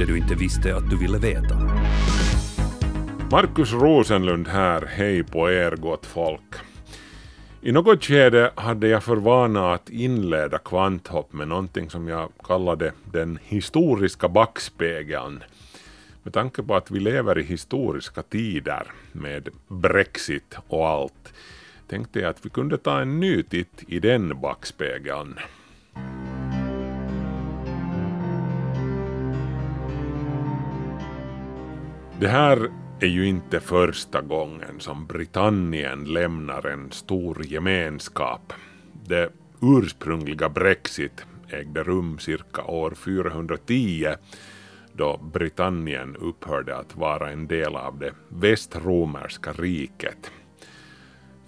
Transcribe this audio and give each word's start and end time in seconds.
det 0.00 0.06
du 0.06 0.18
inte 0.18 0.34
visste 0.34 0.76
att 0.76 0.90
du 0.90 0.96
ville 0.96 1.18
veta. 1.18 1.54
Markus 3.30 3.72
Rosenlund 3.72 4.48
här, 4.48 4.86
hej 4.86 5.24
på 5.24 5.50
er 5.50 5.76
gott 5.76 6.06
folk. 6.06 6.54
I 7.60 7.72
något 7.72 8.04
skede 8.04 8.52
hade 8.54 8.88
jag 8.88 9.04
för 9.04 9.16
vana 9.16 9.72
att 9.72 9.90
inleda 9.90 10.58
kvanthopp 10.58 11.32
med 11.32 11.48
någonting 11.48 11.90
som 11.90 12.08
jag 12.08 12.30
kallade 12.44 12.92
den 13.04 13.38
historiska 13.42 14.28
backspegeln. 14.28 15.42
Med 16.22 16.32
tanke 16.32 16.62
på 16.62 16.74
att 16.74 16.90
vi 16.90 17.00
lever 17.00 17.38
i 17.38 17.42
historiska 17.42 18.22
tider 18.22 18.82
med 19.12 19.48
Brexit 19.68 20.56
och 20.68 20.88
allt 20.88 21.32
tänkte 21.88 22.20
jag 22.20 22.30
att 22.30 22.46
vi 22.46 22.50
kunde 22.50 22.78
ta 22.78 23.00
en 23.00 23.20
ny 23.20 23.42
titt 23.42 23.84
i 23.88 23.98
den 23.98 24.40
backspegeln. 24.40 25.38
Det 32.20 32.28
här 32.28 32.70
är 33.00 33.06
ju 33.06 33.26
inte 33.26 33.60
första 33.60 34.20
gången 34.20 34.80
som 34.80 35.06
Britannien 35.06 36.04
lämnar 36.04 36.66
en 36.66 36.92
stor 36.92 37.46
gemenskap. 37.46 38.52
Det 39.06 39.32
ursprungliga 39.62 40.48
Brexit 40.48 41.24
ägde 41.48 41.82
rum 41.82 42.18
cirka 42.18 42.64
år 42.64 42.94
410 42.94 44.06
då 44.92 45.16
Britannien 45.32 46.16
upphörde 46.16 46.76
att 46.76 46.96
vara 46.96 47.30
en 47.30 47.46
del 47.46 47.76
av 47.76 47.98
det 47.98 48.12
västromerska 48.28 49.52
riket. 49.52 50.30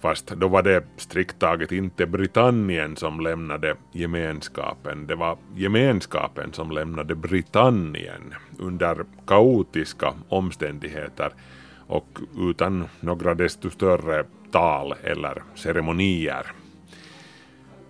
Fast 0.03 0.27
då 0.27 0.47
var 0.47 0.63
det 0.63 0.83
strikt 0.97 1.39
taget 1.39 1.71
inte 1.71 2.05
Britannien 2.05 2.95
som 2.95 3.19
lämnade 3.19 3.75
gemenskapen, 3.91 5.07
det 5.07 5.15
var 5.15 5.37
gemenskapen 5.55 6.53
som 6.53 6.71
lämnade 6.71 7.15
Britannien 7.15 8.33
under 8.59 9.05
kaotiska 9.27 10.13
omständigheter 10.29 11.31
och 11.87 12.19
utan 12.37 12.87
några 12.99 13.33
desto 13.35 13.69
större 13.69 14.25
tal 14.51 14.93
eller 15.03 15.43
ceremonier. 15.55 16.45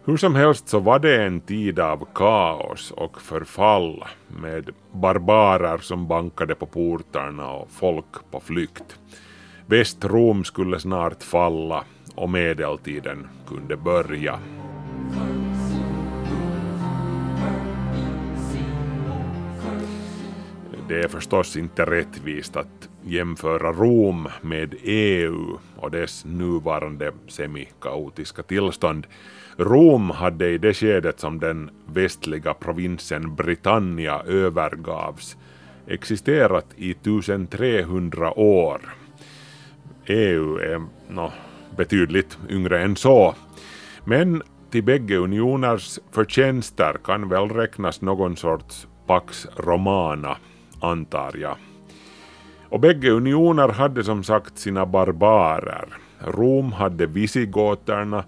Hur 0.06 0.17
som 0.17 0.36
helst 0.36 0.67
så 0.67 0.80
var 0.80 1.00
det 1.00 1.23
en 1.23 1.41
tid 1.41 1.80
av 1.80 2.08
kaos 2.14 2.91
och 2.91 3.22
förfall 3.22 4.03
med 4.28 4.69
barbarer 4.91 5.78
som 5.78 6.08
bankade 6.08 6.56
på 6.56 6.66
portarna 6.66 7.52
och 7.52 7.72
folk 7.72 8.31
på 8.31 8.39
flykt. 8.39 9.00
Västrom 9.66 10.44
skulle 10.44 10.80
snart 10.80 11.23
falla 11.23 11.84
och 12.16 12.30
medeltiden 12.30 13.28
kunde 13.47 13.78
börja. 13.78 14.39
Det 20.88 21.03
är 21.03 21.08
förstås 21.08 21.58
inte 21.58 21.86
rättvist 21.86 22.56
att 22.56 22.89
jämföra 23.02 23.72
Rom 23.72 24.28
med 24.41 24.75
EU 24.84 25.58
och 25.78 25.91
dess 25.91 26.25
nuvarande 26.25 27.12
semikaotiska 27.28 28.44
tillstånd. 28.44 29.07
Rom 29.57 30.09
hade 30.09 30.50
i 30.50 30.57
det 30.57 30.74
skedet 30.74 31.19
som 31.19 31.40
den 31.40 31.69
västliga 31.85 32.53
provinsen 32.53 33.35
Britannia 33.35 34.22
övergavs 34.25 35.38
existerat 35.88 36.66
i 36.75 36.91
1300 36.91 38.40
år. 38.40 38.81
EU 40.06 40.57
är 40.57 40.85
no, 41.09 41.31
betydligt 41.78 42.38
yngre 42.50 42.81
än 42.81 42.95
så. 42.95 43.35
Men 44.06 44.41
till 44.72 44.84
bägge 44.84 45.17
unioners 45.17 46.00
förtjänster 46.11 46.97
kan 47.03 47.29
väl 47.29 47.50
räknas 47.50 48.01
någon 48.01 48.38
sorts 48.38 48.88
Pax 49.07 49.47
Romana, 49.57 50.38
antar 50.81 51.38
jag. 51.38 51.56
Och 52.69 52.79
bägge 52.79 53.09
unioner 53.09 53.69
hade 53.69 54.03
som 54.03 54.23
sagt 54.23 54.57
sina 54.57 54.85
barbarer. 54.85 55.85
Rom 56.19 56.72
hade 56.72 57.06
visigoterna, 57.06 58.23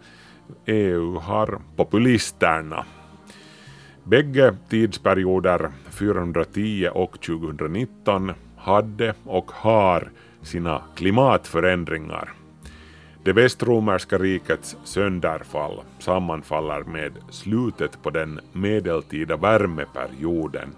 EU 0.66 1.20
har 1.20 1.60
populisterna. 1.76 2.86
Bägge 4.04 4.56
tidsperioder 4.70 5.72
410 5.90 6.90
och 6.94 7.22
2019 7.22 8.32
hade 8.58 9.14
och 9.24 9.52
har 9.52 10.12
sina 10.42 10.82
klimatförändringar. 10.96 12.34
Det 13.26 13.34
västromerska 13.34 14.18
rikets 14.18 14.78
sönderfall 14.84 15.82
sammanfaller 16.00 16.84
med 16.84 17.14
slutet 17.30 18.04
på 18.04 18.10
den 18.10 18.40
medeltida 18.54 19.38
värmeperioden. 19.38 20.70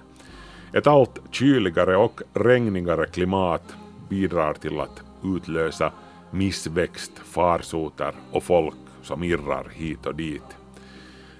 Ett 0.73 0.87
allt 0.87 1.21
kyligare 1.31 1.97
och 1.97 2.21
regnigare 2.33 3.07
klimat 3.07 3.75
bidrar 4.09 4.53
till 4.53 4.79
att 4.79 5.03
utlösa 5.23 5.91
missväxt, 6.31 7.11
farsoter 7.23 8.13
och 8.31 8.43
folk 8.43 8.75
som 9.01 9.23
irrar 9.23 9.67
hit 9.73 10.05
och 10.05 10.15
dit. 10.15 10.57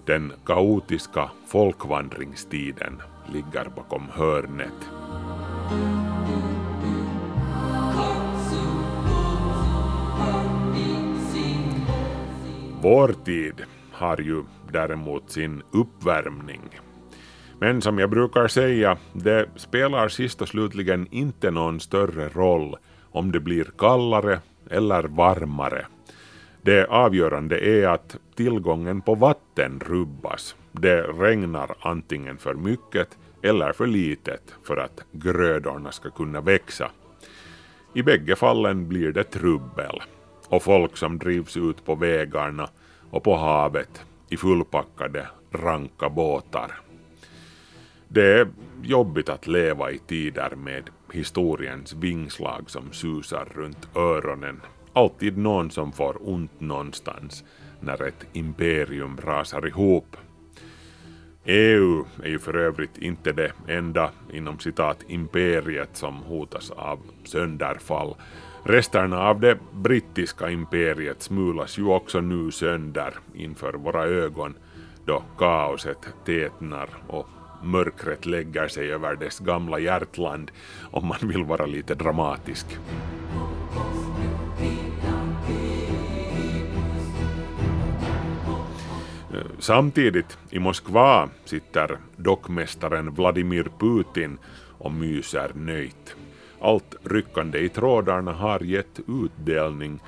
Den 0.06 0.34
kaotiska 0.46 1.30
folkvandringstiden 1.48 3.02
ligger 3.34 3.70
bakom 3.76 4.04
hörnet. 4.14 4.90
Vår 12.82 13.16
tid 13.26 13.64
har 13.92 14.18
ju 14.18 14.44
däremot 14.72 15.32
sin 15.32 15.64
uppvärmning. 15.72 16.62
Men 17.60 17.82
som 17.82 18.00
jag 18.00 18.10
brukar 18.10 18.48
säga, 18.48 18.98
det 19.14 19.50
spelar 19.56 20.08
sist 20.08 20.42
och 20.42 20.48
slutligen 20.48 21.08
inte 21.12 21.52
någon 21.52 21.80
större 21.80 22.30
roll 22.30 22.76
om 23.12 23.32
det 23.32 23.40
blir 23.40 23.68
kallare 23.78 24.40
eller 24.70 25.04
varmare. 25.04 25.86
Det 26.62 26.86
avgörande 26.86 27.60
är 27.60 27.88
att 27.88 28.18
tillgången 28.36 29.02
på 29.02 29.16
vatten 29.16 29.82
rubbas. 29.86 30.56
Det 30.72 31.02
regnar 31.02 31.76
antingen 31.80 32.38
för 32.38 32.54
mycket 32.54 33.18
eller 33.42 33.72
för 33.72 33.88
litet 33.88 34.56
för 34.64 34.78
att 34.78 35.04
grödorna 35.12 35.92
ska 35.92 36.10
kunna 36.10 36.42
växa. 36.42 36.92
I 37.94 38.04
bägge 38.04 38.36
fallen 38.36 38.88
blir 38.88 39.12
det 39.12 39.24
trubbel 39.24 40.02
och 40.50 40.64
folk 40.64 40.98
som 40.98 41.18
drivs 41.18 41.58
ut 41.58 41.86
på 41.86 41.96
vägarna 41.96 42.70
och 43.10 43.24
på 43.24 43.36
havet 43.36 44.06
i 44.30 44.38
fullpackade 44.38 45.28
ranka 45.52 46.10
båtar. 46.10 46.72
Det 48.08 48.40
är 48.40 48.48
jobbigt 48.82 49.30
att 49.30 49.48
leva 49.48 49.92
i 49.92 49.98
tider 49.98 50.56
med 50.56 50.90
historiens 51.14 51.94
vingslag 51.94 52.70
som 52.70 52.92
susar 52.92 53.48
runt 53.56 53.96
öronen. 53.96 54.62
Alltid 54.94 55.38
någon 55.38 55.72
som 55.72 55.92
får 55.92 56.30
ont 56.30 56.60
någonstans 56.60 57.44
när 57.80 58.04
ett 58.04 58.26
imperium 58.34 59.18
rasar 59.24 59.68
ihop. 59.68 60.18
EU 61.46 62.06
är 62.24 62.30
ju 62.30 62.40
för 62.40 62.58
övrigt 62.58 62.98
inte 62.98 63.32
det 63.32 63.52
enda 63.68 64.12
inom 64.34 64.60
citat 64.60 64.98
imperiet 65.08 65.90
som 65.94 66.16
hotas 66.16 66.72
av 66.72 67.00
sönderfall. 67.24 68.16
Resterna 68.64 69.20
av 69.20 69.40
det 69.40 69.58
brittiska 69.74 70.50
imperiet 70.50 71.22
smulas 71.22 71.78
ju 71.78 71.86
också 71.86 72.22
nu 72.22 72.52
sönder 72.52 73.14
inför 73.34 73.74
våra 73.74 74.04
ögon 74.04 74.56
då 75.06 75.24
kaoset 75.38 76.08
tätnar 76.26 76.90
och 77.08 77.28
mörkret 77.64 78.26
lägger 78.26 78.68
sig 78.68 78.94
över 78.94 79.16
dess 79.16 79.40
gamla 79.40 79.80
hjärtland 79.80 80.52
om 80.92 81.08
man 81.08 81.18
vill 81.22 81.44
vara 81.44 81.66
lite 81.66 81.96
dramatisk. 81.96 82.78
Samtidigt 89.60 90.38
i 90.50 90.60
Moskva 90.60 91.30
sitter 91.46 91.98
dockmästaren 92.16 93.12
Vladimir 93.12 93.68
Putin 93.80 94.38
och 94.78 94.92
myser 94.92 95.52
nöjt. 95.56 96.16
Allt 96.62 96.96
ryckande 97.04 97.60
i 97.60 97.70
trådarna 97.70 98.34
har 98.34 98.60
gett 98.60 99.00
utdelning. 99.08 100.00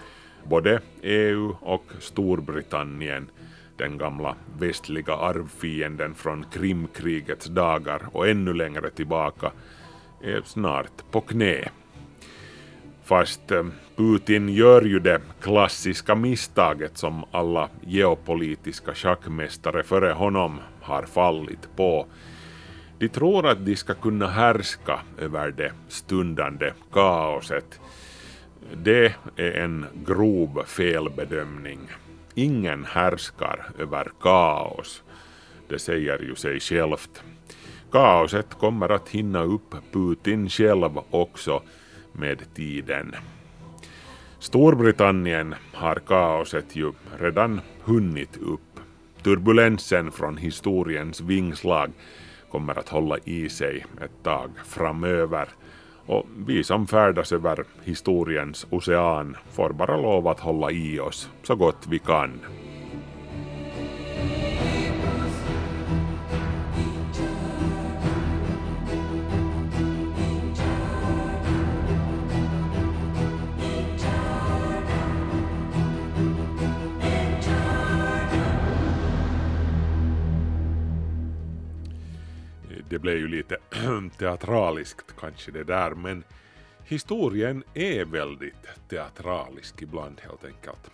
Både 0.43 0.79
EU 1.01 1.55
och 1.61 1.85
Storbritannien, 1.99 3.29
den 3.77 3.97
gamla 3.97 4.35
västliga 4.59 5.13
arvfienden 5.13 6.15
från 6.15 6.45
Krimkrigets 6.53 7.45
dagar 7.45 8.01
och 8.11 8.27
ännu 8.27 8.53
längre 8.53 8.89
tillbaka, 8.89 9.51
är 10.21 10.41
snart 10.45 11.11
på 11.11 11.21
knä. 11.21 11.69
Fast 13.03 13.51
eh, 13.51 13.65
Putin 13.95 14.49
gör 14.49 14.81
ju 14.81 14.99
det 14.99 15.21
klassiska 15.41 16.15
misstaget 16.15 16.97
som 16.97 17.25
alla 17.31 17.69
geopolitiska 17.81 18.93
schackmästare 18.93 19.83
före 19.83 20.11
honom 20.11 20.59
har 20.81 21.03
fallit 21.03 21.69
på. 21.75 22.05
De 22.99 23.09
tror 23.09 23.47
att 23.47 23.65
de 23.65 23.75
ska 23.75 23.93
kunna 23.93 24.27
härska 24.27 24.99
över 25.17 25.51
det 25.51 25.71
stundande 25.87 26.73
kaoset. 26.91 27.79
Det 28.73 29.15
är 29.35 29.51
en 29.51 29.85
grov 30.05 30.63
felbedömning. 30.65 31.79
Ingen 32.35 32.85
härskar 32.85 33.71
över 33.79 34.11
kaos. 34.21 35.03
Det 35.67 35.79
säger 35.79 36.19
ju 36.19 36.35
sig 36.35 36.59
självt. 36.59 37.23
Kaoset 37.91 38.53
kommer 38.53 38.89
att 38.89 39.09
hinna 39.09 39.43
upp 39.43 39.75
Putin 39.91 40.49
själv 40.49 40.99
också 41.09 41.63
med 42.11 42.53
tiden. 42.55 43.15
Storbritannien 44.39 45.55
har 45.73 45.95
kaoset 45.95 46.75
ju 46.75 46.91
redan 47.19 47.61
hunnit 47.83 48.37
upp. 48.37 48.79
Turbulensen 49.23 50.11
från 50.11 50.37
historiens 50.37 51.21
vingslag 51.21 51.91
kommer 52.51 52.79
att 52.79 52.89
hålla 52.89 53.17
i 53.17 53.49
sig 53.49 53.85
ett 54.01 54.23
tag 54.23 54.51
framöver. 54.65 55.49
Och 56.05 56.25
vi 56.37 56.63
som 56.63 56.87
färdas 56.87 57.31
över 57.31 57.63
historiens 57.83 58.67
ocean 58.69 59.37
får 59.51 59.69
bara 59.69 59.97
lov 59.97 60.27
att 60.27 60.39
hålla 60.39 60.71
i 60.71 60.99
oss 60.99 61.29
så 61.43 61.55
gott 61.55 61.87
vi 61.89 61.99
kan. 61.99 62.39
Det 82.99 83.01
blev 83.01 83.17
ju 83.17 83.27
lite 83.27 83.57
teatraliskt 84.17 85.15
kanske 85.19 85.51
det 85.51 85.63
där, 85.63 85.91
men 85.91 86.23
historien 86.83 87.63
är 87.73 88.05
väldigt 88.05 88.67
teatralisk 88.89 89.81
ibland 89.81 90.21
helt 90.21 90.45
enkelt. 90.45 90.91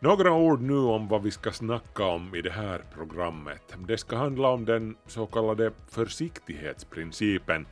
Några 0.00 0.32
ord 0.32 0.60
nu 0.60 0.78
om 0.78 1.08
vad 1.08 1.22
vi 1.22 1.30
ska 1.30 1.52
snacka 1.52 2.04
om 2.04 2.34
i 2.34 2.42
det 2.42 2.50
här 2.50 2.82
programmet. 2.94 3.76
Det 3.86 3.98
ska 3.98 4.16
handla 4.16 4.48
om 4.48 4.64
den 4.64 4.96
så 5.06 5.26
kallade 5.26 5.72
försiktighetsprincipen 5.88 7.66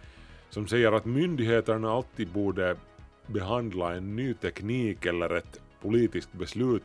som 0.50 0.66
säger 0.66 0.92
att 0.92 1.04
myndigheterna 1.04 1.92
alltid 1.92 2.28
borde 2.28 2.76
behandla 3.26 3.94
en 3.94 4.16
ny 4.16 4.34
teknik 4.34 5.06
eller 5.06 5.36
ett 5.36 5.60
politiskt 5.82 6.32
beslut 6.32 6.84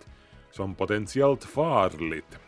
som 0.51 0.75
potentiellt 0.75 1.43
farligt, 1.43 2.39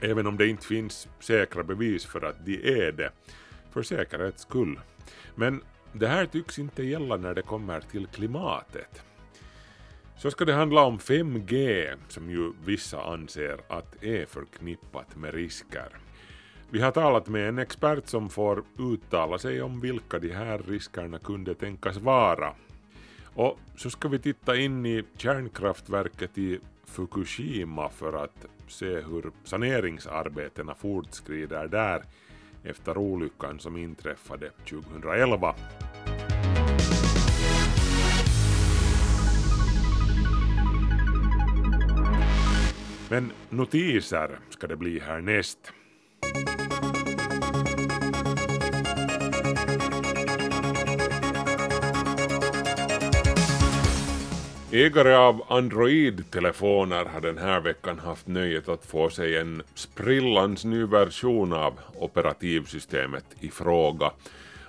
även 0.00 0.26
om 0.26 0.36
det 0.36 0.46
inte 0.46 0.66
finns 0.66 1.08
säkra 1.20 1.62
bevis 1.62 2.04
för 2.04 2.24
att 2.24 2.46
de 2.46 2.86
är 2.86 2.92
det, 2.92 3.10
för 3.74 3.82
säkerhets 3.82 4.42
skull. 4.42 4.80
Men 5.34 5.60
det 5.92 6.06
här 6.06 6.26
tycks 6.26 6.58
inte 6.58 6.82
gälla 6.82 7.16
när 7.16 7.34
det 7.34 7.42
kommer 7.42 7.80
till 7.80 8.06
klimatet. 8.06 9.02
Så 10.16 10.30
ska 10.30 10.44
det 10.44 10.52
handla 10.52 10.82
om 10.82 10.98
5G, 10.98 11.92
som 12.08 12.30
ju 12.30 12.52
vissa 12.64 13.02
anser 13.02 13.60
att 13.68 14.04
är 14.04 14.26
förknippat 14.26 15.16
med 15.16 15.34
risker. 15.34 15.88
Vi 16.70 16.80
har 16.80 16.90
talat 16.90 17.28
med 17.28 17.48
en 17.48 17.58
expert 17.58 18.08
som 18.08 18.30
får 18.30 18.64
uttala 18.78 19.38
sig 19.38 19.62
om 19.62 19.80
vilka 19.80 20.18
de 20.18 20.32
här 20.32 20.58
riskerna 20.58 21.18
kunde 21.18 21.54
tänkas 21.54 21.96
vara. 21.96 22.54
Och 23.34 23.58
så 23.76 23.90
ska 23.90 24.08
vi 24.08 24.18
titta 24.18 24.56
in 24.56 24.86
i 24.86 25.04
kärnkraftverket 25.16 26.38
i 26.38 26.58
Fukushima 26.84 27.88
för 27.88 28.24
att 28.24 28.46
se 28.68 29.00
hur 29.00 29.30
saneringsarbetena 29.44 30.74
fortskrider 30.74 31.68
där 31.68 32.02
efter 32.64 32.98
olyckan 32.98 33.58
som 33.58 33.76
inträffade 33.76 34.50
2011. 34.50 35.54
Men 43.08 43.32
notiser 43.50 44.38
ska 44.50 44.66
det 44.66 44.76
bli 44.76 45.00
härnäst. 45.00 45.72
Ägare 54.74 55.14
av 55.14 55.42
Android-telefoner 55.48 57.04
har 57.04 57.20
den 57.20 57.38
här 57.38 57.60
veckan 57.60 57.98
haft 57.98 58.26
nöjet 58.26 58.68
att 58.68 58.86
få 58.86 59.10
sig 59.10 59.36
en 59.36 59.62
sprillans 59.74 60.64
ny 60.64 60.84
version 60.84 61.52
av 61.52 61.78
operativsystemet 61.98 63.24
i 63.40 63.48
fråga. 63.48 64.10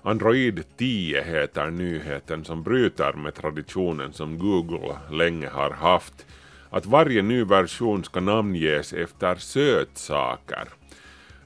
Android 0.02 0.64
10 0.78 1.24
heter 1.24 1.70
nyheten 1.70 2.46
som 2.46 2.64
bryter 2.64 3.14
med 3.14 3.36
traditionen 3.36 4.14
som 4.14 4.40
Google 4.40 4.98
länge 5.12 5.48
har 5.48 5.72
haft, 5.72 6.26
att 6.70 6.86
varje 6.86 7.22
ny 7.22 7.44
version 7.44 8.04
ska 8.04 8.20
namnges 8.20 8.94
efter 8.94 9.36
sötsaker. 9.36 10.68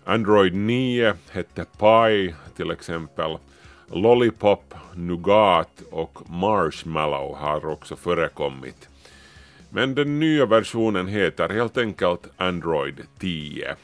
Android 0.03 0.53
9 0.55 1.13
hette 1.31 1.65
Pi, 1.65 2.35
till 2.55 2.71
exempel, 2.71 3.37
Lollipop, 3.91 4.73
Nougat 4.95 5.81
och 5.91 6.29
Marshmallow 6.29 7.35
har 7.35 7.65
också 7.65 7.95
förekommit. 7.95 8.89
Men 9.69 9.95
den 9.95 10.19
nya 10.19 10.45
versionen 10.45 11.07
heter 11.07 11.49
helt 11.49 11.77
enkelt 11.77 12.27
Android 12.37 13.01
10. 13.19 13.75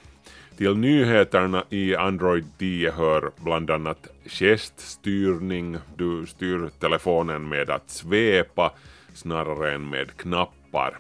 Till 0.58 0.78
nyheterna 0.78 1.64
i 1.70 1.96
Android 1.96 2.46
10 2.58 2.92
hör 2.92 3.32
bland 3.44 3.72
annat 3.72 4.08
geststyrning, 4.26 5.78
du 5.96 6.26
styr 6.26 6.70
telefonen 6.80 7.48
med 7.48 7.70
att 7.70 7.90
svepa 7.90 8.72
snarare 9.14 9.74
än 9.74 9.90
med 9.90 10.18
knappar. 10.18 10.98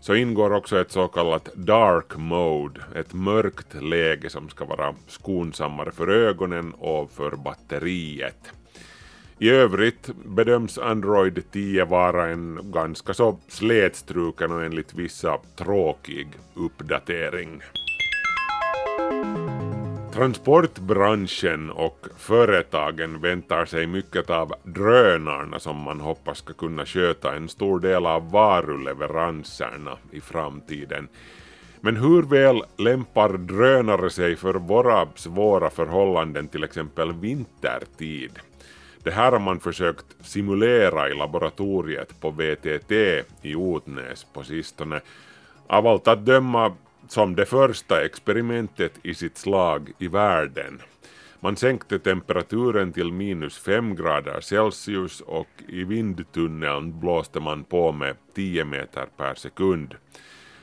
Så 0.00 0.14
ingår 0.14 0.52
också 0.52 0.80
ett 0.80 0.92
så 0.92 1.08
kallat 1.08 1.48
dark 1.54 2.16
mode, 2.16 2.80
ett 2.94 3.12
mörkt 3.12 3.82
läge 3.82 4.30
som 4.30 4.48
ska 4.48 4.64
vara 4.64 4.94
skonsammare 5.06 5.92
för 5.92 6.08
ögonen 6.08 6.72
och 6.72 7.10
för 7.10 7.36
batteriet. 7.36 8.52
I 9.38 9.50
övrigt 9.50 10.10
bedöms 10.24 10.78
Android 10.78 11.42
10 11.52 11.84
vara 11.84 12.28
en 12.28 12.72
ganska 12.72 13.14
så 13.14 13.38
slätstruken 13.48 14.52
och 14.52 14.64
enligt 14.64 14.94
vissa 14.94 15.38
tråkig 15.56 16.28
uppdatering. 16.54 17.62
Transportbranschen 20.20 21.70
och 21.70 22.06
företagen 22.16 23.20
väntar 23.20 23.64
sig 23.64 23.86
mycket 23.86 24.30
av 24.30 24.54
drönarna 24.62 25.58
som 25.58 25.76
man 25.76 26.00
hoppas 26.00 26.38
ska 26.38 26.52
kunna 26.52 26.86
sköta 26.86 27.34
en 27.34 27.48
stor 27.48 27.80
del 27.80 28.06
av 28.06 28.30
varuleveranserna 28.30 29.98
i 30.10 30.20
framtiden. 30.20 31.08
Men 31.80 31.96
hur 31.96 32.22
väl 32.22 32.62
lämpar 32.76 33.28
drönare 33.28 34.10
sig 34.10 34.36
för 34.36 34.54
våra 34.54 35.08
svåra 35.14 35.70
förhållanden 35.70 36.48
till 36.48 36.64
exempel 36.64 37.12
vintertid? 37.12 38.38
Det 39.02 39.10
här 39.10 39.32
har 39.32 39.40
man 39.40 39.60
försökt 39.60 40.06
simulera 40.20 41.08
i 41.08 41.14
laboratoriet 41.14 42.20
på 42.20 42.30
VTT 42.30 42.92
i 43.42 43.54
Otnäs 43.54 44.26
på 44.32 44.42
sistone. 44.42 45.00
Av 45.66 45.86
allt 45.86 46.08
att 46.08 46.26
döma 46.26 46.72
som 47.10 47.36
det 47.36 47.46
första 47.46 48.04
experimentet 48.04 48.92
i 49.02 49.14
sitt 49.14 49.38
slag 49.38 49.90
i 49.98 50.08
världen. 50.08 50.82
Man 51.40 51.56
sänkte 51.56 51.98
temperaturen 51.98 52.92
till 52.92 53.12
minus 53.12 53.58
5 53.58 53.96
grader 53.96 54.40
Celsius 54.40 55.20
och 55.20 55.48
i 55.68 55.84
vindtunneln 55.84 57.00
blåste 57.00 57.40
man 57.40 57.64
på 57.64 57.92
med 57.92 58.16
10 58.34 58.64
meter 58.64 59.06
per 59.16 59.34
sekund. 59.34 59.94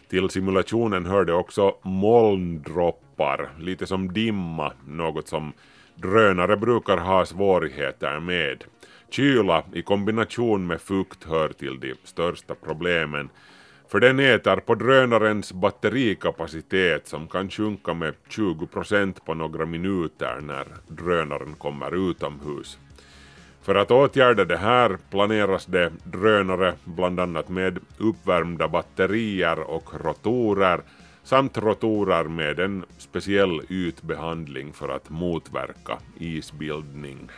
Till 0.10 0.30
simulationen 0.30 1.06
hörde 1.06 1.34
också 1.34 1.75
molndroppar, 1.82 3.50
lite 3.60 3.88
som 3.88 4.13
dimma, 4.13 4.74
något 4.88 5.27
som 5.27 5.54
drönare 5.96 6.58
brukar 6.58 6.98
ha 6.98 7.25
svårigheter 7.25 8.20
med. 8.20 8.63
Kyla 9.10 9.63
i 9.74 9.82
kombination 9.82 10.68
med 10.68 10.82
fukt 10.82 11.24
hör 11.24 11.50
till 11.50 11.80
de 11.80 11.96
största 12.04 12.56
problemen 12.56 13.30
för 13.89 14.00
den 14.00 14.20
äter 14.20 14.56
på 14.56 14.75
drönarens 14.75 15.53
batterikapacitet 15.53 17.08
som 17.08 17.27
kan 17.27 17.50
sjunka 17.50 17.94
med 17.94 18.13
20 18.29 18.67
procent 18.67 19.25
på 19.25 19.34
några 19.34 19.65
minuter 19.65 20.41
när 20.41 20.65
drönaren 20.88 21.53
kommer 21.53 22.10
utomhus. 22.10 22.77
För 23.62 23.75
att 23.75 23.91
åtgärda 23.91 24.46
det 24.46 24.58
här 24.58 24.98
planeras 25.10 25.65
det 25.65 25.91
drönare 26.03 26.74
bland 26.84 27.20
annat 27.20 27.50
med 27.50 27.79
uppvärmda 27.98 28.67
batterier 28.67 29.60
och 29.60 30.06
rotorer 30.06 30.82
samt 31.24 31.58
rotorer 31.58 32.24
med 32.24 32.60
en 32.60 32.86
speciell 32.98 33.62
ytbehandling 33.70 34.74
för 34.74 34.89
att 34.89 35.10
motverka 35.10 35.98
isbildning. 36.20 37.29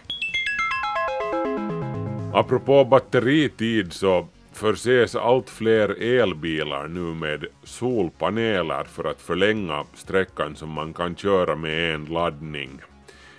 Apropå 2.33 2.85
batteritid 2.85 3.93
så 3.93 4.27
förses 4.59 5.15
allt 5.15 5.49
fler 5.49 6.03
elbilar 6.03 6.87
nu 6.87 6.99
med 6.99 7.45
solpaneler 7.63 8.83
för 8.83 9.03
att 9.03 9.21
förlänga 9.21 9.85
sträckan 9.93 10.55
som 10.55 10.69
man 10.69 10.93
kan 10.93 11.15
köra 11.15 11.55
med 11.55 11.95
en 11.95 12.05
laddning. 12.05 12.81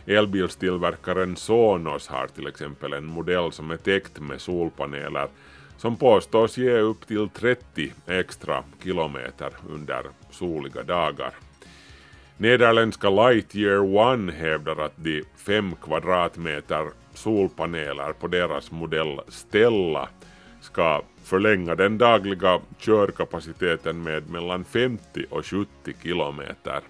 Elbilstillverkaren 0.07 1.37
Sonos 1.37 2.09
har 2.09 2.27
till 2.27 2.47
exempel 2.47 2.93
en 2.93 3.07
modell 3.07 3.53
som 3.53 3.71
är 3.71 3.77
täckt 3.77 4.21
med 4.21 4.41
solpaneler 4.41 5.29
som 5.77 5.97
påstås 5.97 6.59
ge 6.59 6.79
upp 6.79 7.07
till 7.07 7.29
30 7.29 7.93
extra 8.07 8.65
kilometer 8.83 9.50
under 9.69 10.03
soliga 10.31 10.83
dagar. 10.83 11.33
Nederländska 12.37 13.11
Lightyear 13.11 13.97
One 13.97 14.33
hävdar 14.33 14.85
att 14.85 14.97
de 14.97 15.23
5 15.37 15.75
kvadratmeter 15.83 16.87
solpaneler 17.15 18.12
på 18.12 18.27
deras 18.27 18.71
modell 18.71 19.21
Stella 19.29 20.09
ska 20.61 21.02
förlänga 21.25 21.75
den 21.75 21.99
dagliga 21.99 22.61
körkapaciteten 22.79 24.02
med 24.02 24.31
mellan 24.31 24.64
50 24.64 25.25
och 25.31 25.47
70 25.47 25.69
kilometer. 26.02 26.81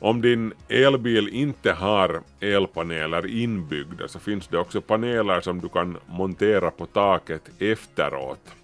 Om 0.00 0.20
din 0.20 0.52
elbil 0.68 1.28
inte 1.28 1.72
har 1.72 2.22
elpaneler 2.40 3.26
inbyggda 3.26 4.08
så 4.08 4.18
finns 4.18 4.48
det 4.48 4.58
också 4.58 4.80
paneler 4.80 5.40
som 5.40 5.60
du 5.60 5.68
kan 5.68 5.98
montera 6.06 6.70
på 6.70 6.86
taket 6.86 7.50
efteråt. 7.58 8.54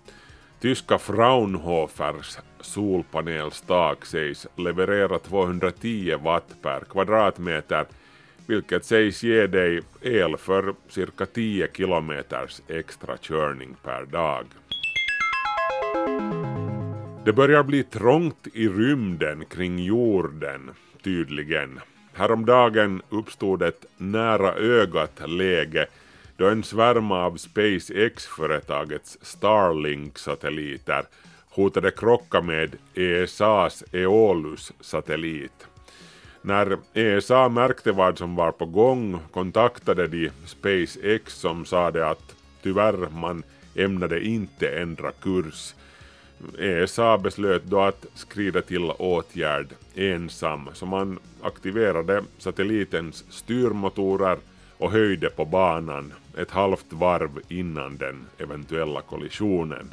Tyska 0.60 0.98
Fraunhofers 0.98 2.38
solpanelstak 2.60 4.06
sägs 4.06 4.46
leverera 4.56 5.18
210 5.18 6.16
watt 6.22 6.54
per 6.62 6.80
kvadratmeter 6.80 7.86
vilket 8.50 8.84
sägs 8.84 9.22
ge 9.22 9.46
dig 9.46 9.80
el 10.00 10.36
för 10.36 10.74
cirka 10.88 11.26
10 11.26 11.68
kilometers 11.72 12.62
extra 12.68 13.16
körning 13.16 13.76
per 13.82 14.04
dag. 14.04 14.46
Det 17.24 17.32
börjar 17.32 17.62
bli 17.62 17.82
trångt 17.82 18.46
i 18.54 18.68
rymden 18.68 19.44
kring 19.44 19.78
jorden, 19.78 20.70
tydligen. 21.02 21.80
Häromdagen 22.12 23.02
uppstod 23.08 23.62
ett 23.62 23.86
nära 23.96 24.54
ögat-läge 24.54 25.86
då 26.36 26.48
en 26.48 26.62
svärma 26.62 27.24
av 27.24 27.36
SpaceX-företagets 27.36 29.18
Starlink-satelliter 29.22 31.04
hotade 31.50 31.90
krocka 31.90 32.40
med 32.40 32.76
ESAs 32.94 33.84
Eolus-satellit. 33.92 35.69
När 36.42 36.78
ESA 36.94 37.48
märkte 37.48 37.92
vad 37.92 38.18
som 38.18 38.36
var 38.36 38.52
på 38.52 38.66
gång 38.66 39.18
kontaktade 39.32 40.06
de 40.06 40.30
SpaceX 40.46 41.34
som 41.34 41.64
sade 41.64 42.08
att 42.08 42.34
tyvärr 42.62 43.08
man 43.10 43.42
ämnade 43.74 44.26
inte 44.26 44.68
ändra 44.68 45.12
kurs. 45.12 45.74
ESA 46.58 47.18
beslöt 47.18 47.64
då 47.64 47.80
att 47.80 48.06
skrida 48.14 48.62
till 48.62 48.90
åtgärd 48.90 49.68
ensam 49.94 50.68
så 50.72 50.86
man 50.86 51.18
aktiverade 51.42 52.24
satellitens 52.38 53.24
styrmotorer 53.30 54.38
och 54.78 54.92
höjde 54.92 55.30
på 55.30 55.44
banan 55.44 56.12
ett 56.38 56.50
halvt 56.50 56.92
varv 56.92 57.30
innan 57.48 57.96
den 57.96 58.26
eventuella 58.38 59.00
kollisionen. 59.00 59.90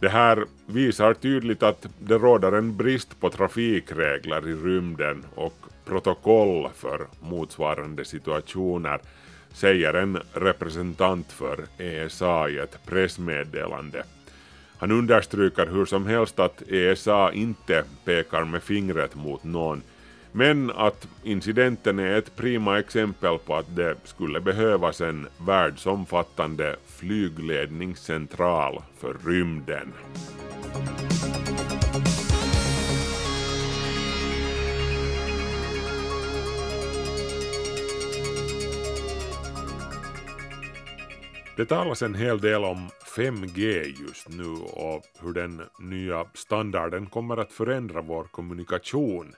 Det 0.00 0.08
här 0.08 0.44
visar 0.66 1.14
tydligt 1.14 1.62
att 1.62 1.86
det 1.98 2.18
råder 2.18 2.52
en 2.52 2.76
brist 2.76 3.20
på 3.20 3.30
trafikregler 3.30 4.48
i 4.48 4.54
rymden 4.54 5.24
och 5.34 5.54
protokoll 5.84 6.68
för 6.74 7.06
motsvarande 7.20 8.04
situationer, 8.04 9.00
säger 9.52 9.94
en 9.94 10.18
representant 10.32 11.32
för 11.32 11.58
ESA 11.78 12.48
i 12.48 12.58
ett 12.58 12.78
pressmeddelande. 12.86 14.04
Han 14.78 14.90
understryker 14.90 15.66
hur 15.66 15.84
som 15.84 16.06
helst 16.06 16.38
att 16.38 16.62
ESA 16.68 17.32
inte 17.32 17.84
pekar 18.04 18.44
med 18.44 18.62
fingret 18.62 19.14
mot 19.14 19.44
någon, 19.44 19.82
men 20.38 20.70
att 20.70 21.08
incidenten 21.22 21.98
är 21.98 22.18
ett 22.18 22.36
prima 22.36 22.78
exempel 22.78 23.38
på 23.38 23.56
att 23.56 23.76
det 23.76 23.96
skulle 24.04 24.40
behövas 24.40 25.00
en 25.00 25.26
världsomfattande 25.46 26.76
flygledningscentral 26.86 28.82
för 28.98 29.16
rymden. 29.26 29.92
Det 41.56 41.66
talas 41.66 42.02
en 42.02 42.14
hel 42.14 42.40
del 42.40 42.64
om 42.64 42.88
5G 43.16 43.94
just 44.06 44.28
nu 44.28 44.50
och 44.72 45.02
hur 45.22 45.32
den 45.32 45.62
nya 45.80 46.26
standarden 46.34 47.06
kommer 47.06 47.36
att 47.36 47.52
förändra 47.52 48.00
vår 48.00 48.24
kommunikation. 48.24 49.34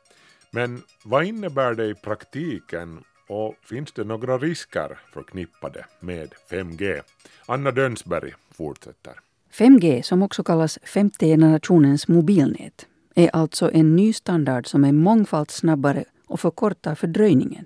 Men 0.50 0.82
vad 1.04 1.24
innebär 1.24 1.74
det 1.74 1.86
i 1.86 1.94
praktiken 1.94 3.04
och 3.28 3.54
finns 3.62 3.92
det 3.92 4.04
några 4.04 4.38
risker 4.38 4.98
förknippade 5.12 5.84
med 6.00 6.34
5G? 6.50 7.00
Anna 7.46 7.70
Dönsberg 7.70 8.34
fortsätter. 8.50 9.12
5G, 9.52 10.02
som 10.02 10.22
också 10.22 10.42
kallas 10.44 10.78
femte 10.82 11.26
generationens 11.26 12.08
mobilnät, 12.08 12.86
är 13.14 13.30
alltså 13.36 13.70
en 13.72 13.96
ny 13.96 14.12
standard 14.12 14.66
som 14.66 14.84
är 14.84 14.92
mångfalt 14.92 15.50
snabbare 15.50 16.04
och 16.26 16.40
förkortar 16.40 16.94
fördröjningen, 16.94 17.64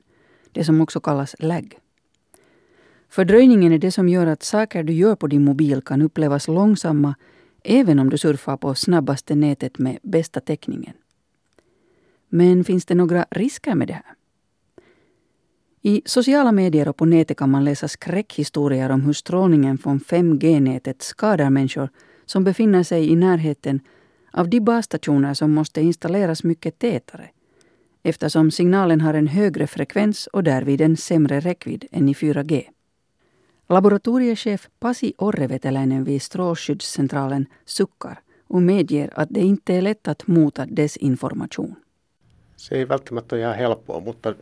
det 0.53 0.65
som 0.65 0.81
också 0.81 1.01
kallas 1.01 1.37
lag. 1.39 1.79
Fördröjningen 3.09 3.73
är 3.73 3.79
det 3.79 3.93
som 3.93 4.09
gör 4.09 4.27
att 4.27 4.43
saker 4.43 4.83
du 4.83 4.93
gör 4.93 5.17
på 5.17 5.27
din 5.27 5.45
mobil 5.45 5.83
kan 5.83 6.03
upplevas 6.03 6.49
långsamma 6.49 7.15
även 7.65 7.99
om 7.99 8.11
du 8.11 8.19
surfar 8.19 8.57
på 8.57 8.75
snabbaste 8.75 9.35
nätet 9.35 9.79
med 9.79 9.99
bästa 10.03 10.41
täckningen. 10.41 10.95
Men 12.37 12.65
finns 12.65 12.85
det 12.85 12.95
några 12.95 13.27
risker 13.31 13.75
med 13.75 13.89
det 13.89 13.93
här? 13.93 14.15
I 15.83 16.03
sociala 16.05 16.53
medier 16.53 16.89
och 16.89 16.97
på 16.97 17.05
nätet 17.05 17.37
kan 17.37 17.51
man 17.51 17.65
läsa 17.65 17.89
skräckhistorier 17.89 18.91
om 18.91 19.03
hur 19.03 19.13
strålningen 19.13 19.79
från 19.79 20.01
5G-nätet 20.01 21.03
skadar 21.03 21.51
människor 21.51 21.89
som 22.27 22.45
befinner 22.45 22.83
sig 22.83 23.11
i 23.11 23.17
närheten 23.17 23.81
av 24.33 24.49
de 24.49 24.61
basstationer 24.61 25.35
som 25.35 25.53
måste 25.53 25.81
installeras 25.81 26.45
mycket 26.45 26.79
tätare 26.79 27.31
eftersom 28.03 28.51
signalen 28.51 29.01
har 29.01 29.15
en 29.15 29.27
högre 29.27 29.67
frekvens 29.67 30.27
och 30.27 30.45
därvid 30.45 30.81
en 30.81 30.97
sämre 30.97 31.41
räckvidd 31.41 31.85
än 31.93 32.09
i 32.09 32.13
4G. 32.13 32.63
Laboratoriechef 33.69 34.69
Pasi 34.81 35.13
Orreveteläinen 35.19 36.05
vid 36.05 36.23
Strålskyddscentralen 36.23 37.47
suckar 37.65 38.21
och 38.47 38.63
medger 38.63 39.11
att 39.15 39.29
det 39.31 39.41
inte 39.41 39.75
är 39.75 39.83
lätt 39.83 40.09
att 40.09 40.27
mota 40.27 40.67
desinformation. 40.67 41.75
Se 42.65 42.75
ei 42.75 42.89
välttämättä 42.89 43.37
ole 43.37 43.43
ihan 43.43 43.57
helppoa, 43.57 44.01
mutta 44.01 44.35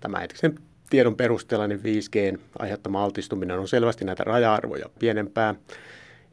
tämänhetkisen 0.00 0.58
tiedon 0.90 1.16
perusteella 1.16 1.66
niin 1.66 1.80
5Gn 1.80 2.38
aiheuttama 2.58 3.04
altistuminen 3.04 3.58
on 3.58 3.68
selvästi 3.68 4.04
näitä 4.04 4.24
raja-arvoja 4.24 4.86
pienempää, 4.98 5.54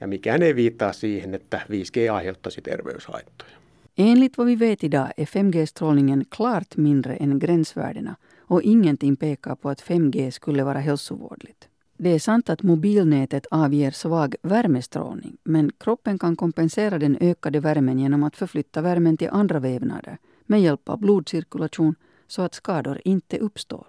ja 0.02 0.08
mikään 0.08 0.44
ei 0.44 0.56
viittaa 0.56 0.94
siihen, 0.94 1.34
että 1.34 1.62
5G 1.70 2.14
aiheuttaisi 2.14 2.62
terveyshaittoja. 2.62 3.52
Enligt 3.98 4.38
vad 4.38 4.48
vi 4.48 4.60
vet 4.60 4.84
idag 4.84 5.10
är 5.18 5.26
5G-strålningen 5.26 6.26
klart 6.30 6.78
mindre 6.78 7.16
än 7.20 7.40
gränsvärdena 7.40 8.16
och 8.50 8.62
ingenting 8.64 9.18
pekar 9.18 9.56
på 9.56 9.70
att 9.70 9.82
5G 9.82 10.32
skulle 10.32 10.64
vara 10.64 10.80
hälsovådligt. 10.80 11.70
Det 11.98 12.10
är 12.10 12.20
sant 12.20 12.50
att 12.50 12.64
mobilnätet 12.64 13.46
avger 13.52 13.92
svag 13.92 14.36
värmestrålning 14.42 15.38
men 15.44 15.72
kroppen 15.78 16.20
kan 16.20 16.36
kompensera 16.36 17.00
den 17.00 17.18
ökade 17.22 17.60
värmen 17.60 18.00
genom 18.00 18.24
att 18.24 18.36
förflytta 18.36 18.82
värmen 18.82 19.18
till 19.18 19.30
andra 19.32 19.60
vävnader 19.60 20.18
med 20.53 20.62
hjälp 20.62 20.89
av 20.89 21.00
blodcirkulation 21.00 21.95
så 22.27 22.41
att 22.41 22.53
skador 22.53 22.98
inte 23.05 23.38
uppstår. 23.38 23.88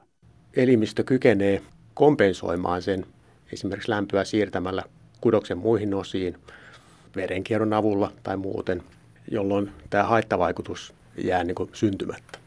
Elimistö 0.56 1.04
kykenee 1.08 1.60
kompensoimaan 1.94 2.82
sen 2.82 3.04
esimerkiksi 3.52 3.90
lämpöä 3.90 4.24
siirtämällä 4.24 4.82
kudoksen 5.20 5.58
muihin 5.58 5.94
osiin 5.94 6.36
verenkierron 7.16 7.72
avulla 7.72 8.12
tai 8.22 8.36
muuten, 8.36 8.82
jolloin 9.30 9.70
tämä 9.90 10.04
haittavaikutus 10.04 10.94
jää 11.16 11.44
niin 11.44 11.56
syntymättä. 11.72 12.38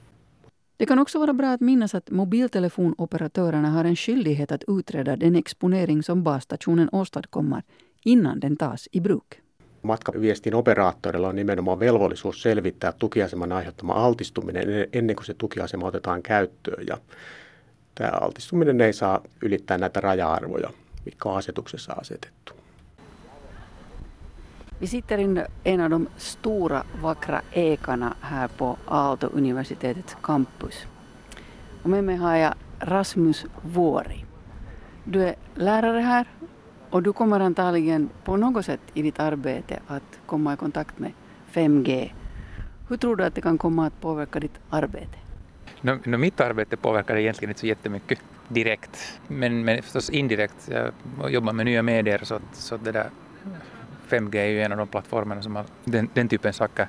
Det 0.80 0.86
kan 0.86 1.00
också 1.00 1.20
vara 1.20 1.34
bra 1.34 1.52
att 1.52 1.62
minnas 1.62 1.96
att 1.96 2.12
mobiltelefonoperatörerna 2.12 3.70
har 3.70 3.86
en 3.86 3.96
skyldighet 3.96 4.52
att 4.52 4.64
utreda 4.68 5.16
den 5.20 5.36
exponering 5.36 6.04
som 6.04 6.24
basstationen 6.24 6.90
åstadkommer 6.92 7.64
innan 8.06 8.40
den 8.40 8.58
tas 8.58 8.90
i 8.92 9.00
bruk. 9.00 9.47
Matkaviestin 9.88 10.56
operaattorilla 10.56 11.28
on 11.28 11.36
nimenomaan 11.36 11.80
velvollisuus 11.80 12.42
selvittää 12.42 12.92
tukiaseman 12.92 13.52
aiheuttama 13.52 13.94
altistuminen 13.94 14.88
ennen 14.94 15.16
kuin 15.16 15.26
se 15.26 15.34
tukiasema 15.34 15.88
otetaan 15.88 16.24
käyttöön. 16.24 16.88
Ja 16.88 16.98
tämä 17.96 18.12
altistuminen 18.22 18.82
ei 18.82 18.94
saa 18.94 19.22
ylittää 19.42 19.78
näitä 19.78 20.00
raja-arvoja, 20.00 20.70
mitkä 21.06 21.30
on 21.30 21.38
asetuksessa 21.38 21.94
asetettu. 21.94 22.54
Vi 24.82 24.88
sitter 24.88 25.20
i 25.20 25.24
en 25.66 25.82
av 25.82 25.90
de 25.90 26.08
stora 26.18 26.84
vackra 27.02 27.42
ekarna 27.52 28.16
här 28.22 28.50
på 28.58 28.78
Aalto-universitetets 28.88 30.18
campus. 30.22 30.88
Och 31.84 31.90
med 31.90 32.04
mig 32.04 32.16
har 32.16 32.36
jag 32.36 32.54
Rasmus 32.80 33.46
Vuori. 33.62 34.26
Du 35.04 35.24
är 35.24 35.36
lärare 35.56 36.00
här 36.00 36.28
och 36.90 37.04
du 37.04 37.14
kommer 37.14 37.40
antagligen 37.40 38.10
på 38.24 38.38
något 38.38 38.66
sätt 38.66 38.80
i 38.94 39.02
ditt 39.02 39.20
arbete 39.20 39.80
att 39.88 40.20
komma 40.26 40.54
i 40.54 40.58
kontakt 40.58 41.00
med 41.00 41.12
5G. 41.54 42.12
Hur 42.90 42.98
tror 42.98 43.16
du 43.16 43.24
att 43.24 43.36
det 43.36 43.42
kan 43.42 43.58
komma 43.58 43.88
att 43.88 44.02
påverka 44.02 44.40
ditt 44.40 44.60
arbete? 44.70 45.18
No, 45.82 46.00
no, 46.06 46.18
mitt 46.18 46.42
arbete 46.42 46.78
påverkar 46.78 47.18
egentligen 47.18 47.50
inte 47.50 47.60
så 47.60 47.68
jättemycket 47.68 48.20
direkt, 48.48 49.20
men, 49.28 49.66
men 49.66 49.84
förstås 49.84 50.10
indirekt. 50.10 50.70
Jag 51.22 51.32
jobbar 51.32 51.54
med 51.54 51.66
nya 51.66 51.84
medier 51.84 52.20
så, 52.24 52.40
så 52.54 52.78
det 52.78 52.92
där 52.92 53.10
5G 54.10 54.36
är 54.36 54.46
ju 54.46 54.62
en 54.62 54.72
av 54.72 54.78
de 54.78 54.88
plattformarna 54.88 55.42
som 55.42 55.56
har, 55.56 55.66
den, 55.86 56.10
den 56.14 56.28
typen 56.28 56.54
saker 56.54 56.88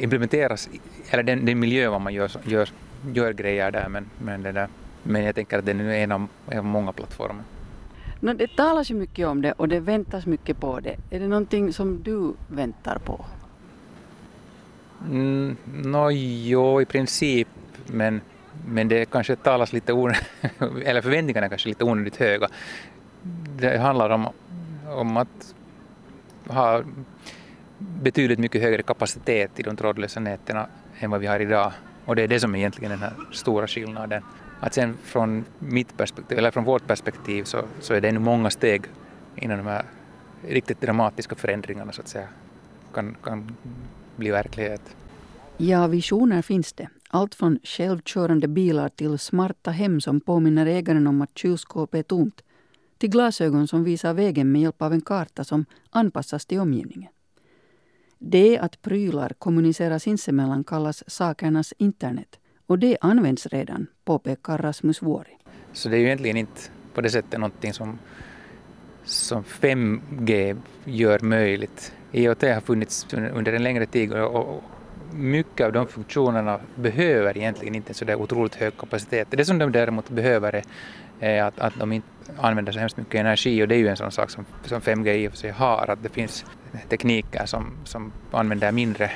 implementeras, 0.00 0.68
eller 1.10 1.22
den, 1.22 1.46
den 1.46 1.58
miljö 1.58 1.88
var 1.88 1.98
man 1.98 2.14
gör, 2.14 2.30
gör, 2.44 2.68
gör 3.12 3.32
grejer 3.32 3.70
där, 3.70 3.88
men, 3.88 4.10
men, 4.18 4.42
det 4.42 4.52
där, 4.52 4.68
men 5.02 5.24
jag 5.24 5.34
tänker 5.34 5.58
att 5.58 5.66
det 5.66 5.72
är 5.72 5.80
en 5.80 6.12
av, 6.12 6.28
en 6.48 6.58
av 6.58 6.64
många 6.64 6.92
plattformar. 6.92 7.44
No, 8.24 8.32
det 8.32 8.56
talas 8.56 8.90
ju 8.90 8.94
mycket 8.94 9.26
om 9.26 9.42
det 9.42 9.52
och 9.52 9.68
det 9.68 9.80
väntas 9.80 10.26
mycket 10.26 10.60
på 10.60 10.80
det. 10.80 10.96
Är 11.10 11.20
det 11.20 11.28
någonting 11.28 11.72
som 11.72 12.02
du 12.02 12.34
väntar 12.48 12.98
på? 12.98 13.24
Mm, 15.10 15.56
no, 15.66 16.10
jo, 16.10 16.80
i 16.80 16.84
princip, 16.84 17.48
men, 17.86 18.20
men 18.66 18.88
det 18.88 19.10
kanske 19.10 19.36
talas 19.36 19.72
lite 19.72 19.92
onödigt, 19.92 20.24
eller 20.84 21.02
förväntningarna 21.02 21.46
är 21.46 21.48
kanske 21.48 21.68
lite 21.68 21.84
onödigt 21.84 22.16
höga. 22.16 22.48
Det 23.58 23.78
handlar 23.78 24.10
om, 24.10 24.28
om 24.86 25.16
att 25.16 25.54
ha 26.46 26.82
betydligt 27.78 28.38
mycket 28.38 28.62
högre 28.62 28.82
kapacitet 28.82 29.60
i 29.60 29.62
de 29.62 29.76
trådlösa 29.76 30.20
näten 30.20 30.66
än 30.98 31.10
vad 31.10 31.20
vi 31.20 31.26
har 31.26 31.40
idag. 31.40 31.72
Och 32.04 32.16
det 32.16 32.22
är 32.22 32.28
det 32.28 32.40
som 32.40 32.54
är 32.54 32.58
egentligen 32.58 32.90
den 32.90 33.00
här 33.00 33.12
stora 33.32 33.66
skillnaden. 33.66 34.22
Att 34.64 34.74
sen 34.74 34.96
från 35.02 35.44
mitt 35.58 35.96
perspektiv, 35.96 36.38
eller 36.38 36.50
från 36.50 36.64
vårt 36.64 36.86
perspektiv 36.86 37.44
så, 37.44 37.62
så 37.80 37.94
är 37.94 38.00
det 38.00 38.08
ännu 38.08 38.18
många 38.18 38.50
steg 38.50 38.82
innan 39.36 39.58
de 39.58 39.66
här 39.66 39.84
riktigt 40.48 40.80
dramatiska 40.80 41.34
förändringarna 41.34 41.92
så 41.92 42.00
att 42.00 42.08
säga 42.08 42.28
kan, 42.94 43.16
kan 43.22 43.56
bli 44.16 44.30
verklighet. 44.30 44.96
Ja, 45.56 45.86
visioner 45.86 46.42
finns 46.42 46.72
det. 46.72 46.88
Allt 47.08 47.34
från 47.34 47.58
självkörande 47.62 48.48
bilar 48.48 48.88
till 48.88 49.18
smarta 49.18 49.70
hem 49.70 50.00
som 50.00 50.20
påminner 50.20 50.66
ägaren 50.66 51.06
om 51.06 51.22
att 51.22 51.38
kylskåpet 51.38 51.98
är 51.98 52.02
tomt 52.02 52.42
till 52.98 53.10
glasögon 53.10 53.68
som 53.68 53.84
visar 53.84 54.14
vägen 54.14 54.52
med 54.52 54.62
hjälp 54.62 54.82
av 54.82 54.92
en 54.92 55.00
karta 55.00 55.44
som 55.44 55.64
anpassas 55.90 56.46
till 56.46 56.60
omgivningen. 56.60 57.12
Det 58.18 58.58
att 58.58 58.82
prylar 58.82 59.32
kommunicerar 59.38 59.98
sinsemellan 59.98 60.64
kallas 60.64 61.04
sakernas 61.10 61.74
internet 61.78 62.38
och 62.66 62.78
det 62.78 62.96
används 63.00 63.46
redan, 63.46 63.86
påpekar 64.04 64.58
Rasmus 64.58 65.02
Vuori. 65.02 65.36
Så 65.72 65.88
det 65.88 65.96
är 65.96 66.00
ju 66.00 66.06
egentligen 66.06 66.36
inte 66.36 66.60
på 66.94 67.00
det 67.00 67.10
sättet 67.10 67.40
någonting 67.40 67.72
som, 67.72 67.98
som 69.04 69.44
5G 69.44 70.56
gör 70.84 71.20
möjligt. 71.20 71.92
IoT 72.12 72.42
har 72.42 72.60
funnits 72.60 73.06
under 73.12 73.52
en 73.52 73.62
längre 73.62 73.86
tid 73.86 74.12
och, 74.12 74.62
mycket 75.14 75.66
av 75.66 75.72
de 75.72 75.86
funktionerna 75.86 76.60
behöver 76.74 77.38
egentligen 77.38 77.74
inte 77.74 77.94
så 77.94 78.04
där 78.04 78.14
otroligt 78.14 78.54
hög 78.54 78.76
kapacitet. 78.76 79.28
Det 79.30 79.44
som 79.44 79.58
de 79.58 79.72
däremot 79.72 80.10
behöver 80.10 80.52
är, 80.52 80.64
är 81.20 81.42
att, 81.42 81.58
att 81.58 81.78
de 81.78 81.92
inte 81.92 82.08
använder 82.38 82.72
så 82.72 82.78
hemskt 82.78 82.96
mycket 82.96 83.20
energi 83.20 83.62
och 83.62 83.68
det 83.68 83.74
är 83.74 83.78
ju 83.78 83.88
en 83.88 83.96
sån 83.96 84.12
sak 84.12 84.30
som, 84.30 84.44
som 84.64 84.80
5G 84.80 85.12
i 85.12 85.28
och 85.28 85.32
för 85.32 85.38
sig 85.38 85.50
har, 85.50 85.90
att 85.90 86.02
det 86.02 86.08
finns 86.08 86.44
tekniker 86.88 87.46
som, 87.46 87.70
som 87.84 88.12
använder 88.30 88.72
mindre 88.72 89.10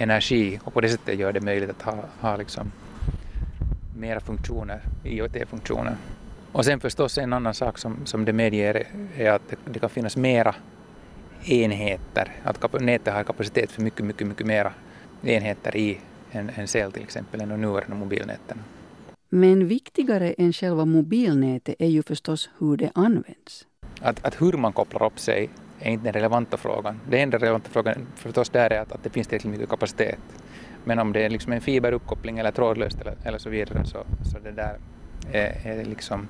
energi 0.00 0.60
och 0.64 0.74
på 0.74 0.80
det 0.80 0.88
sättet 0.88 1.18
gör 1.18 1.32
det 1.32 1.40
möjligt 1.40 1.70
att 1.70 1.82
ha, 1.82 2.04
ha 2.20 2.36
liksom 2.36 2.72
mera 3.96 4.20
funktioner, 4.20 4.80
IoT-funktioner. 5.04 5.96
Och 6.52 6.64
sen 6.64 6.80
förstås 6.80 7.18
en 7.18 7.32
annan 7.32 7.54
sak 7.54 7.78
som, 7.78 8.06
som 8.06 8.24
det 8.24 8.32
medger 8.32 8.86
är 9.16 9.30
att 9.30 9.54
det, 9.64 9.78
kan 9.78 9.90
finnas 9.90 10.16
mera 10.16 10.54
enheter, 11.44 12.32
att 12.42 12.80
nätet 12.80 13.14
har 13.14 13.24
kapacitet 13.24 13.70
för 13.70 13.82
mycket, 13.82 14.04
mycket, 14.04 14.26
mycket 14.26 14.46
mera 14.46 14.72
enheter 15.22 15.76
i 15.76 15.98
en, 16.30 16.50
en 16.56 16.68
cell 16.68 16.92
till 16.92 17.02
exempel 17.02 17.40
än 17.40 17.48
de 17.48 17.60
nuvarande 17.60 17.96
mobilnäten. 17.96 18.58
Men 19.28 19.68
viktigare 19.68 20.32
än 20.32 20.52
själva 20.52 20.84
mobilnätet 20.84 21.74
är 21.78 21.88
ju 21.88 22.02
förstås 22.02 22.50
hur 22.58 22.76
det 22.76 22.90
används. 22.94 23.66
Att, 24.00 24.24
att 24.26 24.42
hur 24.42 24.52
man 24.52 24.72
kopplar 24.72 25.06
upp 25.06 25.18
sig 25.18 25.50
är 25.80 25.90
inte 25.90 26.04
den 26.04 26.12
relevanta 26.12 26.56
frågan. 26.56 27.00
Den 27.08 27.20
enda 27.20 27.38
relevanta 27.38 27.70
frågan 27.70 28.06
förstås 28.16 28.48
där 28.48 28.72
är 28.72 28.80
att, 28.80 28.92
att 28.92 29.04
det 29.04 29.10
finns 29.10 29.26
tillräckligt 29.26 29.52
mycket 29.52 29.68
kapacitet. 29.68 30.18
Men 30.84 30.98
om 30.98 31.12
det 31.12 31.24
är 31.24 31.30
liksom 31.30 31.52
en 31.52 31.60
fiberuppkoppling 31.60 32.38
eller 32.38 32.50
trådlöst 32.50 33.00
eller, 33.00 33.14
eller 33.24 33.38
så 33.38 33.50
vidare 33.50 33.84
så, 33.84 33.98
så 34.32 34.38
det 34.38 34.50
där 34.50 34.78
är, 35.32 35.60
är 35.64 35.84
liksom 35.84 36.28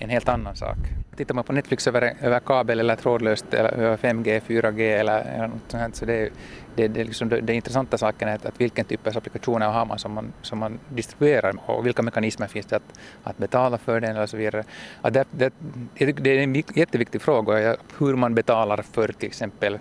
en 0.00 0.10
helt 0.10 0.28
annan 0.28 0.56
sak. 0.56 0.76
Tittar 1.16 1.34
man 1.34 1.44
på 1.44 1.52
Netflix 1.52 1.86
över, 1.86 2.14
över 2.20 2.40
kabel 2.40 2.80
eller 2.80 2.96
trådlöst 2.96 3.54
eller 3.54 3.70
över 3.70 3.96
5G, 3.96 4.40
4G 4.40 4.80
eller, 4.80 5.20
eller 5.20 5.46
något 5.46 5.60
sånt 5.68 5.80
här, 5.82 5.90
så 5.92 6.04
det, 6.04 6.14
är- 6.14 6.30
det, 6.74 6.88
det, 6.88 7.04
liksom, 7.04 7.28
det, 7.28 7.40
det 7.40 7.54
intressanta 7.54 7.98
saken 7.98 8.28
är 8.28 8.34
att, 8.34 8.46
att 8.46 8.60
vilken 8.60 8.84
typ 8.84 9.06
av 9.06 9.16
applikationer 9.16 9.68
har 9.68 9.84
man 9.84 9.98
som, 9.98 10.12
man 10.12 10.32
som 10.42 10.58
man 10.58 10.78
distribuerar 10.88 11.54
och 11.66 11.86
vilka 11.86 12.02
mekanismer 12.02 12.46
finns 12.46 12.66
det 12.66 12.76
att, 12.76 12.98
att 13.22 13.38
betala 13.38 13.78
för 13.78 14.00
den 14.00 14.16
eller 14.16 14.26
så 14.26 14.36
vidare. 14.36 14.64
Att 15.02 15.14
det, 15.14 15.24
det, 15.30 15.52
det 15.98 16.30
är 16.30 16.38
en 16.42 16.54
jätteviktig 16.54 17.22
fråga 17.22 17.76
hur 17.98 18.14
man 18.14 18.34
betalar 18.34 18.82
för 18.82 19.08
till 19.12 19.26
exempel 19.28 19.78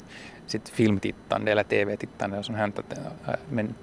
sitt 0.47 0.69
filmtittande 0.69 1.51
eller 1.51 1.63
tv-tittande 1.63 2.37
och 2.37 2.45
sånt 2.45 2.57
här. 2.57 2.71
Men, 3.49 3.75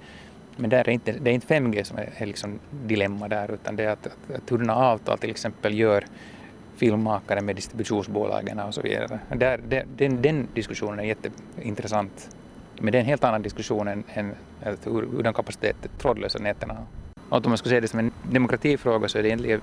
men 0.57 0.69
där 0.69 0.89
är 0.89 0.89
inte, 0.89 1.11
det 1.11 1.29
är 1.29 1.33
inte 1.33 1.53
5G 1.53 1.83
som 1.83 1.97
är, 1.97 2.09
är 2.17 2.25
liksom 2.25 2.59
dilemma 2.71 3.27
där 3.27 3.51
utan 3.51 3.75
det 3.75 3.83
är 3.83 3.89
att, 3.89 4.07
att, 4.07 4.35
att 4.35 4.49
hurdana 4.49 4.75
avtal 4.75 5.17
till 5.17 5.29
exempel 5.29 5.79
gör 5.79 6.05
filmmakare 6.77 7.41
med 7.41 7.55
distributionsbolagen 7.55 8.59
och 8.59 8.73
så 8.73 8.81
vidare. 8.81 9.19
Där, 9.29 9.85
den, 9.97 10.21
den 10.21 10.47
diskussionen 10.53 10.99
är 10.99 11.03
jätteintressant. 11.03 12.35
Men 12.79 12.91
det 12.91 12.97
är 12.97 12.99
en 12.99 13.05
helt 13.05 13.23
annan 13.23 13.41
diskussion 13.41 13.87
än, 13.87 14.03
än 14.13 14.35
att 14.63 14.87
hur, 14.87 15.07
hur 15.11 15.23
den 15.23 15.33
kapacitet 15.33 15.75
de 15.81 15.87
trådlösa 15.87 16.39
näten 16.39 16.69
har. 16.69 16.85
Och 17.29 17.45
om 17.45 17.51
man 17.51 17.57
skulle 17.57 17.75
se 17.75 17.79
det 17.79 17.87
som 17.87 17.99
en 17.99 18.11
demokratifråga 18.31 19.07
så 19.07 19.17
är 19.17 19.23
det 19.23 19.27
egentligen 19.27 19.61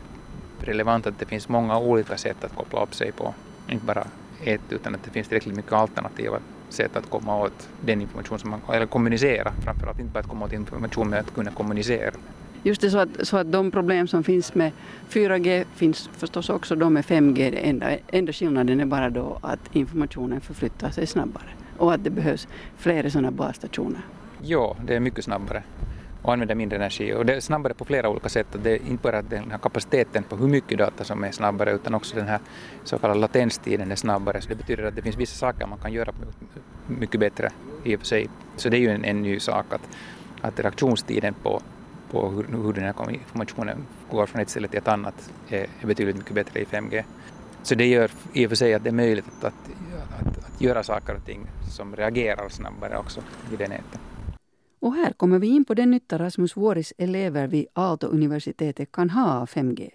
relevant 0.60 1.06
att 1.06 1.18
det 1.18 1.26
finns 1.26 1.48
många 1.48 1.78
olika 1.78 2.16
sätt 2.16 2.44
att 2.44 2.54
koppla 2.54 2.82
upp 2.82 2.94
sig 2.94 3.12
på. 3.12 3.34
Inte 3.68 3.86
bara 3.86 4.06
ett 4.44 4.60
utan 4.70 4.94
att 4.94 5.04
det 5.04 5.10
finns 5.10 5.28
tillräckligt 5.28 5.56
mycket 5.56 5.72
alternativa 5.72 6.38
sätt 6.72 6.96
att 6.96 7.10
komma 7.10 7.38
åt 7.38 7.68
den 7.80 8.00
information 8.00 8.38
som 8.38 8.50
man, 8.50 8.60
eller 8.72 8.86
kommunicera 8.86 9.52
framförallt, 9.64 10.00
inte 10.00 10.12
bara 10.12 10.20
att 10.20 10.28
komma 10.28 10.44
åt 10.44 10.52
information 10.52 11.10
men 11.10 11.20
att 11.20 11.34
kunna 11.34 11.50
kommunicera. 11.50 12.12
Just 12.62 12.80
det, 12.80 12.90
så 12.90 12.98
att, 12.98 13.08
så 13.22 13.36
att 13.36 13.52
de 13.52 13.70
problem 13.70 14.08
som 14.08 14.24
finns 14.24 14.54
med 14.54 14.72
4G 15.10 15.64
finns 15.74 16.10
förstås 16.12 16.50
också 16.50 16.76
de 16.76 16.94
med 16.94 17.04
5G. 17.04 17.50
Det 17.50 17.68
enda, 17.68 17.86
enda 18.08 18.32
skillnaden 18.32 18.80
är 18.80 18.86
bara 18.86 19.10
då 19.10 19.38
att 19.40 19.76
informationen 19.76 20.40
förflyttar 20.40 20.90
sig 20.90 21.06
snabbare 21.06 21.48
och 21.78 21.94
att 21.94 22.04
det 22.04 22.10
behövs 22.10 22.48
fler 22.76 23.08
sådana 23.08 23.30
basstationer. 23.30 24.00
Ja, 24.42 24.76
det 24.86 24.94
är 24.94 25.00
mycket 25.00 25.24
snabbare 25.24 25.62
och 26.22 26.32
använder 26.32 26.54
mindre 26.54 26.76
energi. 26.76 27.12
Och 27.14 27.26
det 27.26 27.34
är 27.34 27.40
snabbare 27.40 27.74
på 27.74 27.84
flera 27.84 28.08
olika 28.08 28.28
sätt. 28.28 28.46
Det 28.62 28.70
är 28.70 28.86
inte 28.86 29.02
bara 29.02 29.22
den 29.22 29.50
här 29.50 29.58
kapaciteten 29.58 30.22
på 30.22 30.36
hur 30.36 30.48
mycket 30.48 30.78
data 30.78 31.04
som 31.04 31.24
är 31.24 31.30
snabbare 31.30 31.72
utan 31.72 31.94
också 31.94 32.16
den 32.16 32.28
här 32.28 32.40
så 32.84 32.98
kallade 32.98 33.20
latenstiden 33.20 33.92
är 33.92 33.96
snabbare. 33.96 34.40
Så 34.40 34.48
det 34.48 34.54
betyder 34.54 34.84
att 34.84 34.96
det 34.96 35.02
finns 35.02 35.16
vissa 35.16 35.36
saker 35.36 35.66
man 35.66 35.78
kan 35.78 35.92
göra 35.92 36.12
mycket 36.86 37.20
bättre 37.20 37.50
i 37.84 37.96
och 37.96 38.00
för 38.00 38.06
sig. 38.06 38.28
Så 38.56 38.68
det 38.68 38.76
är 38.76 38.80
ju 38.80 38.90
en, 38.90 39.04
en 39.04 39.22
ny 39.22 39.40
sak 39.40 39.66
att, 39.72 39.88
att 40.40 40.60
reaktionstiden 40.60 41.34
på, 41.34 41.62
på 42.10 42.28
hur, 42.28 42.44
hur 42.62 42.72
den 42.72 42.84
här 42.84 43.10
informationen 43.10 43.86
går 44.10 44.26
från 44.26 44.42
ett 44.42 44.48
ställe 44.48 44.68
till 44.68 44.78
ett 44.78 44.88
annat 44.88 45.32
är, 45.48 45.66
är 45.80 45.86
betydligt 45.86 46.16
mycket 46.16 46.34
bättre 46.34 46.60
i 46.60 46.64
5G. 46.64 47.02
Så 47.62 47.74
det 47.74 47.86
gör 47.86 48.10
i 48.32 48.46
och 48.46 48.48
för 48.48 48.56
sig 48.56 48.74
att 48.74 48.84
det 48.84 48.90
är 48.90 48.94
möjligt 48.94 49.24
att, 49.38 49.44
att, 49.44 49.56
att, 50.20 50.44
att 50.44 50.60
göra 50.60 50.82
saker 50.82 51.14
och 51.14 51.24
ting 51.24 51.46
som 51.70 51.96
reagerar 51.96 52.48
snabbare 52.48 52.98
också 52.98 53.20
i 53.52 53.56
det 53.56 53.68
nätet. 53.68 54.00
Och 54.82 54.94
här 54.94 55.12
kommer 55.12 55.38
vi 55.38 55.46
in 55.46 55.64
på 55.64 55.74
den 55.74 55.90
nytta 55.90 56.18
Rasmus 56.18 56.56
Vuoris 56.56 56.92
elever 56.98 57.46
vid 57.46 57.66
Aalto-universitetet 57.72 58.92
kan 58.92 59.10
ha 59.10 59.40
av 59.40 59.48
5G. 59.48 59.90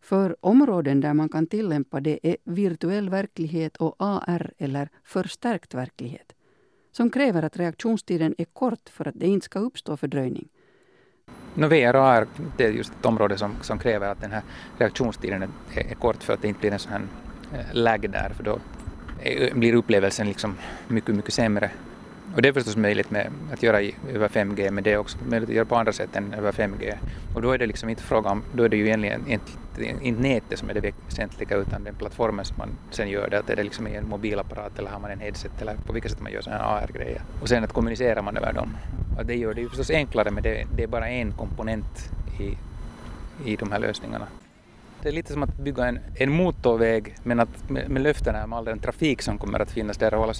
För 0.00 0.36
områden 0.40 1.00
där 1.00 1.14
man 1.14 1.28
kan 1.28 1.46
tillämpa 1.46 2.00
det 2.00 2.18
är 2.22 2.36
virtuell 2.44 3.10
verklighet 3.10 3.76
och 3.76 3.94
AR 3.98 4.50
eller 4.58 4.88
förstärkt 5.04 5.74
verklighet 5.74 6.32
som 6.92 7.10
kräver 7.10 7.42
att 7.42 7.56
reaktionstiden 7.56 8.34
är 8.38 8.44
kort 8.44 8.88
för 8.88 9.08
att 9.08 9.14
det 9.18 9.26
inte 9.26 9.44
ska 9.44 9.58
uppstå 9.58 9.96
fördröjning. 9.96 10.48
No, 11.54 11.66
VR 11.66 11.96
och 11.96 12.04
AR 12.04 12.26
det 12.56 12.64
är 12.64 12.70
just 12.70 12.92
ett 13.00 13.06
område 13.06 13.38
som, 13.38 13.56
som 13.62 13.78
kräver 13.78 14.08
att 14.08 14.20
den 14.20 14.30
här 14.30 14.42
reaktionstiden 14.78 15.42
är, 15.42 15.48
är 15.74 15.94
kort 15.94 16.22
för 16.22 16.32
att 16.32 16.42
det 16.42 16.48
inte 16.48 16.60
blir 16.60 16.72
en 16.72 16.78
sån 16.78 16.92
här 16.92 17.02
eh, 17.54 17.74
lag 17.74 18.10
där 18.10 18.32
för 18.36 18.44
då 18.44 18.58
blir 19.54 19.74
upplevelsen 19.74 20.26
liksom 20.26 20.56
mycket, 20.88 21.14
mycket 21.14 21.34
sämre. 21.34 21.70
Och 22.34 22.42
det 22.42 22.48
är 22.48 22.52
förstås 22.52 22.76
möjligt 22.76 23.10
med 23.10 23.32
att 23.52 23.62
göra 23.62 23.82
i, 23.82 23.94
över 24.14 24.28
5G 24.28 24.70
men 24.70 24.84
det 24.84 24.92
är 24.92 24.96
också 24.96 25.18
möjligt 25.28 25.48
att 25.48 25.54
göra 25.54 25.64
på 25.64 25.76
andra 25.76 25.92
sätt 25.92 26.16
än 26.16 26.34
över 26.34 26.52
5G. 26.52 26.94
Och 27.34 27.42
då 27.42 27.52
är 27.52 27.58
det 27.58 27.66
liksom 27.66 27.88
inte 27.88 28.02
inte 28.02 28.30
om, 28.30 28.42
då 28.54 28.62
är 28.62 28.68
det 28.68 28.76
ju 28.76 28.86
egentligen 28.86 29.26
inte, 29.26 29.52
inte 30.00 30.22
nätet 30.22 30.58
som 30.58 30.70
är 30.70 30.74
det 30.74 30.94
väsentliga 31.06 31.56
utan 31.56 31.84
den 31.84 31.94
plattformen 31.94 32.44
som 32.44 32.58
man 32.58 32.68
sen 32.90 33.08
gör 33.08 33.28
det, 33.30 33.38
att 33.38 33.50
är 33.50 33.56
det 33.56 33.62
liksom 33.62 33.86
i 33.88 33.94
en 33.94 34.08
mobilapparat 34.08 34.78
eller 34.78 34.90
har 34.90 35.00
man 35.00 35.10
en 35.10 35.20
headset 35.20 35.62
eller 35.62 35.76
på 35.86 35.92
vilket 35.92 36.10
sätt 36.10 36.20
man 36.20 36.32
gör 36.32 36.40
sådana 36.40 36.62
här 36.62 36.82
AR-grejer. 36.82 37.22
Och 37.40 37.48
sen 37.48 37.64
att 37.64 37.72
kommunicera 37.72 38.22
man 38.22 38.36
över 38.36 38.52
dem. 38.52 38.76
Och 39.18 39.26
det 39.26 39.34
gör 39.34 39.54
det 39.54 39.60
ju 39.60 39.68
förstås 39.68 39.90
enklare 39.90 40.30
men 40.30 40.42
det, 40.42 40.64
det 40.76 40.82
är 40.82 40.86
bara 40.86 41.08
en 41.08 41.32
komponent 41.32 42.10
i, 42.40 42.58
i 43.50 43.56
de 43.56 43.72
här 43.72 43.78
lösningarna. 43.78 44.26
Det 45.02 45.08
är 45.08 45.12
lite 45.12 45.32
som 45.32 45.42
att 45.42 45.56
bygga 45.56 45.86
en, 45.86 45.98
en 46.14 46.32
motorväg 46.32 47.14
men 47.22 47.40
att 47.40 47.70
med, 47.70 47.90
med 47.90 48.02
löftena 48.02 48.44
om 48.44 48.52
all 48.52 48.64
den 48.64 48.78
trafik 48.78 49.22
som 49.22 49.38
kommer 49.38 49.60
att 49.60 49.70
finnas 49.70 49.96
där 49.96 50.14
och 50.14 50.22
alla, 50.22 50.34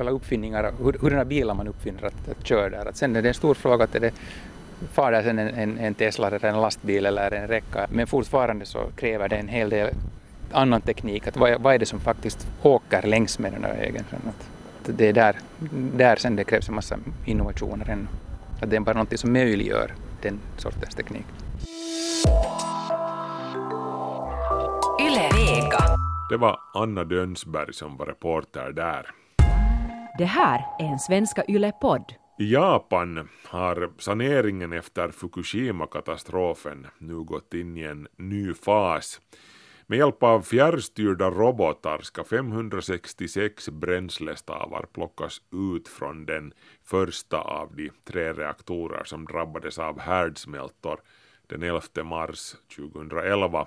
alla 0.00 0.10
uppfinningar, 0.10 0.72
hur, 0.82 0.92
hurdana 0.92 1.24
bilar 1.24 1.54
man 1.54 1.68
uppfinner 1.68 2.04
att, 2.04 2.28
att 2.28 2.46
köra 2.46 2.70
där. 2.70 2.86
Att 2.86 2.96
sen 2.96 3.16
är 3.16 3.22
det 3.22 3.28
en 3.28 3.34
stor 3.34 3.54
fråga 3.54 3.84
att 3.84 3.94
är 3.94 4.00
det 4.00 4.14
far 4.92 5.12
där 5.12 5.22
sen 5.22 5.38
en, 5.38 5.48
en, 5.48 5.78
en 5.78 5.94
Tesla 5.94 6.26
eller 6.26 6.44
en 6.44 6.60
lastbil 6.60 7.06
eller 7.06 7.30
en 7.30 7.48
räcka 7.48 7.86
men 7.90 8.06
fortfarande 8.06 8.66
så 8.66 8.78
kräver 8.96 9.28
det 9.28 9.36
en 9.36 9.48
hel 9.48 9.70
del 9.70 9.90
annan 10.52 10.80
teknik. 10.80 11.26
Att 11.26 11.36
vad, 11.36 11.60
vad 11.60 11.74
är 11.74 11.78
det 11.78 11.86
som 11.86 12.00
faktiskt 12.00 12.46
åker 12.62 13.02
längs 13.02 13.38
med 13.38 13.52
den 13.52 13.64
här 13.64 13.76
vägen? 13.76 14.04
Att, 14.12 14.50
det 14.98 15.08
är 15.08 15.12
där, 15.12 15.36
där 15.96 16.16
sen 16.16 16.36
det 16.36 16.44
krävs 16.44 16.68
en 16.68 16.74
massa 16.74 16.98
innovationer 17.24 17.90
ännu. 17.90 18.06
Att 18.60 18.70
det 18.70 18.76
är 18.76 18.80
bara 18.80 18.98
något 18.98 19.20
som 19.20 19.32
möjliggör 19.32 19.94
den 20.22 20.40
sortens 20.56 20.94
teknik. 20.94 21.26
Vega. 25.60 25.96
Det 26.28 26.36
var 26.36 26.60
Anna 26.74 27.04
Dönsberg 27.04 27.74
som 27.74 27.96
var 27.96 28.06
reporter 28.06 28.72
där. 28.72 29.10
Det 30.18 30.24
här 30.24 30.66
är 30.78 30.84
en 30.84 30.98
Svenska 30.98 31.44
Yle-podd. 31.48 32.04
I 32.38 32.52
Japan 32.52 33.28
har 33.46 33.90
saneringen 33.98 34.72
efter 34.72 35.08
Fukushima-katastrofen 35.08 36.86
nu 36.98 37.14
gått 37.14 37.54
in 37.54 37.76
i 37.76 37.82
en 37.82 38.08
ny 38.16 38.54
fas. 38.54 39.20
Med 39.86 39.98
hjälp 39.98 40.22
av 40.22 40.42
fjärrstyrda 40.42 41.30
robotar 41.30 41.98
ska 41.98 42.24
566 42.24 43.68
bränslestavar 43.68 44.86
plockas 44.92 45.40
ut 45.52 45.88
från 45.88 46.26
den 46.26 46.52
första 46.84 47.40
av 47.40 47.76
de 47.76 47.90
tre 48.04 48.32
reaktorer 48.32 49.04
som 49.04 49.24
drabbades 49.24 49.78
av 49.78 50.00
härdsmältor 50.00 51.00
den 51.46 51.62
11 51.62 51.80
mars 52.04 52.54
2011. 52.76 53.66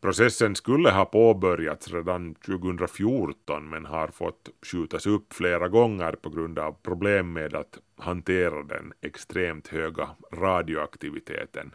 Processen 0.00 0.54
skulle 0.54 0.90
ha 0.90 1.04
påbörjats 1.04 1.92
redan 1.92 2.34
2014 2.34 3.70
men 3.70 3.86
har 3.86 4.08
fått 4.08 4.48
skjutas 4.62 5.06
upp 5.06 5.32
flera 5.32 5.68
gånger 5.68 6.12
på 6.12 6.30
grund 6.30 6.58
av 6.58 6.72
problem 6.82 7.32
med 7.32 7.54
att 7.54 7.78
hantera 7.96 8.62
den 8.62 8.92
extremt 9.00 9.68
höga 9.68 10.08
radioaktiviteten. 10.32 11.74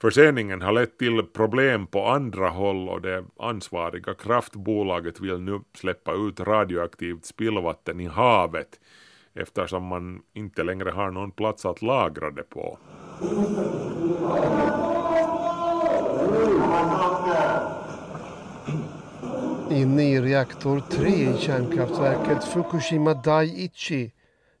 Förseningen 0.00 0.62
har 0.62 0.72
lett 0.72 0.98
till 0.98 1.22
problem 1.22 1.86
på 1.86 2.06
andra 2.06 2.48
håll 2.48 2.88
och 2.88 3.00
det 3.00 3.24
ansvariga 3.38 4.14
kraftbolaget 4.14 5.20
vill 5.20 5.40
nu 5.40 5.60
släppa 5.74 6.12
ut 6.12 6.40
radioaktivt 6.40 7.24
spillvatten 7.24 8.00
i 8.00 8.06
havet 8.06 8.80
eftersom 9.34 9.86
man 9.86 10.22
inte 10.32 10.62
längre 10.62 10.90
har 10.90 11.10
någon 11.10 11.30
plats 11.30 11.66
att 11.66 11.82
lagra 11.82 12.30
det 12.30 12.42
på. 12.42 12.78
Inne 19.70 20.02
i 20.02 20.20
reaktor 20.20 20.82
3 20.90 21.08
i 21.08 21.38
kärnkraftverket 21.38 22.44
Fukushima 22.44 23.14
Daiichi 23.14 24.12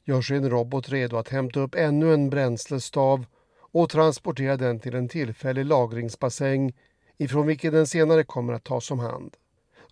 görs 0.04 0.30
en 0.30 0.50
robot 0.50 0.88
redo 0.88 1.16
att 1.16 1.28
hämta 1.28 1.60
upp 1.60 1.74
ännu 1.74 2.14
en 2.14 2.30
bränslestav 2.30 3.26
och 3.72 3.90
transportera 3.90 4.56
den 4.56 4.80
till 4.80 4.94
en 4.94 5.08
tillfällig 5.08 5.64
lagringsbassäng 5.64 6.72
ifrån 7.18 7.46
vilken 7.46 7.72
den 7.72 7.86
senare 7.86 8.24
kommer 8.24 8.52
att 8.52 8.64
tas 8.64 8.90
om 8.90 8.98
hand. 8.98 9.36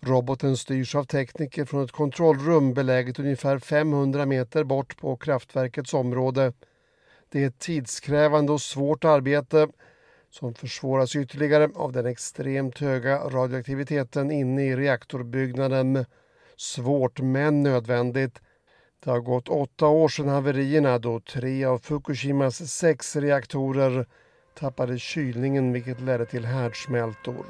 Roboten 0.01 0.57
styrs 0.57 0.95
av 0.95 1.03
tekniker 1.03 1.65
från 1.65 1.83
ett 1.83 1.91
kontrollrum 1.91 2.73
beläget 2.73 3.19
ungefär 3.19 3.59
500 3.59 4.25
meter 4.25 4.63
bort 4.63 4.97
på 4.97 5.15
kraftverkets 5.15 5.93
område. 5.93 6.53
Det 7.29 7.43
är 7.43 7.47
ett 7.47 7.59
tidskrävande 7.59 8.51
och 8.51 8.61
svårt 8.61 9.05
arbete 9.05 9.67
som 10.39 10.53
försvåras 10.53 11.15
ytterligare 11.15 11.69
av 11.75 11.91
den 11.91 12.05
extremt 12.05 12.79
höga 12.79 13.17
radioaktiviteten 13.17 14.31
inne 14.31 14.65
i 14.65 14.75
reaktorbyggnaden. 14.75 16.05
Svårt 16.57 17.19
men 17.19 17.63
nödvändigt. 17.63 18.41
Det 19.03 19.09
har 19.09 19.19
gått 19.19 19.49
åtta 19.49 19.87
år 19.87 20.07
sedan 20.07 20.27
haverierna 20.27 20.99
då 20.99 21.19
tre 21.19 21.65
av 21.65 21.79
Fukushimas 21.79 22.71
sex 22.71 23.15
reaktorer 23.15 24.05
tappade 24.59 24.99
kylningen 24.99 25.73
vilket 25.73 26.01
ledde 26.01 26.25
till 26.25 26.45
härdsmältor. 26.45 27.45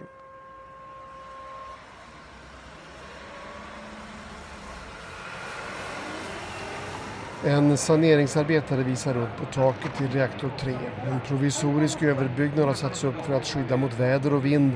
En 7.47 7.77
saneringsarbetare 7.77 8.83
visar 8.83 9.13
runt 9.13 9.37
på 9.37 9.45
taket 9.45 9.97
till 9.97 10.07
reaktor 10.07 10.51
3. 10.59 10.73
En 11.07 11.19
provisorisk 11.27 12.03
överbyggnad 12.03 12.65
har 12.65 12.73
satts 12.73 13.03
upp 13.03 13.15
för 13.15 13.33
att 13.33 13.45
skydda 13.45 13.77
mot 13.77 13.99
väder 13.99 14.33
och 14.33 14.45
vind 14.45 14.71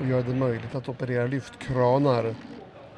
och 0.00 0.06
göra 0.06 0.22
det 0.22 0.34
möjligt 0.34 0.74
att 0.74 0.88
operera 0.88 1.26
lyftkranar. 1.26 2.34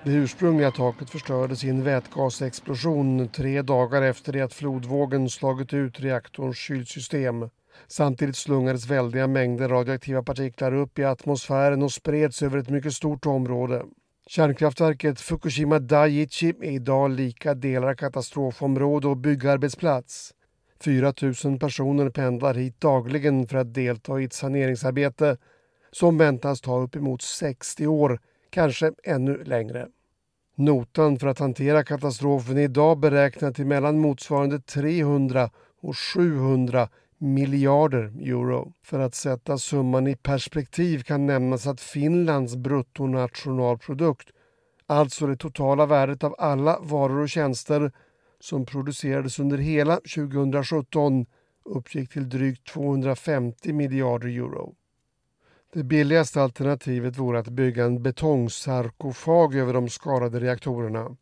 Det 0.04 0.12
ursprungliga 0.12 0.70
taket 0.70 1.10
förstördes 1.10 1.64
i 1.64 1.68
en 1.68 1.84
vätgasexplosion 1.84 3.28
tre 3.28 3.62
dagar 3.62 4.02
efter 4.02 4.32
det 4.32 4.40
att 4.40 4.54
flodvågen 4.54 5.30
slagit 5.30 5.74
ut 5.74 6.00
reaktorns 6.00 6.56
kylsystem. 6.56 7.50
Samtidigt 7.88 8.36
slungades 8.36 8.86
väldiga 8.86 9.26
mängder 9.26 9.68
radioaktiva 9.68 10.22
partiklar 10.22 10.74
upp 10.74 10.98
i 10.98 11.04
atmosfären 11.04 11.82
och 11.82 11.92
spreds 11.92 12.42
över 12.42 12.58
ett 12.58 12.70
mycket 12.70 12.92
stort 12.92 13.26
område. 13.26 13.82
Kärnkraftverket 14.30 15.20
Fukushima 15.20 15.78
Daiichi 15.78 16.48
är 16.48 16.70
idag 16.70 17.10
lika 17.10 17.54
delar 17.54 17.94
katastrofområde 17.94 19.08
och 19.08 19.16
byggarbetsplats. 19.16 20.34
4 20.80 21.14
000 21.44 21.58
personer 21.58 22.10
pendlar 22.10 22.54
hit 22.54 22.80
dagligen 22.80 23.46
för 23.46 23.58
att 23.58 23.74
delta 23.74 24.20
i 24.20 24.24
ett 24.24 24.32
saneringsarbete 24.32 25.36
som 25.90 26.18
väntas 26.18 26.60
ta 26.60 26.78
uppemot 26.78 27.22
60 27.22 27.86
år, 27.86 28.20
kanske 28.50 28.92
ännu 29.04 29.44
längre. 29.44 29.88
Notan 30.54 31.18
för 31.18 31.26
att 31.26 31.38
hantera 31.38 31.84
katastrofen 31.84 32.58
är 32.58 32.62
idag 32.62 32.98
beräknad 32.98 33.54
till 33.54 33.66
mellan 33.66 33.98
motsvarande 33.98 34.60
300 34.60 35.50
och 35.80 35.98
700 35.98 36.88
miljarder 37.18 38.12
euro. 38.20 38.72
För 38.82 38.98
att 38.98 39.14
sätta 39.14 39.58
summan 39.58 40.06
i 40.06 40.16
perspektiv 40.16 41.02
kan 41.02 41.26
nämnas 41.26 41.66
att 41.66 41.80
Finlands 41.80 42.56
bruttonationalprodukt, 42.56 44.28
alltså 44.86 45.26
det 45.26 45.36
totala 45.36 45.86
värdet 45.86 46.24
av 46.24 46.34
alla 46.38 46.78
varor 46.80 47.22
och 47.22 47.28
tjänster 47.28 47.92
som 48.40 48.66
producerades 48.66 49.38
under 49.38 49.58
hela 49.58 49.96
2017 49.96 51.26
uppgick 51.64 52.10
till 52.10 52.28
drygt 52.28 52.66
250 52.66 53.72
miljarder 53.72 54.28
euro. 54.28 54.74
Det 55.72 55.84
billigaste 55.84 56.42
alternativet 56.42 57.18
vore 57.18 57.38
att 57.38 57.48
bygga 57.48 57.84
en 57.84 58.02
betongsarkofag 58.02 59.54
över 59.54 59.72
de 59.72 59.88
skadade 59.88 60.40
reaktorerna, 60.40 61.16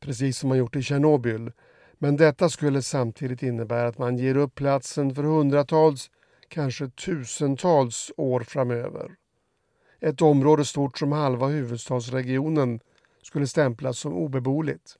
precis 0.00 0.38
som 0.38 0.48
man 0.48 0.58
gjort 0.58 0.76
i 0.76 0.82
Tjernobyl. 0.82 1.52
Men 1.98 2.16
detta 2.16 2.48
skulle 2.48 2.82
samtidigt 2.82 3.42
innebära 3.42 3.88
att 3.88 3.98
man 3.98 4.18
ger 4.18 4.36
upp 4.36 4.54
platsen 4.54 5.14
för 5.14 5.22
hundratals, 5.22 6.10
kanske 6.48 6.88
tusentals 6.88 8.12
år 8.16 8.40
framöver. 8.40 9.14
Ett 10.00 10.22
område 10.22 10.64
stort 10.64 10.98
som 10.98 11.12
halva 11.12 11.46
huvudstadsregionen 11.46 12.80
skulle 13.22 13.46
stämplas 13.46 13.98
som 13.98 14.12
obeboeligt. 14.12 14.96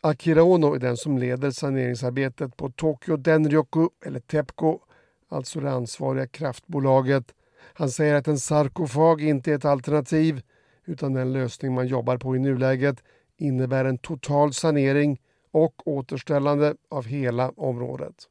Akira 0.00 0.42
Ono 0.42 0.74
är 0.74 0.78
den 0.78 0.96
som 0.96 1.18
leder 1.18 1.50
saneringsarbetet 1.50 2.56
på 2.56 2.70
Tokyo 2.70 3.16
Denryoku, 3.16 3.88
eller 4.04 4.20
TEPCO, 4.20 4.80
alltså 5.28 5.60
det 5.60 5.70
ansvariga 5.70 6.26
kraftbolaget. 6.26 7.34
Han 7.74 7.90
säger 7.90 8.14
att 8.14 8.28
en 8.28 8.38
sarkofag 8.38 9.20
inte 9.20 9.50
är 9.50 9.54
ett 9.54 9.64
alternativ 9.64 10.42
utan 10.84 11.12
den 11.12 11.32
lösning 11.32 11.74
man 11.74 11.86
jobbar 11.86 12.16
på 12.16 12.36
i 12.36 12.38
nuläget 12.38 13.04
innebär 13.36 13.84
en 13.84 13.98
total 13.98 14.52
sanering 14.52 15.20
och 15.64 15.88
återställande 15.88 16.74
av 16.88 17.06
hela 17.06 17.52
området. 17.56 18.28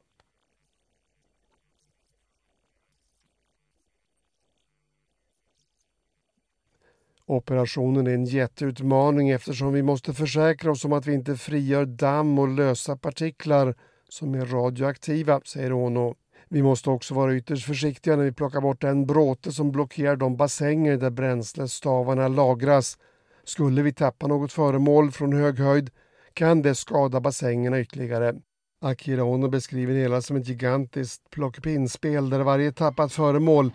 Operationen 7.26 8.06
är 8.06 8.14
en 8.14 8.24
jätteutmaning 8.24 9.30
eftersom 9.30 9.72
vi 9.72 9.82
måste 9.82 10.14
försäkra 10.14 10.70
oss 10.70 10.84
om 10.84 10.92
att 10.92 11.06
vi 11.06 11.14
inte 11.14 11.36
frigör 11.36 11.86
damm 11.86 12.38
och 12.38 12.48
lösa 12.48 12.96
partiklar 12.96 13.74
som 14.08 14.34
är 14.34 14.46
radioaktiva, 14.46 15.40
säger 15.44 15.72
Ono. 15.72 16.14
Vi 16.48 16.62
måste 16.62 16.90
också 16.90 17.14
vara 17.14 17.34
ytterst 17.34 17.66
försiktiga 17.66 18.16
när 18.16 18.24
vi 18.24 18.32
plockar 18.32 18.60
bort 18.60 18.80
den 18.80 19.06
bråte 19.06 19.52
som 19.52 19.72
blockerar 19.72 20.16
de 20.16 20.36
bassänger 20.36 20.96
där 20.96 21.10
bränslestavarna 21.10 22.28
lagras. 22.28 22.98
Skulle 23.44 23.82
vi 23.82 23.92
tappa 23.92 24.26
något 24.26 24.52
föremål 24.52 25.10
från 25.10 25.32
hög 25.32 25.58
höjd 25.58 25.90
kan 26.38 26.62
det 26.62 26.74
skada 26.74 27.20
bassängerna 27.20 27.80
ytterligare. 27.80 28.34
Akira 28.80 29.24
Ono 29.24 29.48
beskriver 29.48 29.94
det 29.94 30.00
hela 30.00 30.22
som 30.22 30.36
ett 30.36 30.48
gigantiskt 30.48 31.30
plockepinnspel 31.30 32.30
där 32.30 32.40
varje 32.40 32.72
tappat 32.72 33.12
föremål 33.12 33.70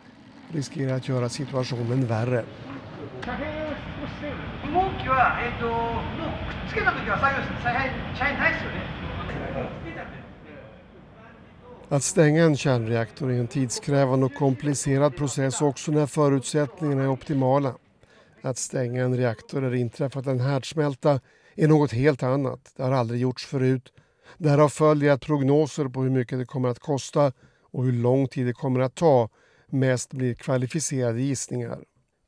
riskerar 0.53 0.95
att 0.95 1.09
göra 1.09 1.29
situationen 1.29 2.07
värre. 2.07 2.45
Att 11.89 12.03
stänga 12.03 12.43
en 12.43 12.57
kärnreaktor 12.57 13.31
är 13.31 13.39
en 13.39 13.47
tidskrävande 13.47 14.25
och 14.25 14.33
komplicerad 14.33 15.15
process 15.15 15.61
också 15.61 15.91
när 15.91 16.05
förutsättningarna 16.05 17.03
är 17.03 17.09
optimala. 17.09 17.73
Att 18.41 18.57
stänga 18.57 19.03
en 19.03 19.17
reaktor 19.17 19.61
där 19.61 19.71
det 19.71 19.79
inträffat 19.79 20.27
en 20.27 20.39
härdsmälta 20.39 21.19
är 21.55 21.67
något 21.67 21.91
helt 21.91 22.23
annat. 22.23 22.73
Det 22.75 22.83
har 22.83 22.91
aldrig 22.91 23.21
gjorts 23.21 23.45
förut. 23.45 23.93
Därav 24.37 24.69
följer 24.69 25.11
att 25.11 25.25
prognoser 25.25 25.85
på 25.85 26.01
hur 26.01 26.09
mycket 26.09 26.39
det 26.39 26.45
kommer 26.45 26.69
att 26.69 26.79
kosta 26.79 27.31
och 27.71 27.83
hur 27.83 27.91
lång 27.91 28.27
tid 28.27 28.45
det 28.45 28.53
kommer 28.53 28.79
att 28.79 28.95
ta 28.95 29.29
mest 29.69 30.13
blir 30.13 30.33
kvalificerade 30.33 31.21
gissningar. 31.21 31.79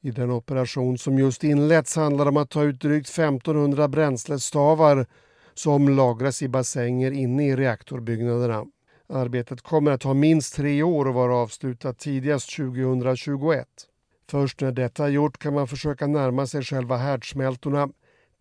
I 0.02 0.12
den 0.12 0.32
operation 0.32 0.98
som 0.98 1.20
just 1.20 1.44
inletts 1.44 1.96
handlar 1.96 2.26
det 2.26 2.30
om 2.30 2.38
att 2.38 2.50
ta 2.50 2.64
ut 2.64 2.82
drygt 2.82 3.10
1500 3.10 3.88
bränslestavar 3.88 5.06
som 5.54 5.90
lagras 5.90 6.42
i 6.42 6.48
bassänger 6.48 7.12
inne 7.12 7.48
i 7.48 7.56
reaktorbyggnaderna. 7.56 8.66
Arbetet 9.10 9.62
kommer 9.62 9.92
att 9.92 10.02
ta 10.02 10.14
minst 10.14 10.56
tre 10.56 10.84
år 10.84 11.08
och 11.08 11.14
vara 11.14 11.36
avslutat 11.36 12.00
tidigast 12.00 12.56
2021. 12.56 13.68
Först 14.30 14.62
när 14.62 14.72
detta 14.72 15.06
är 15.06 15.10
gjort 15.10 15.38
kan 15.38 15.54
man 15.54 15.68
försöka 15.68 16.08
närma 16.08 16.48
sig 16.48 16.64
själva 16.64 16.98
härdsmältorna. 16.98 17.90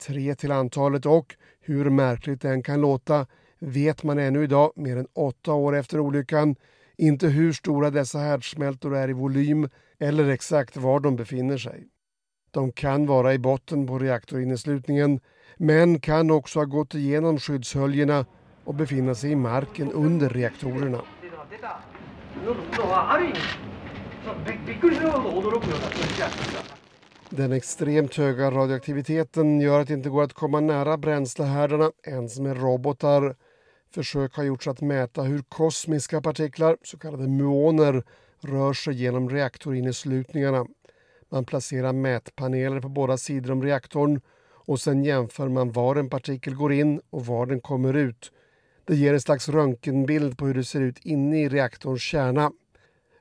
Tre 0.07 0.35
till 0.35 0.53
antalet 0.53 1.07
och, 1.07 1.35
hur 1.61 1.90
märkligt 1.90 2.40
det 2.40 2.49
än 2.49 2.62
kan 2.62 2.81
låta, 2.81 3.27
vet 3.59 4.03
man 4.03 4.19
ännu 4.19 4.45
idag, 4.45 4.73
mer 4.77 4.97
än 4.97 5.07
åtta 5.12 5.53
år 5.53 5.77
efter 5.77 6.01
olyckan, 6.01 6.57
inte 6.97 7.27
hur 7.29 7.53
stora 7.53 7.90
dessa 7.90 8.19
härdsmältor 8.19 8.97
är 8.97 9.11
i 9.11 9.12
volym 9.12 9.69
eller 9.99 10.29
exakt 10.29 10.77
var 10.77 11.01
de 11.01 11.17
befinner 11.17 11.59
sig. 11.59 11.87
De 12.51 12.73
kan 12.73 13.07
vara 13.07 13.35
i 13.35 13.38
botten 13.38 13.87
på 13.87 13.99
reaktorinneslutningen 13.99 15.21
men 15.57 16.01
kan 16.01 16.31
också 16.31 16.59
ha 16.59 16.64
gått 16.64 16.95
igenom 16.95 17.38
skyddshöljena 17.38 18.27
och 18.64 18.75
befinna 18.75 19.14
sig 19.14 19.31
i 19.31 19.37
marken 19.37 19.93
under 19.93 20.29
reaktorerna. 20.29 21.01
Den 27.37 27.53
extremt 27.53 28.14
höga 28.14 28.51
radioaktiviteten 28.51 29.61
gör 29.61 29.81
att 29.81 29.88
det 29.88 29.94
inte 29.94 30.09
går 30.09 30.23
att 30.23 30.33
komma 30.33 30.61
nära 30.61 30.97
bränslehärdarna 30.97 31.90
ens 32.07 32.38
med 32.38 32.62
robotar. 32.62 33.37
Försök 33.94 34.37
har 34.37 34.44
gjorts 34.44 34.68
att 34.68 34.81
mäta 34.81 35.23
hur 35.23 35.42
kosmiska 35.49 36.20
partiklar, 36.20 36.77
så 36.83 36.99
kallade 36.99 37.29
muoner, 37.29 38.05
rör 38.40 38.73
sig 38.73 38.94
genom 38.94 39.31
reaktorinneslutningarna. 39.31 40.66
Man 41.29 41.44
placerar 41.44 41.92
mätpaneler 41.92 42.81
på 42.81 42.88
båda 42.88 43.16
sidor 43.16 43.53
om 43.53 43.62
reaktorn 43.62 44.20
och 44.51 44.81
sen 44.81 45.05
jämför 45.05 45.49
man 45.49 45.73
var 45.73 45.97
en 45.97 46.11
partikel 46.11 46.55
går 46.55 46.73
in 46.73 47.01
och 47.11 47.27
var 47.27 47.47
den 47.47 47.61
kommer 47.61 47.94
ut. 47.94 48.33
Det 48.85 48.97
ger 48.97 49.14
en 49.14 49.20
slags 49.20 49.49
röntgenbild 49.49 50.38
på 50.38 50.47
hur 50.47 50.55
det 50.55 50.64
ser 50.64 50.81
ut 50.81 50.99
inne 50.99 51.42
i 51.42 51.49
reaktorns 51.49 52.03
kärna. 52.03 52.53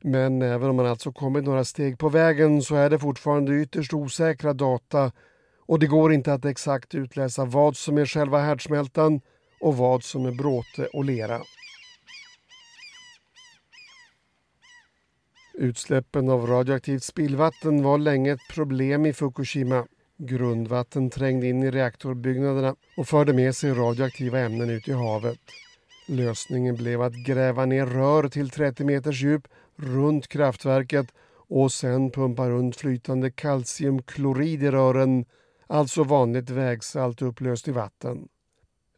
Men 0.05 0.41
även 0.41 0.69
om 0.69 0.75
man 0.75 0.85
alltså 0.85 1.11
kommit 1.11 1.43
några 1.43 1.63
steg 1.63 1.99
på 1.99 2.09
vägen 2.09 2.61
så 2.61 2.75
är 2.75 2.89
det 2.89 2.99
fortfarande 2.99 3.61
ytterst 3.61 3.93
osäkra 3.93 4.53
data 4.53 5.11
och 5.65 5.79
det 5.79 5.87
går 5.87 6.13
inte 6.13 6.33
att 6.33 6.45
exakt 6.45 6.95
utläsa 6.95 7.45
vad 7.45 7.77
som 7.77 7.97
är 7.97 8.05
själva 8.05 8.39
härdsmältan 8.39 9.21
och 9.61 9.77
vad 9.77 10.03
som 10.03 10.25
är 10.25 10.31
bråte 10.31 10.85
och 10.93 11.05
lera. 11.05 11.41
Utsläppen 15.53 16.29
av 16.29 16.47
radioaktivt 16.47 17.03
spillvatten 17.03 17.83
var 17.83 17.97
länge 17.97 18.31
ett 18.31 18.47
problem 18.53 19.05
i 19.05 19.13
Fukushima. 19.13 19.85
Grundvatten 20.17 21.09
trängde 21.09 21.47
in 21.47 21.63
i 21.63 21.71
reaktorbyggnaderna 21.71 22.75
och 22.97 23.07
förde 23.07 23.33
med 23.33 23.55
sig 23.55 23.73
radioaktiva 23.73 24.39
ämnen 24.39 24.69
ut 24.69 24.87
i 24.87 24.91
havet. 24.91 25.39
Lösningen 26.07 26.75
blev 26.75 27.01
att 27.01 27.13
gräva 27.13 27.65
ner 27.65 27.85
rör 27.85 28.29
till 28.29 28.49
30 28.49 28.83
meters 28.83 29.21
djup 29.21 29.47
runt 29.75 30.27
kraftverket 30.27 31.07
och 31.49 31.71
sen 31.71 32.11
pumpa 32.11 32.49
runt 32.49 32.75
flytande 32.75 33.31
kalciumklorid 33.31 34.63
i 34.63 34.71
rören, 34.71 35.25
alltså 35.67 36.03
vanligt 36.03 36.49
vägsalt 36.49 37.21
upplöst 37.21 37.67
i 37.67 37.71
vatten. 37.71 38.27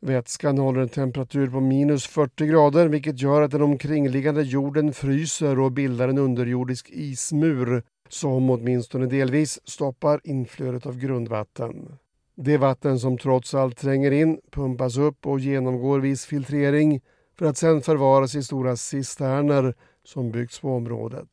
Vätskan 0.02 0.58
håller 0.58 0.82
en 0.82 0.90
temperatur 0.90 1.50
på 1.50 1.60
minus 1.60 2.08
40 2.08 2.46
grader 2.46 2.88
vilket 2.88 3.22
gör 3.22 3.42
att 3.42 3.52
den 3.52 3.62
omkringliggande 3.62 4.42
jorden 4.42 4.94
fryser 4.94 5.60
och 5.60 5.72
bildar 5.72 6.10
en 6.10 6.18
underjordisk 6.18 6.90
ismur 6.90 7.84
som 8.10 8.50
åtminstone 8.50 9.06
delvis 9.06 9.60
stoppar 9.64 10.22
inflödet 10.24 10.86
av 10.86 10.98
grundvatten. 10.98 11.98
Det 12.36 12.58
vatten 12.58 13.00
som 13.00 13.18
trots 13.18 13.54
allt 13.54 13.78
tränger 13.78 14.12
in 14.12 14.40
pumpas 14.52 14.98
upp 14.98 15.26
och 15.26 15.40
genomgår 15.40 16.00
viss 16.00 16.26
filtrering 16.26 17.02
för 17.38 17.46
att 17.46 17.58
sedan 17.58 17.82
förvaras 17.82 18.36
i 18.36 18.44
stora 18.44 18.76
cisterner 18.76 19.74
som 20.06 20.32
byggts 20.32 20.60
på 20.60 20.76
området. 20.76 21.28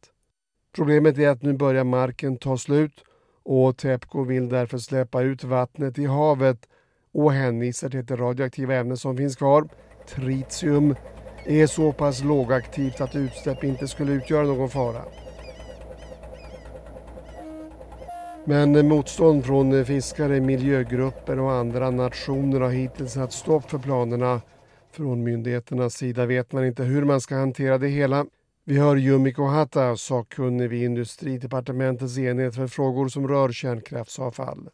Problemet 0.72 1.18
är 1.18 1.28
att 1.28 1.42
nu 1.42 1.52
börjar 1.52 1.84
marken 1.84 2.36
ta 2.36 2.58
slut 2.58 3.04
och 3.42 3.76
Tepco 3.76 4.24
vill 4.24 4.48
därför 4.48 4.78
släppa 4.78 5.22
ut 5.22 5.44
vattnet 5.44 5.98
i 5.98 6.06
havet 6.06 6.68
och 7.12 7.32
hänvisar 7.32 7.88
till 7.90 8.00
att 8.00 8.08
det 8.08 8.16
radioaktiva 8.16 8.74
ämne 8.74 8.96
som 8.96 9.16
finns 9.16 9.36
kvar, 9.36 9.68
tritium, 10.08 10.94
är 11.46 11.66
så 11.66 11.92
pass 11.92 12.24
lågaktivt 12.24 13.00
att 13.00 13.16
utsläpp 13.16 13.64
inte 13.64 13.88
skulle 13.88 14.12
utgöra 14.12 14.46
någon 14.46 14.70
fara. 14.70 15.02
Men 18.44 18.88
motstånd 18.88 19.44
från 19.44 19.84
fiskare, 19.84 20.40
miljögrupper 20.40 21.38
och 21.38 21.52
andra 21.52 21.90
nationer 21.90 22.60
har 22.60 22.70
hittills 22.70 23.12
satt 23.12 23.32
stopp 23.32 23.70
för 23.70 23.78
planerna. 23.78 24.40
Från 24.92 25.22
myndigheternas 25.22 25.94
sida 25.94 26.26
vet 26.26 26.52
man 26.52 26.66
inte 26.66 26.82
hur 26.82 27.04
man 27.04 27.20
ska 27.20 27.36
hantera 27.36 27.78
det 27.78 27.88
hela. 27.88 28.26
Vi 28.64 28.78
hör 28.78 28.96
Yumiko 28.96 29.42
Kohata, 29.42 29.96
sakkunnig 29.96 30.68
vid 30.68 30.82
industridepartementets 30.82 32.18
enhet 32.18 32.54
för 32.54 32.66
frågor 32.66 33.08
som 33.08 33.28
rör 33.28 33.52
kärnkraftsavfall. 33.52 34.70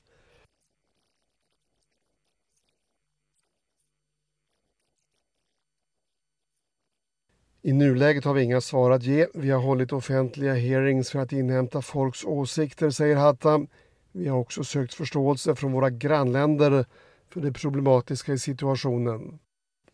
I 7.63 7.73
nuläget 7.73 8.25
har 8.25 8.35
vi 8.35 8.43
inga 8.43 8.61
svar 8.61 8.91
att 8.91 9.03
ge. 9.03 9.27
Vi 9.35 9.51
har 9.51 9.61
hållit 9.61 9.93
offentliga 9.93 10.55
hearings 10.55 11.11
för 11.11 11.19
att 11.19 11.33
inhämta 11.33 11.83
folks 11.83 12.25
åsikter, 12.25 12.91
säger 12.91 13.17
Hatta. 13.17 13.67
Vi 14.13 14.29
har 14.29 14.39
också 14.39 14.65
sökt 14.65 14.95
förståelse 14.95 15.55
från 15.55 15.73
våra 15.73 15.91
grannländer 15.91 16.85
för 17.29 17.41
det 17.41 17.53
problematiska 17.53 18.33
i 18.33 18.39
situationen. 18.39 19.39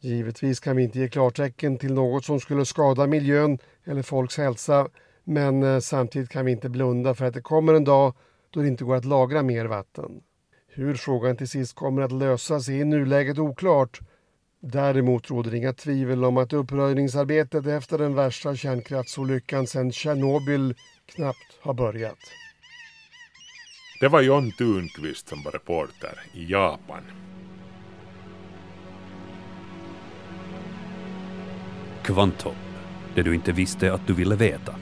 Givetvis 0.04 0.60
kan 0.60 0.76
vi 0.76 0.82
inte 0.82 0.98
ge 0.98 1.08
klartecken 1.08 1.78
till 1.78 1.94
något 1.94 2.24
som 2.24 2.40
skulle 2.40 2.64
skada 2.64 3.06
miljön 3.06 3.58
eller 3.84 4.02
folks 4.02 4.38
hälsa, 4.38 4.88
men 5.24 5.62
eh, 5.62 5.78
samtidigt 5.78 6.28
kan 6.28 6.44
vi 6.44 6.52
inte 6.52 6.68
blunda 6.68 7.14
för 7.14 7.24
att 7.24 7.34
det 7.34 7.40
kommer 7.40 7.74
en 7.74 7.84
dag 7.84 8.14
då 8.50 8.60
det 8.60 8.68
inte 8.68 8.84
går 8.84 8.96
att 8.96 9.04
lagra 9.04 9.42
mer 9.42 9.64
vatten. 9.64 10.20
Hur 10.68 10.94
frågan 10.94 11.36
till 11.36 11.48
sist 11.48 11.74
kommer 11.74 12.02
att 12.02 12.12
lösas 12.12 12.68
är 12.68 12.72
i 12.72 12.84
nuläget 12.84 13.38
oklart. 13.38 14.00
Däremot 14.60 15.30
råder 15.30 15.54
inga 15.54 15.72
tvivel 15.72 16.24
om 16.24 16.36
att 16.36 16.52
uppröjningsarbetet 16.52 17.66
efter 17.66 17.98
den 17.98 18.14
värsta 18.14 18.56
kärnkraftsolyckan 18.56 19.66
sedan 19.66 19.92
Tjernobyl 19.92 20.74
knappt 21.06 21.58
har 21.60 21.74
börjat. 21.74 22.18
Det 24.00 24.08
var 24.08 24.22
John 24.22 24.52
Thunqvist 24.58 25.28
som 25.28 25.42
var 25.42 25.52
reporter 25.52 26.20
i 26.34 26.50
Japan. 26.50 27.02
Kvanthopp, 32.04 32.56
det 33.14 33.22
du 33.22 33.34
inte 33.34 33.52
visste 33.52 33.92
att 33.92 34.06
du 34.06 34.14
ville 34.14 34.36
veta. 34.36 34.74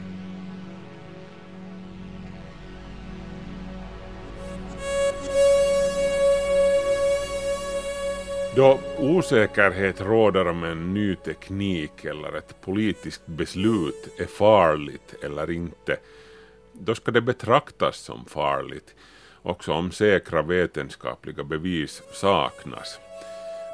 Då 8.56 8.80
osäkerhet 8.98 10.00
råder 10.00 10.48
om 10.48 10.64
en 10.64 10.94
ny 10.94 11.16
teknik 11.16 12.04
eller 12.04 12.32
ett 12.32 12.60
politiskt 12.60 13.26
beslut 13.26 14.08
är 14.18 14.26
farligt 14.26 15.14
eller 15.22 15.50
inte, 15.50 15.96
då 16.72 16.94
ska 16.94 17.10
det 17.10 17.20
betraktas 17.20 17.96
som 17.96 18.24
farligt, 18.24 18.94
också 19.42 19.72
om 19.72 19.90
säkra 19.92 20.42
vetenskapliga 20.42 21.44
bevis 21.44 22.02
saknas. 22.12 22.98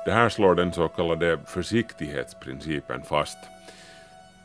Det 0.05 0.13
här 0.13 0.29
slår 0.29 0.55
den 0.55 0.73
så 0.73 0.89
kallade 0.89 1.39
försiktighetsprincipen 1.47 3.03
fast. 3.03 3.39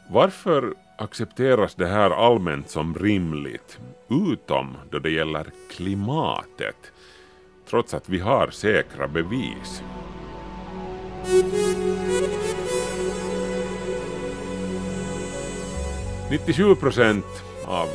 Varför 0.07 0.73
accepteras 0.97 1.75
det 1.75 1.87
här 1.87 2.09
allmänt 2.09 2.69
som 2.69 2.95
rimligt, 2.95 3.79
utom 4.09 4.77
då 4.91 4.99
det 4.99 5.11
gäller 5.11 5.45
klimatet, 5.71 6.91
trots 7.69 7.93
att 7.93 8.09
vi 8.09 8.19
har 8.19 8.49
säkra 8.49 9.07
bevis? 9.07 9.83
97 16.29 16.75
procent 16.75 17.25
av 17.65 17.87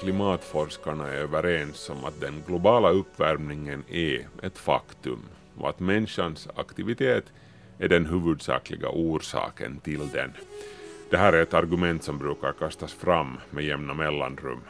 klimatforskarna 0.00 1.08
är 1.08 1.16
överens 1.16 1.90
om 1.90 2.04
att 2.04 2.20
den 2.20 2.42
globala 2.46 2.90
uppvärmningen 2.90 3.84
är 3.88 4.28
ett 4.42 4.58
faktum 4.58 5.22
och 5.60 5.68
att 5.68 5.80
människans 5.80 6.48
aktivitet 6.54 7.24
är 7.78 7.88
den 7.88 8.06
huvudsakliga 8.06 8.88
orsaken 8.88 9.80
till 9.80 10.08
den. 10.12 10.32
Det 11.10 11.16
här 11.16 11.32
är 11.32 11.42
ett 11.42 11.54
argument 11.54 12.02
som 12.02 12.18
brukar 12.18 12.52
kastas 12.52 12.92
fram 12.92 13.36
med 13.50 13.64
jämna 13.64 13.94
mellanrum. 13.94 14.60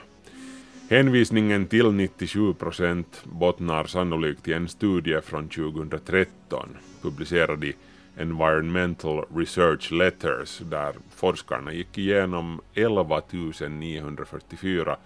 Hänvisningen 0.90 1.66
till 1.66 1.92
97 1.92 2.54
procent 2.54 3.20
bottnar 3.24 3.84
sannolikt 3.84 4.48
i 4.48 4.52
en 4.52 4.68
studie 4.68 5.20
från 5.20 5.48
2013 5.48 6.76
publicerad 7.02 7.64
i 7.64 7.74
Environmental 8.16 9.24
Research 9.34 9.92
Letters 9.92 10.58
där 10.58 10.94
forskarna 11.14 11.72
gick 11.72 11.98
igenom 11.98 12.60
11 12.74 13.22
944 13.68 14.96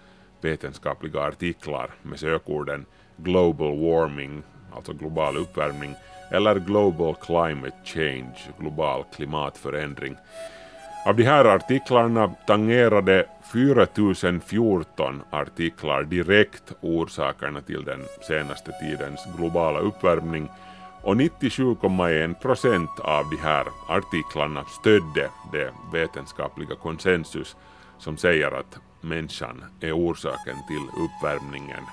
vetenskapliga 0.41 1.21
artiklar 1.21 1.89
med 2.01 2.19
sökorden 2.19 2.85
global 3.17 3.79
warming, 3.79 4.43
alltså 4.75 4.93
global 4.93 5.37
uppvärmning, 5.37 5.95
eller 6.31 6.59
global 6.59 7.15
climate 7.15 7.77
change, 7.83 8.35
global 8.59 9.03
klimatförändring. 9.15 10.15
Av 11.05 11.15
de 11.15 11.23
här 11.23 11.45
artiklarna 11.45 12.27
tangerade 12.47 13.25
4014 13.51 15.21
artiklar 15.31 16.03
direkt 16.03 16.73
orsakerna 16.81 17.61
till 17.61 17.83
den 17.83 17.99
senaste 18.27 18.71
tidens 18.81 19.27
globala 19.37 19.79
uppvärmning 19.79 20.49
och 21.01 21.15
97,1 21.15 22.33
procent 22.33 22.99
av 22.99 23.29
de 23.29 23.37
här 23.37 23.67
artiklarna 23.89 24.63
stödde 24.81 25.29
det 25.51 25.73
vetenskapliga 25.93 26.75
konsensus 26.75 27.55
som 27.97 28.17
säger 28.17 28.51
att 28.51 28.77
människan 29.01 29.63
är 29.79 29.91
orsaken 29.91 30.55
till 30.67 30.87
uppvärmningen. 31.05 31.83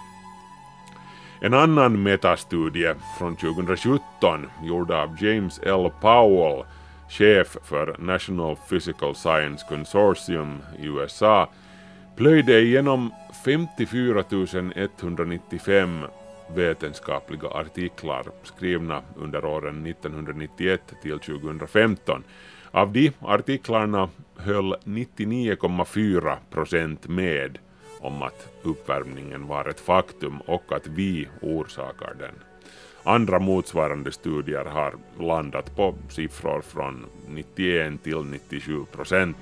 En 1.43 1.55
annan 1.55 2.03
metastudie 2.03 2.95
från 3.19 3.37
2017 3.37 4.47
gjord 4.63 4.91
av 4.91 5.25
James 5.25 5.61
L. 5.63 5.91
Powell, 6.01 6.65
chef 7.09 7.57
för 7.65 7.97
National 7.99 8.57
Physical 8.69 9.15
Science 9.15 9.67
Consortium 9.69 10.59
i 10.79 10.87
USA, 10.87 11.49
plöjde 12.17 12.61
igenom 12.61 13.11
54 13.45 14.25
195 14.75 16.05
vetenskapliga 16.55 17.49
artiklar 17.49 18.27
skrivna 18.43 19.03
under 19.17 19.45
åren 19.45 19.87
1991 19.87 20.81
till 21.03 21.19
2015. 21.19 22.25
Av 22.71 22.93
de 22.93 23.13
artiklarna 23.21 24.09
höll 24.37 24.75
99,4 24.85 26.37
procent 26.51 27.09
med 27.09 27.59
om 28.01 28.23
att 28.23 28.49
uppvärmningen 28.63 29.47
var 29.47 29.69
ett 29.69 29.81
faktum 29.81 30.41
och 30.47 30.73
att 30.73 30.87
vi 30.87 31.29
orsakar 31.41 32.15
den. 32.19 32.35
Andra 33.03 33.39
motsvarande 33.39 34.13
studier 34.13 34.65
har 34.65 34.95
landat 35.19 35.77
på 35.77 35.95
siffror 36.09 36.61
från 36.61 37.07
91 37.29 38.03
till 38.03 38.25
97 38.25 38.85
procent. 38.93 39.37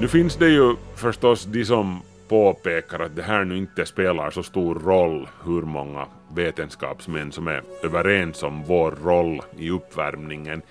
Nu 0.00 0.08
finns 0.08 0.36
det 0.36 0.48
ju 0.48 0.76
förstås 0.96 1.44
de 1.44 1.64
som 1.64 2.00
påpekar 2.28 3.00
att 3.00 3.16
det 3.16 3.22
här 3.22 3.44
nu 3.44 3.56
inte 3.56 3.86
spelar 3.86 4.30
så 4.30 4.42
stor 4.42 4.74
roll 4.74 5.28
hur 5.44 5.62
många 5.62 6.06
vetenskapsmän 6.34 7.32
som 7.32 7.48
är 7.48 7.62
överens 7.82 8.42
om 8.42 8.64
vår 8.64 8.90
roll 8.90 9.42
i 9.58 9.70
uppvärmningen. 9.70 10.62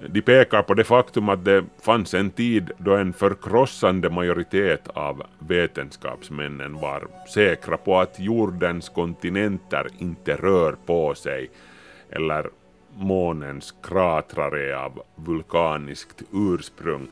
De 0.00 0.22
pekar 0.22 0.62
på 0.62 0.74
det 0.74 0.84
faktum 0.84 1.28
att 1.28 1.44
det 1.44 1.64
fanns 1.82 2.14
en 2.14 2.30
tid 2.30 2.70
då 2.78 2.96
en 2.96 3.12
förkrossande 3.12 4.10
majoritet 4.10 4.88
av 4.88 5.22
vetenskapsmännen 5.38 6.74
var 6.74 7.08
säkra 7.34 7.76
på 7.76 7.98
att 7.98 8.20
jordens 8.20 8.88
kontinenter 8.88 9.86
inte 9.98 10.36
rör 10.36 10.76
på 10.86 11.14
sig 11.14 11.50
eller 12.10 12.50
månens 12.94 13.74
kratrar 13.82 14.56
är 14.56 14.74
av 14.74 15.02
vulkaniskt 15.14 16.22
ursprung. 16.32 17.08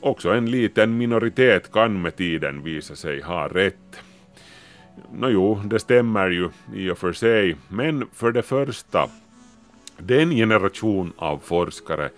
Också 0.00 0.30
en 0.30 0.50
liten 0.50 0.96
minoritet 0.96 1.72
kan 1.72 2.02
med 2.02 2.16
tiden 2.16 2.62
visa 2.62 2.96
sig 2.96 3.20
ha 3.20 3.48
rätt. 3.48 4.00
Nåjo, 5.12 5.54
det 5.64 5.78
stämmer 5.78 6.30
ju 6.30 6.48
i 6.74 6.90
och 6.90 6.98
för 6.98 7.12
sig, 7.12 7.56
men 7.68 8.06
för 8.12 8.32
det 8.32 8.42
första, 8.42 9.08
den 9.98 10.30
generation 10.30 11.12
av 11.16 11.38
forskare 11.38 12.10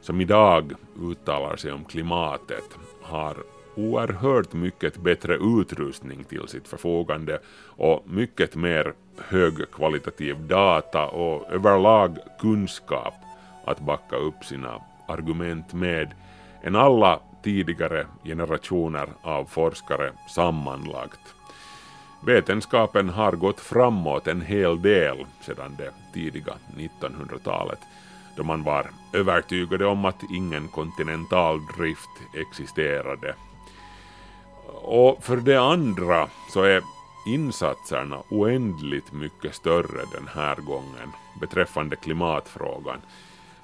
som 0.00 0.20
idag 0.20 0.72
uttalar 1.00 1.56
sig 1.56 1.72
om 1.72 1.84
klimatet 1.84 2.78
har 3.02 3.36
oerhört 3.76 4.52
mycket 4.52 4.96
bättre 4.96 5.36
utrustning 5.36 6.24
till 6.24 6.48
sitt 6.48 6.68
förfogande 6.68 7.40
och 7.66 8.04
mycket 8.06 8.54
mer 8.54 8.94
högkvalitativ 9.18 10.36
data 10.46 11.06
och 11.06 11.52
överlag 11.52 12.18
kunskap 12.40 13.14
att 13.64 13.80
backa 13.80 14.16
upp 14.16 14.44
sina 14.44 14.82
argument 15.08 15.72
med 15.72 16.14
än 16.62 16.76
alla 16.76 17.20
tidigare 17.42 18.06
generationer 18.24 19.08
av 19.22 19.44
forskare 19.44 20.12
sammanlagt. 20.28 21.34
Vetenskapen 22.26 23.08
har 23.08 23.32
gått 23.32 23.60
framåt 23.60 24.28
en 24.28 24.40
hel 24.40 24.82
del 24.82 25.26
sedan 25.40 25.76
det 25.78 25.90
tidiga 26.12 26.54
1900-talet 26.76 27.78
då 28.36 28.44
man 28.44 28.62
var 28.62 28.86
övertygade 29.12 29.86
om 29.86 30.04
att 30.04 30.22
ingen 30.30 30.68
kontinental 30.68 31.60
drift 31.76 32.10
existerade. 32.34 33.34
Och 34.82 35.24
för 35.24 35.36
det 35.36 35.56
andra 35.56 36.28
så 36.50 36.62
är 36.62 36.82
insatserna 37.26 38.22
oändligt 38.28 39.12
mycket 39.12 39.54
större 39.54 40.04
den 40.12 40.28
här 40.34 40.56
gången 40.56 41.12
beträffande 41.40 41.96
klimatfrågan. 41.96 42.98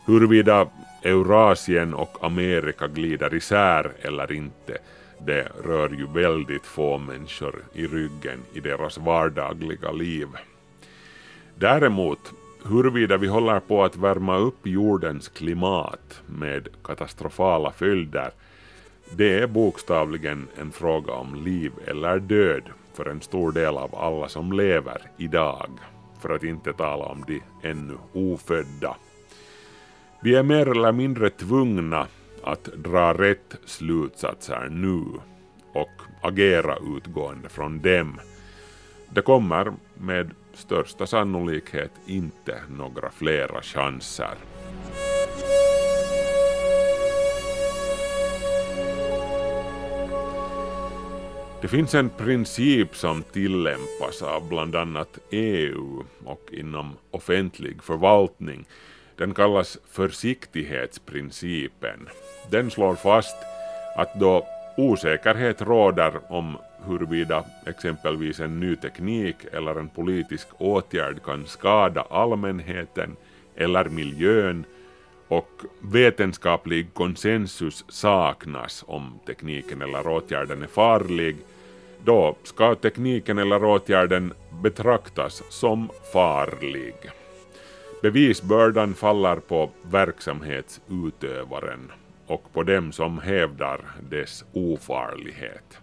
Huruvida 0.05 0.67
Eurasien 1.03 1.95
och 1.95 2.17
Amerika 2.21 2.87
glider 2.87 3.35
isär 3.35 3.93
eller 4.03 4.33
inte, 4.33 4.79
det 5.27 5.53
rör 5.65 5.89
ju 5.89 6.07
väldigt 6.07 6.67
få 6.67 6.99
människor 6.99 7.65
i 7.73 7.87
ryggen 7.87 8.39
i 8.53 8.61
deras 8.61 8.99
vardagliga 8.99 9.93
liv. 9.93 10.29
Däremot, 11.55 12.33
huruvida 12.65 13.17
vi 13.17 13.27
håller 13.27 13.61
på 13.61 13.85
att 13.85 13.97
värma 13.97 14.37
upp 14.37 14.67
jordens 14.67 15.29
klimat 15.29 16.23
med 16.27 16.69
katastrofala 16.85 17.73
följder, 17.73 18.31
det 19.17 19.39
är 19.39 19.47
bokstavligen 19.47 20.47
en 20.61 20.73
fråga 20.73 21.13
om 21.13 21.35
liv 21.35 21.73
eller 21.87 22.19
död 22.19 22.63
för 22.95 23.11
en 23.11 23.21
stor 23.21 23.53
del 23.53 23.77
av 23.77 23.95
alla 23.95 24.29
som 24.29 24.53
lever 24.53 25.03
idag, 25.17 25.71
för 26.21 26.31
att 26.31 26.45
inte 26.45 26.73
tala 26.73 27.05
om 27.05 27.25
de 27.27 27.43
ännu 27.63 27.95
ofödda. 28.13 28.97
Vi 30.21 30.35
är 30.35 30.43
mer 30.43 30.69
eller 30.69 30.93
mindre 30.93 31.31
tvungna 31.31 32.07
att 32.49 32.65
dra 32.65 33.15
rätt 33.15 33.57
slutsatser 33.65 34.69
nu 34.71 35.05
och 35.73 36.03
agera 36.23 36.77
utgående 36.97 37.49
från 37.49 37.81
dem. 37.81 38.21
Det 39.11 39.23
kommer 39.23 39.73
med 39.95 40.31
största 40.55 41.07
sannolikhet 41.07 41.93
inte 42.07 42.63
några 42.69 43.11
flera 43.11 43.63
chanser. 43.63 44.35
Det 51.63 51.69
finns 51.69 51.95
en 51.95 52.11
princip 52.11 52.97
som 52.97 53.23
tillämpas 53.23 54.23
av 54.23 54.49
bland 54.49 54.77
annat 54.77 55.19
EU 55.31 56.05
och 56.25 56.53
inom 56.53 56.97
offentlig 57.11 57.83
förvaltning 57.83 58.67
den 59.17 59.35
kallas 59.35 59.79
försiktighetsprincipen. 59.91 62.09
Den 62.51 62.71
slår 62.71 62.95
fast 62.95 63.37
att 63.97 64.15
då 64.15 64.47
osäkerhet 64.77 65.63
råder 65.63 66.13
om 66.29 66.57
huruvida 66.87 67.45
exempelvis 67.67 68.41
en 68.41 68.61
ny 68.61 68.77
teknik 68.77 69.37
eller 69.53 69.75
en 69.75 69.89
politisk 69.89 70.49
åtgärd 70.59 71.23
kan 71.25 71.47
skada 71.47 72.05
allmänheten 72.11 73.17
eller 73.57 73.85
miljön 73.85 74.65
och 75.29 75.51
vetenskaplig 75.81 76.95
konsensus 76.95 77.85
saknas 77.89 78.85
om 78.87 79.19
tekniken 79.27 79.83
eller 79.83 80.09
åtgärden 80.09 80.63
är 80.63 80.67
farlig, 80.67 81.37
då 82.05 82.37
ska 82.43 82.75
tekniken 82.75 83.39
eller 83.39 83.65
åtgärden 83.65 84.33
betraktas 84.63 85.43
som 85.51 85.89
farlig. 86.13 86.95
Bevisbördan 88.03 88.95
faller 88.95 89.37
på 89.37 89.71
verksamhetsutövaren 89.83 91.93
och 92.29 92.53
på 92.53 92.63
dem 92.63 92.93
som 92.93 93.19
hävdar 93.19 93.81
dess 94.11 94.45
ofarlighet. 94.53 95.79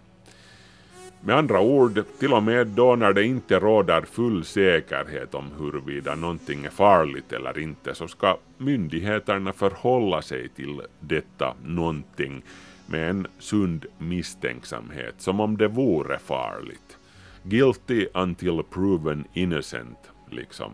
Med 1.20 1.36
andra 1.36 1.60
ord, 1.60 2.02
till 2.18 2.32
och 2.32 2.42
med 2.42 2.66
då 2.66 2.96
när 2.96 3.12
det 3.12 3.24
inte 3.24 3.58
råder 3.58 4.02
full 4.02 4.44
säkerhet 4.44 5.34
om 5.34 5.50
huruvida 5.58 6.14
någonting 6.14 6.64
är 6.64 6.70
farligt 6.70 7.32
eller 7.32 7.58
inte 7.58 7.94
så 7.94 8.08
ska 8.08 8.38
myndigheterna 8.58 9.52
förhålla 9.52 10.22
sig 10.22 10.48
till 10.48 10.80
detta 11.00 11.54
någonting 11.64 12.42
med 12.86 13.10
en 13.10 13.26
sund 13.38 13.86
misstänksamhet 13.98 15.14
som 15.18 15.40
om 15.40 15.56
det 15.56 15.68
vore 15.68 16.18
farligt. 16.18 16.98
Guilty 17.42 18.06
until 18.14 18.62
proven 18.70 19.24
innocent, 19.32 20.10
liksom 20.30 20.72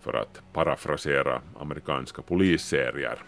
för 0.00 0.12
att 0.12 0.42
parafrasera 0.52 1.40
amerikanska 1.60 2.22
polisserier. 2.22 3.18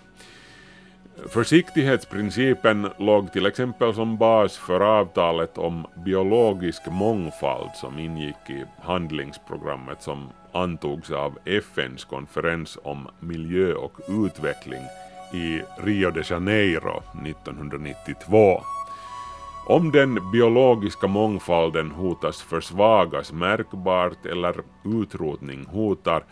Försiktighetsprincipen 1.25 2.89
låg 2.99 3.33
till 3.33 3.47
exempel 3.47 3.95
som 3.95 4.17
bas 4.17 4.57
för 4.57 4.81
avtalet 4.81 5.59
om 5.59 5.87
biologisk 6.05 6.83
mångfald 6.91 7.71
som 7.75 7.99
ingick 7.99 8.51
i 8.51 8.65
handlingsprogrammet 8.83 10.03
som 10.03 10.29
antogs 10.53 11.11
av 11.11 11.39
FNs 11.45 12.05
konferens 12.05 12.79
om 12.83 13.09
miljö 13.21 13.75
och 13.75 13.93
utveckling 14.09 14.83
i 15.35 15.63
Rio 15.79 16.11
de 16.11 16.23
Janeiro 16.31 17.03
1992. 17.27 18.63
Om 19.67 19.93
den 19.93 20.31
biologiska 20.33 21.07
mångfalden 21.07 21.91
hotas 21.91 22.43
försvagas 22.43 23.33
märkbart 23.33 24.27
eller 24.27 24.55
utrotning 24.85 25.67
hotar 25.67 26.25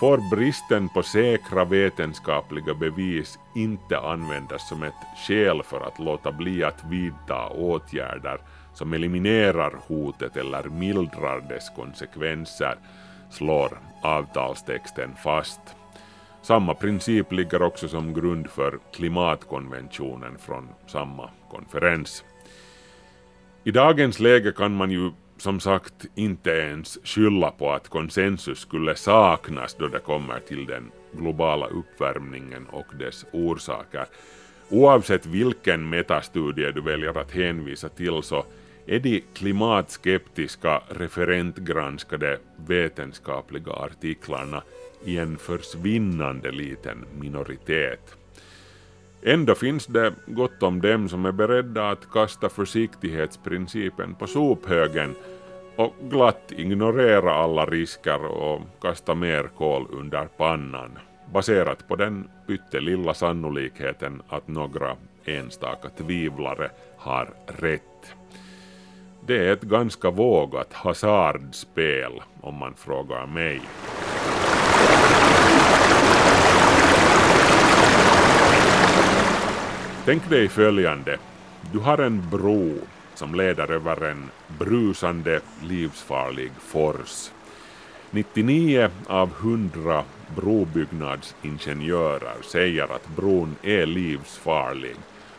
får 0.00 0.30
bristen 0.30 0.88
på 0.88 1.02
säkra 1.02 1.64
vetenskapliga 1.64 2.74
bevis 2.74 3.38
inte 3.54 3.98
användas 3.98 4.68
som 4.68 4.82
ett 4.82 5.02
skäl 5.26 5.62
för 5.62 5.80
att 5.80 5.98
låta 5.98 6.32
bli 6.32 6.64
att 6.64 6.84
vidta 6.84 7.48
åtgärder 7.48 8.40
som 8.74 8.92
eliminerar 8.92 9.74
hotet 9.88 10.36
eller 10.36 10.62
mildrar 10.68 11.40
dess 11.40 11.70
konsekvenser, 11.76 12.74
slår 13.30 13.78
avtalstexten 14.02 15.10
fast. 15.24 15.60
Samma 16.42 16.74
princip 16.74 17.32
ligger 17.32 17.62
också 17.62 17.88
som 17.88 18.14
grund 18.14 18.50
för 18.50 18.78
klimatkonventionen 18.92 20.38
från 20.38 20.68
samma 20.86 21.30
konferens. 21.50 22.24
I 23.64 23.70
dagens 23.70 24.20
läge 24.20 24.52
kan 24.52 24.76
man 24.76 24.90
ju 24.90 25.10
som 25.40 25.60
sagt 25.60 26.06
inte 26.14 26.50
ens 26.50 26.98
skylla 27.04 27.50
på 27.50 27.72
att 27.72 27.88
konsensus 27.88 28.58
skulle 28.58 28.94
saknas 28.94 29.74
då 29.74 29.88
det 29.88 29.98
kommer 29.98 30.40
till 30.40 30.66
den 30.66 30.90
globala 31.12 31.66
uppvärmningen 31.66 32.66
och 32.66 32.86
dess 32.98 33.26
orsaker. 33.32 34.06
Oavsett 34.68 35.26
vilken 35.26 35.88
metastudie 35.88 36.72
du 36.72 36.80
väljer 36.80 37.18
att 37.18 37.32
hänvisa 37.32 37.88
till 37.88 38.22
så 38.22 38.44
är 38.86 39.00
de 39.00 39.24
klimatskeptiska 39.34 40.82
referentgranskade 40.88 42.38
vetenskapliga 42.56 43.72
artiklarna 43.72 44.62
i 45.04 45.18
en 45.18 45.38
försvinnande 45.38 46.50
liten 46.50 47.04
minoritet. 47.20 48.19
Ändå 49.22 49.54
finns 49.54 49.86
det 49.86 50.12
gott 50.26 50.62
om 50.62 50.80
dem 50.80 51.08
som 51.08 51.26
är 51.26 51.32
beredda 51.32 51.90
att 51.90 52.10
kasta 52.12 52.48
försiktighetsprincipen 52.48 54.14
på 54.14 54.26
sophögen 54.26 55.14
och 55.76 55.94
glatt 56.02 56.52
ignorera 56.56 57.34
alla 57.34 57.66
risker 57.66 58.24
och 58.24 58.60
kasta 58.80 59.14
mer 59.14 59.50
kol 59.58 59.86
under 59.90 60.24
pannan 60.24 60.98
baserat 61.32 61.88
på 61.88 61.96
den 61.96 62.28
pyttelilla 62.46 63.14
sannolikheten 63.14 64.22
att 64.28 64.48
några 64.48 64.96
enstaka 65.24 65.88
tvivlare 65.88 66.70
har 66.96 67.34
rätt. 67.46 68.14
Det 69.26 69.48
är 69.48 69.52
ett 69.52 69.62
ganska 69.62 70.10
vågat 70.10 70.72
hasardspel 70.72 72.22
om 72.40 72.54
man 72.54 72.74
frågar 72.74 73.26
mig. 73.26 73.60
Tänk 80.04 80.30
dig 80.30 80.48
följande. 80.48 81.18
Du 81.72 81.78
har 81.78 81.98
en 81.98 82.30
bro 82.30 82.74
som 83.14 83.34
leder 83.34 83.70
över 83.70 84.04
en 84.04 84.30
brusande 84.58 85.40
livsfarlig 85.62 86.52
fors. 86.58 87.30
99 88.10 88.90
av 89.06 89.30
100 89.40 90.04
brobyggnadsingenjörer 90.36 92.42
säger 92.42 92.82
att 92.82 93.08
bron 93.16 93.56
är 93.62 93.86
livsfarlig 93.86 94.96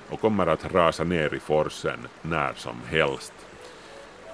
och 0.09 0.21
kommer 0.21 0.47
att 0.47 0.73
rasa 0.73 1.03
ner 1.03 1.33
i 1.33 1.39
forsen 1.39 1.99
när 2.21 2.53
som 2.53 2.75
helst. 2.87 3.33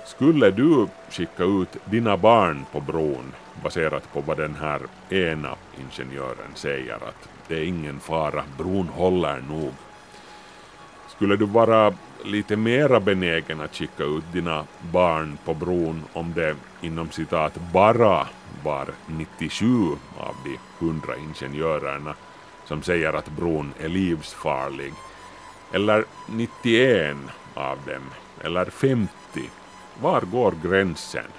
Skulle 0.05 0.51
du 0.51 0.87
skicka 1.09 1.43
ut 1.43 1.77
dina 1.85 2.17
barn 2.17 2.65
på 2.71 2.79
bron 2.79 3.33
baserat 3.63 4.13
på 4.13 4.21
vad 4.21 4.37
den 4.37 4.55
här 4.55 4.81
ena 5.09 5.55
ingenjören 5.79 6.51
säger 6.55 6.95
att 6.95 7.29
det 7.47 7.55
är 7.55 7.63
ingen 7.63 7.99
fara, 7.99 8.43
bron 8.57 8.87
håller 8.87 9.41
nog 9.49 9.73
skulle 11.17 11.35
du 11.35 11.45
vara 11.45 11.93
lite 12.25 12.55
mera 12.55 12.99
benägen 12.99 13.61
att 13.61 13.75
skicka 13.75 14.03
ut 14.03 14.23
dina 14.33 14.65
barn 14.91 15.37
på 15.45 15.53
bron 15.53 16.03
om 16.13 16.33
det 16.33 16.55
inom 16.81 17.11
citat 17.11 17.53
bara 17.73 18.27
var 18.63 18.87
97 19.07 19.65
av 20.17 20.35
de 20.43 20.85
100 20.85 21.13
ingenjörerna 21.17 22.15
som 22.65 22.83
säger 22.83 23.13
att 23.13 23.29
bron 23.29 23.73
är 23.79 23.89
livsfarlig, 23.89 24.93
eller 25.73 26.05
91 26.27 27.17
av 27.53 27.77
dem, 27.85 28.03
eller 28.41 28.65
50. 28.65 29.09
Var 30.01 30.21
går 30.21 30.53
gränsen? 30.63 31.31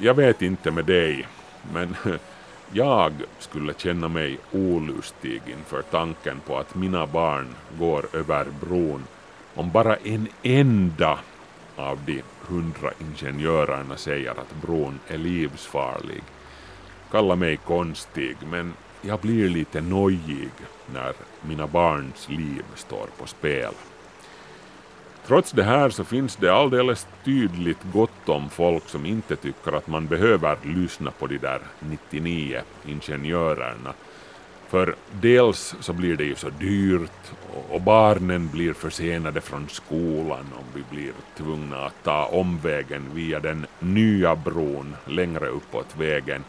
Jag 0.00 0.14
vet 0.14 0.42
inte 0.42 0.70
med 0.70 0.84
dig, 0.84 1.26
men 1.72 1.96
Jag 2.72 3.12
skulle 3.38 3.74
känna 3.74 4.08
mig 4.08 4.38
olustig 4.52 5.42
inför 5.46 5.82
tanken 5.82 6.40
på 6.46 6.58
att 6.58 6.74
mina 6.74 7.06
barn 7.06 7.46
går 7.78 8.06
över 8.12 8.46
bron 8.60 9.04
om 9.54 9.70
bara 9.70 9.96
en 9.96 10.28
enda 10.42 11.18
av 11.76 11.98
de 12.06 12.22
hundra 12.40 12.90
ingenjörerna 13.00 13.96
säger 13.96 14.30
att 14.30 14.62
bron 14.62 15.00
är 15.08 15.18
livsfarlig. 15.18 16.22
Kalla 17.10 17.36
mig 17.36 17.56
konstig, 17.56 18.36
men 18.50 18.72
jag 19.02 19.20
blir 19.20 19.48
lite 19.48 19.80
nojig 19.80 20.50
när 20.92 21.12
mina 21.42 21.66
barns 21.66 22.28
liv 22.28 22.64
står 22.74 23.06
på 23.18 23.26
spel. 23.26 23.72
Trots 25.28 25.52
det 25.52 25.62
här 25.62 25.90
så 25.90 26.04
finns 26.04 26.36
det 26.36 26.54
alldeles 26.54 27.06
tydligt 27.24 27.92
gott 27.92 28.28
om 28.28 28.50
folk 28.50 28.88
som 28.88 29.06
inte 29.06 29.36
tycker 29.36 29.72
att 29.72 29.86
man 29.86 30.06
behöver 30.06 30.56
lyssna 30.62 31.10
på 31.10 31.26
de 31.26 31.38
där 31.38 31.60
99 31.80 32.60
ingenjörerna. 32.86 33.92
För 34.68 34.94
dels 35.20 35.74
så 35.80 35.92
blir 35.92 36.16
det 36.16 36.24
ju 36.24 36.34
så 36.34 36.50
dyrt 36.50 37.32
och 37.68 37.80
barnen 37.80 38.48
blir 38.52 38.72
försenade 38.72 39.40
från 39.40 39.68
skolan 39.68 40.46
om 40.58 40.64
vi 40.74 40.82
blir 40.90 41.12
tvungna 41.36 41.76
att 41.76 42.04
ta 42.04 42.24
omvägen 42.24 43.02
via 43.14 43.40
den 43.40 43.66
nya 43.80 44.36
bron 44.36 44.96
längre 45.04 45.46
uppåt 45.46 45.96
vägen. 45.98 46.44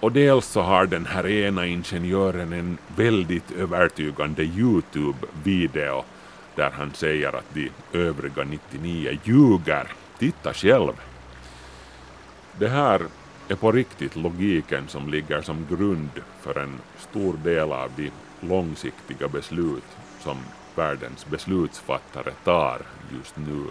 Och 0.00 0.12
dels 0.12 0.46
så 0.46 0.60
har 0.60 0.86
den 0.86 1.06
här 1.06 1.26
ena 1.26 1.66
ingenjören 1.66 2.52
en 2.52 2.78
väldigt 2.96 3.52
övertygande 3.52 4.42
Youtube-video 4.42 6.04
där 6.56 6.70
han 6.70 6.92
säger 6.94 7.36
att 7.36 7.54
de 7.54 7.70
övriga 7.92 8.44
99 8.44 9.18
ljuger. 9.24 9.86
Titta 10.18 10.52
själv. 10.54 10.92
Det 12.58 12.68
här 12.68 13.02
är 13.48 13.54
på 13.54 13.72
riktigt 13.72 14.16
logiken 14.16 14.88
som 14.88 15.08
ligger 15.08 15.42
som 15.42 15.66
grund 15.70 16.10
för 16.40 16.58
en 16.58 16.78
stor 16.98 17.34
del 17.44 17.72
av 17.72 17.90
de 17.96 18.10
långsiktiga 18.40 19.28
beslut 19.28 19.84
som 20.20 20.36
världens 20.74 21.26
beslutsfattare 21.26 22.32
tar 22.44 22.80
just 23.16 23.36
nu. 23.36 23.64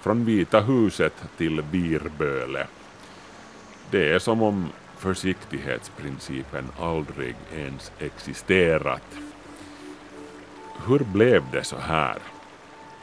Från 0.00 0.24
Vita 0.24 0.60
huset 0.60 1.14
till 1.36 1.62
Birböle. 1.62 2.66
Det 3.90 4.12
är 4.12 4.18
som 4.18 4.42
om 4.42 4.68
försiktighetsprincipen 4.96 6.64
aldrig 6.80 7.36
ens 7.54 7.92
existerat. 7.98 9.27
Hur 10.86 10.98
blev 10.98 11.42
det 11.52 11.64
så 11.64 11.76
här? 11.76 12.18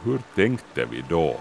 Hur 0.03 0.19
tänkte 0.35 0.85
vi 0.85 1.03
då? 1.09 1.37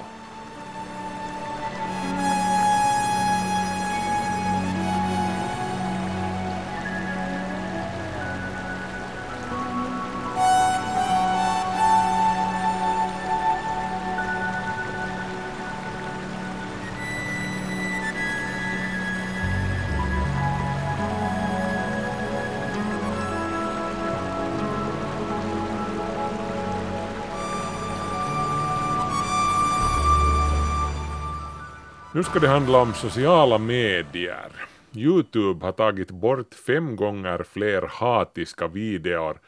Nu 32.15 32.23
ska 32.23 32.39
det 32.39 32.49
handla 32.49 32.79
om 32.79 32.95
sociala 32.95 33.59
medier. 33.59 34.53
Youtube 34.93 35.67
har 35.67 35.73
tagit 35.73 36.11
bort 36.11 36.55
fem 36.55 36.97
gånger 36.97 37.43
fler 37.43 37.83
hatiska 37.83 38.69
videor 38.69 39.39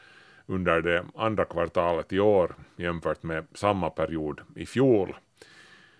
under 0.45 0.81
det 0.81 1.05
andra 1.15 1.45
kvartalet 1.45 2.13
i 2.13 2.19
år 2.19 2.55
jämfört 2.75 3.23
med 3.23 3.47
samma 3.53 3.89
period 3.89 4.41
i 4.55 4.65
fjol. 4.65 5.15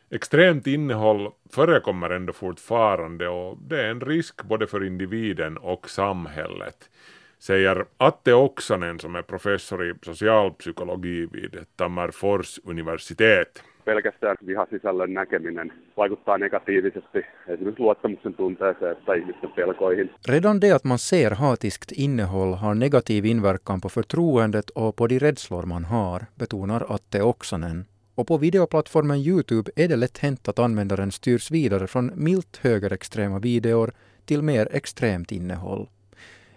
Extremt 0.09 0.67
innehåll 0.67 1.31
förekommer 1.53 2.09
ändå 2.09 2.33
fortfarande 2.33 3.27
och 3.27 3.57
det 3.57 3.81
är 3.81 3.89
en 3.89 4.01
risk 4.01 4.43
både 4.43 4.67
för 4.67 4.83
individen 4.83 5.57
och 5.57 5.89
samhället, 5.89 6.89
säger 7.39 7.85
Atte 7.97 8.33
Oksanen 8.33 8.99
som 8.99 9.15
är 9.15 9.21
professor 9.21 9.89
i 9.89 9.93
socialpsykologi 10.01 11.27
vid 11.31 11.65
Tammerfors 11.75 12.59
universitet 12.63 13.63
pelkästään 13.87 14.37
vihasisällön 14.45 15.13
näkeminen 15.13 15.73
vaikuttaa 15.97 16.37
negatiivisesti 16.37 17.19
esimerkiksi 17.47 17.81
luottamuksen 17.83 18.33
tunteeseen 18.33 18.95
tai 19.05 19.19
ihmisten 19.19 19.51
pelkoihin. 19.51 20.09
Redan 20.29 20.61
det 20.61 20.71
att 20.75 20.83
man 20.83 20.99
ser 20.99 21.35
hatiskt 21.35 21.91
innehåll 21.91 22.53
har 22.53 22.75
negativ 22.75 23.25
inverkan 23.25 23.81
på 23.81 23.89
förtroendet 23.89 24.69
och 24.69 24.95
på 24.95 25.07
de 25.07 25.19
rädslor 25.19 25.65
man 25.65 25.85
har, 25.85 26.19
betonar 26.35 26.85
Atte 26.89 27.23
Oksanen. 27.23 27.85
Och 28.15 28.27
på 28.27 28.37
videoplattformen 28.37 29.17
Youtube 29.17 29.71
är 29.75 29.87
det 29.87 29.95
lätt 29.95 30.17
hänt 30.17 30.47
att 30.47 30.59
användaren 30.59 31.11
styrs 31.11 31.51
vidare 31.51 31.87
från 31.87 32.11
milt 32.15 32.57
högerextrema 32.57 33.39
videor 33.39 33.91
till 34.25 34.41
mer 34.41 34.67
extremt 34.71 35.31
innehåll. 35.31 35.89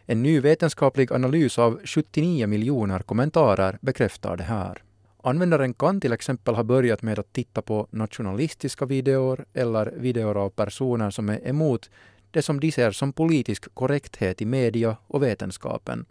En 0.07 0.23
ny 0.23 0.41
vetenskaplig 0.41 1.13
analys 1.13 1.59
av 1.59 1.81
79 1.85 2.47
miljoner 2.47 2.99
kommentarer 2.99 3.79
bekräftar 3.81 4.37
det 4.37 4.45
här. 4.45 4.83
Användaren 5.23 5.75
kan 5.75 6.01
till 6.01 6.13
exempel 6.13 6.55
ha 6.55 6.63
börjat 6.63 7.03
med 7.03 7.19
att 7.19 7.33
titta 7.33 7.63
på 7.63 7.87
nationalistiska 7.91 8.87
videor 8.87 9.45
eller 9.55 9.93
videor 9.97 10.37
av 10.37 10.51
personer 10.51 11.11
som 11.11 11.29
är 11.29 11.49
emot 11.49 11.91
det 12.31 12.43
som 12.43 12.61
de 12.61 12.73
ser 12.73 12.91
som 12.91 13.13
politisk 13.13 13.75
korrekthet 13.75 14.43
i 14.43 14.45
media 14.47 14.97
och 15.07 15.23
vetenskapen. 15.23 16.05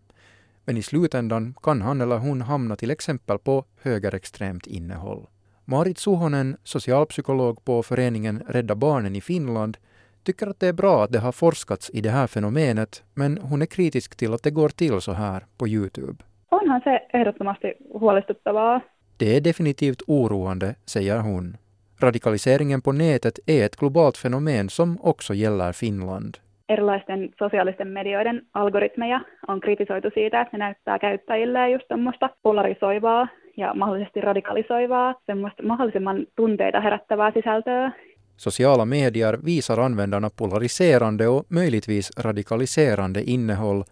Men 0.65 0.77
i 0.77 0.81
slutändan 0.81 1.53
kan 1.63 1.81
han 1.81 2.01
eller 2.01 2.17
hon 2.17 2.41
hamna 2.41 2.75
till 2.75 2.91
exempel 2.91 3.39
på 3.39 3.65
högerextremt 3.81 4.67
innehåll. 4.67 5.27
Marit 5.65 5.97
Suhonen, 5.97 6.57
socialpsykolog 6.63 7.65
på 7.65 7.83
föreningen 7.83 8.43
Rädda 8.47 8.75
Barnen 8.75 9.15
i 9.15 9.21
Finland, 9.21 9.77
tycker 10.23 10.47
att 10.47 10.59
det 10.59 10.67
är 10.67 10.73
bra 10.73 11.03
att 11.03 11.11
det 11.11 11.19
har 11.19 11.31
forskats 11.31 11.89
i 11.93 12.01
det 12.01 12.09
här 12.09 12.27
fenomenet, 12.27 13.03
men 13.13 13.37
hon 13.37 13.61
är 13.61 13.65
kritisk 13.65 14.15
till 14.15 14.33
att 14.33 14.43
det 14.43 14.51
går 14.51 14.69
till 14.69 15.01
så 15.01 15.11
här 15.11 15.45
på 15.57 15.67
Youtube. 15.67 16.23
Onhan 16.51 16.81
se 16.81 16.99
ehdottomasti 17.13 17.73
huolestuttavaa. 17.93 18.81
Det 19.19 19.35
är 19.37 19.41
definitivt 19.41 20.01
oroande, 20.07 20.75
säger 20.85 21.19
hon. 21.19 21.57
Radikaliseringen 22.01 22.81
på 22.81 22.91
nätet 22.91 23.39
är 23.47 23.65
ett 23.65 23.75
globalt 23.75 24.17
fenomen 24.17 24.69
som 24.69 24.97
också 25.01 25.33
gäller 25.33 25.73
Finland. 25.73 26.37
Erilaisten 26.67 27.29
sosiaalisten 27.37 27.87
medioiden 27.87 28.41
algoritmeja 28.53 29.21
on 29.47 29.61
kritisoitu 29.61 30.09
siitä, 30.13 30.41
että 30.41 30.57
ne 30.57 30.63
näyttää 30.65 30.99
käyttäjille 30.99 31.69
just 31.69 31.87
semmoista 31.87 32.29
polarisoivaa 32.41 33.27
ja 33.57 33.73
mahdollisesti 33.73 34.21
radikalisoivaa, 34.21 35.15
semmoista 35.25 35.63
mahdollisimman 35.63 36.25
tunteita 36.35 36.81
herättävää 36.81 37.31
sisältöä. 37.31 37.91
Sociala 38.37 38.85
medier 38.85 39.37
visar 39.45 39.79
användarna 39.79 40.29
polariserande 40.37 41.27
och 41.27 41.45
möjligtvis 41.49 42.11
radikaliserande 42.17 43.23
innehåll, 43.25 43.83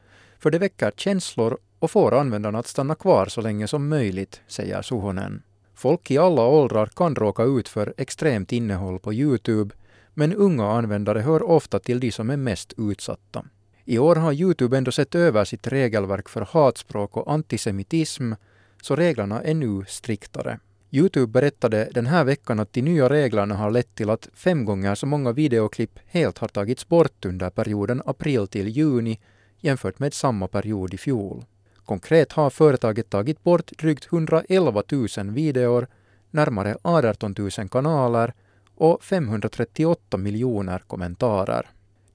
för 0.44 0.52
det 0.52 0.60
väcker 0.60 0.92
känslor 0.98 1.58
och 1.80 1.92
får 1.92 2.14
användarna 2.14 2.60
att 2.60 2.68
stanna 2.68 2.96
kvar 2.96 3.26
så 3.26 3.42
länge 3.42 3.68
som 3.68 3.90
möjligt, 3.90 4.42
säger 4.48 4.82
Suhonen. 4.82 5.44
Folk 5.76 6.12
i 6.12 6.18
alla 6.18 6.42
åldrar 6.42 6.86
kan 6.96 7.16
råka 7.16 7.44
ut 7.44 7.70
för 7.70 7.94
extremt 7.98 8.52
innehåll 8.52 9.00
på 9.00 9.14
Youtube, 9.14 9.76
men 10.14 10.34
unga 10.34 10.72
användare 10.72 11.20
hör 11.20 11.44
ofta 11.44 11.80
till 11.80 12.00
de 12.00 12.12
som 12.12 12.30
är 12.30 12.38
mest 12.38 12.74
utsatta. 12.78 13.46
I 13.86 13.98
år 13.98 14.16
har 14.16 14.34
Youtube 14.34 14.78
ändå 14.78 14.92
sett 14.92 15.16
över 15.16 15.46
sitt 15.46 15.68
regelverk 15.68 16.30
för 16.30 16.42
hatspråk 16.42 17.18
och 17.18 17.32
antisemitism, 17.32 18.34
så 18.82 18.96
reglerna 18.96 19.42
är 19.42 19.54
nu 19.54 19.86
striktare. 19.88 20.60
Youtube 20.92 21.28
berättade 21.28 21.90
den 21.94 22.06
här 22.06 22.24
veckan 22.24 22.60
att 22.60 22.74
de 22.74 22.82
nya 22.82 23.10
reglerna 23.10 23.56
har 23.56 23.72
lett 23.72 23.96
till 23.96 24.10
att 24.10 24.30
fem 24.34 24.66
gånger 24.66 24.96
så 24.96 25.06
många 25.06 25.32
videoklipp 25.32 26.00
helt 26.06 26.38
har 26.38 26.48
tagits 26.48 26.88
bort 26.88 27.26
under 27.26 27.50
perioden 27.50 28.02
april 28.06 28.48
till 28.48 28.68
juni 28.68 29.20
jämfört 29.60 30.00
med 30.00 30.14
samma 30.14 30.48
period 30.48 30.94
i 30.94 30.98
fjol. 30.98 31.46
Konkret 31.88 32.34
har 32.34 32.50
företaget 32.50 33.10
tagit 33.10 33.44
bort 33.44 33.72
drygt 33.78 34.14
111 34.14 34.84
000 34.92 35.08
videor, 35.30 35.88
närmare 36.32 36.76
18 36.82 37.36
000 37.38 37.70
kanaler 37.70 38.34
och 38.76 39.04
538 39.04 40.18
miljoner 40.18 40.80
kommentarer. 40.88 41.66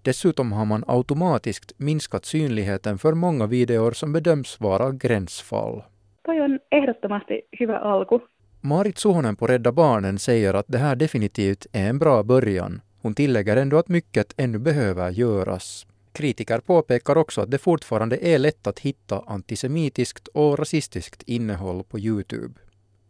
Dessutom 0.02 0.52
har 0.52 0.64
man 0.64 0.84
automatiskt 0.86 1.72
minskat 1.76 2.24
synligheten 2.24 2.98
för 2.98 3.14
många 3.14 3.46
videor 3.46 3.92
som 3.92 4.12
bedöms 4.12 4.60
vara 4.60 4.90
gränsfall. 4.92 5.82
Toi 6.24 6.40
on 6.40 6.58
ehdottomasti 6.70 7.40
hyvä 7.60 7.78
alku. 7.78 8.18
Marit 8.60 8.98
Suhonen 8.98 9.36
på 9.36 9.46
Rädda 9.46 9.72
Barnen 9.72 10.18
säger 10.18 10.54
att 10.54 10.66
det 10.68 10.78
här 10.78 10.96
definitivt 10.96 11.66
är 11.72 11.88
en 11.88 11.98
bra 11.98 12.22
början. 12.22 12.80
Hon 13.02 13.14
tillägger 13.14 13.56
ändå 13.56 13.78
att 13.78 13.88
mycket 13.88 14.34
ännu 14.36 14.58
behöver 14.58 15.10
göras. 15.10 15.86
Kritiker 16.12 16.60
påpekar 16.60 17.18
också 17.18 17.40
att 17.40 17.50
det 17.50 17.58
fortfarande 17.58 18.16
är 18.16 18.38
lätt 18.38 18.66
att 18.66 18.78
hitta 18.78 19.22
antisemitiskt 19.26 20.28
och 20.28 20.58
rasistiskt 20.58 21.22
innehåll 21.26 21.84
på 21.84 21.98
Youtube. 21.98 22.54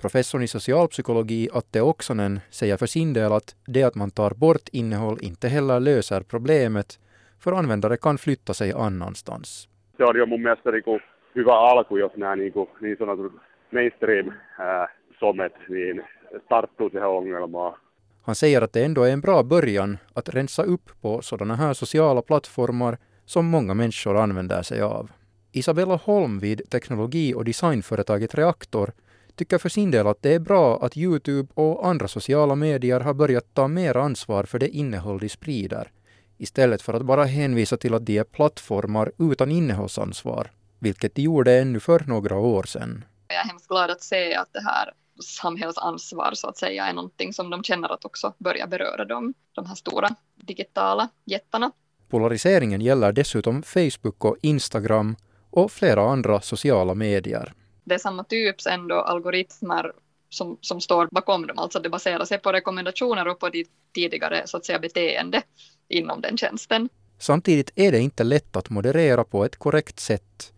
Professorn 0.01 0.43
i 0.43 0.49
socialpsykologi 0.49 1.49
Atte 1.53 1.83
Oksanen 1.83 2.41
säger 2.51 2.77
för 2.77 2.87
sin 2.87 3.13
del 3.13 3.33
att 3.33 3.57
det 3.67 3.83
att 3.83 3.95
man 3.95 4.11
tar 4.11 4.31
bort 4.31 4.69
innehåll 4.73 5.19
inte 5.21 5.49
heller 5.49 5.81
löser 5.81 6.21
problemet, 6.21 7.01
för 7.39 7.53
användare 7.53 7.97
kan 7.97 8.19
flytta 8.19 8.55
sig 8.55 8.73
annanstans. 8.73 9.69
Se 9.97 10.05
on 10.05 10.17
jo 10.17 10.27
mun 10.27 10.43
mielestä 10.43 10.71
niinku 10.71 11.01
hyvä 11.37 11.55
alku, 11.55 11.97
jos 11.97 12.17
nämä 12.17 12.37
niinku, 12.37 12.69
niin 12.81 12.97
sanotut 12.99 13.33
mainstream-somet 13.73 15.55
niin 15.69 16.05
tarttuu 16.49 16.91
siihen 16.91 17.09
ongelmaan. 17.09 17.81
Han 18.23 18.35
säger 18.35 18.63
att 18.63 18.73
det 18.73 18.85
ändå 18.85 19.03
är 19.03 19.11
en 19.11 19.21
bra 19.21 19.43
början 19.43 19.99
att 20.15 20.29
rensa 20.29 20.63
upp 20.63 20.91
på 21.01 21.23
sådana 21.23 21.57
här 21.57 21.75
sociala 21.75 22.23
plattformar 22.23 22.99
som 23.27 23.47
många 23.47 23.75
människor 23.75 24.17
använder 24.17 24.63
sig 24.63 24.81
av. 24.81 25.11
Isabella 25.53 25.97
Holm 25.97 26.39
vid 26.39 26.71
teknologi 26.71 27.35
och 27.35 27.45
designföretaget 27.45 28.35
Reaktor 28.35 28.93
tycker 29.37 29.59
för 29.59 29.69
sin 29.69 29.91
del 29.91 30.07
att 30.07 30.23
det 30.23 30.35
är 30.35 30.39
bra 30.39 30.85
att 30.85 30.97
Youtube 30.97 31.49
och 31.55 31.87
andra 31.87 32.09
sociala 32.09 32.55
medier 32.55 33.01
har 33.01 33.15
börjat 33.15 33.55
ta 33.55 33.69
mer 33.69 33.97
ansvar 33.97 34.45
för 34.45 34.59
det 34.59 34.69
innehåll 34.69 35.19
de 35.19 35.29
sprider, 35.29 35.91
istället 36.39 36.83
för 36.83 36.95
att 36.95 37.03
bara 37.03 37.25
hänvisa 37.25 37.77
till 37.77 37.95
att 37.95 38.07
de 38.07 38.19
är 38.19 38.25
plattformar 38.25 39.13
utan 39.19 39.51
innehållsansvar, 39.51 40.51
vilket 40.79 41.15
de 41.15 41.23
gjorde 41.23 41.59
ännu 41.59 41.81
för 41.81 42.05
några 42.07 42.37
år 42.37 42.63
sedan. 42.63 43.05
Jag 43.29 43.39
är 43.39 43.49
hemskt 43.49 43.69
glad 43.69 43.91
att 43.91 44.03
se 44.03 44.35
att 44.35 44.53
det 44.53 44.63
här 44.63 44.93
samhällsansvar 45.23 46.31
så 46.35 46.49
att 46.49 46.59
säga 46.59 46.87
är 46.87 46.93
någonting 46.93 47.33
som 47.33 47.51
de 47.51 47.63
känner 47.65 47.93
att 47.93 48.05
också 48.05 48.35
börjar 48.39 48.67
beröra 48.67 49.05
dem, 49.05 49.35
de 49.53 49.67
här 49.67 49.75
stora 49.75 50.09
digitala 50.35 51.09
jättarna. 51.25 51.71
Polariseringen 52.09 52.81
gäller 52.81 53.13
dessutom 53.13 53.63
Facebook 53.63 54.25
och 54.25 54.37
Instagram 54.43 55.17
och 55.51 55.73
flera 55.73 56.11
andra 56.11 56.41
sociala 56.41 56.95
medier. 56.95 57.53
Det 57.85 57.95
är 57.95 57.99
samma 57.99 58.25
typs 58.25 58.67
ändå 58.67 58.95
algoritmer 58.95 59.93
som, 60.29 60.59
som 60.61 60.81
står 60.81 61.09
bakom 61.11 61.47
dem, 61.47 61.59
alltså 61.59 61.81
det 61.81 61.89
baserar 61.89 62.25
sig 62.25 62.39
på 62.39 62.53
rekommendationer 62.53 63.29
och 63.29 63.39
på 63.39 63.49
ditt 63.49 63.71
tidigare 63.95 64.43
så 64.47 64.57
att 64.57 64.65
säga 64.65 64.79
beteende 64.79 65.43
inom 65.89 66.21
den 66.21 66.37
tjänsten. 66.37 66.89
Samtidigt 67.19 67.71
är 67.75 67.93
det 67.93 68.01
inte 68.01 68.25
lätt 68.25 68.57
att 68.57 68.71
moderera 68.71 69.25
på 69.25 69.45
ett 69.45 69.57
korrekt 69.57 70.01
sätt. 70.01 70.53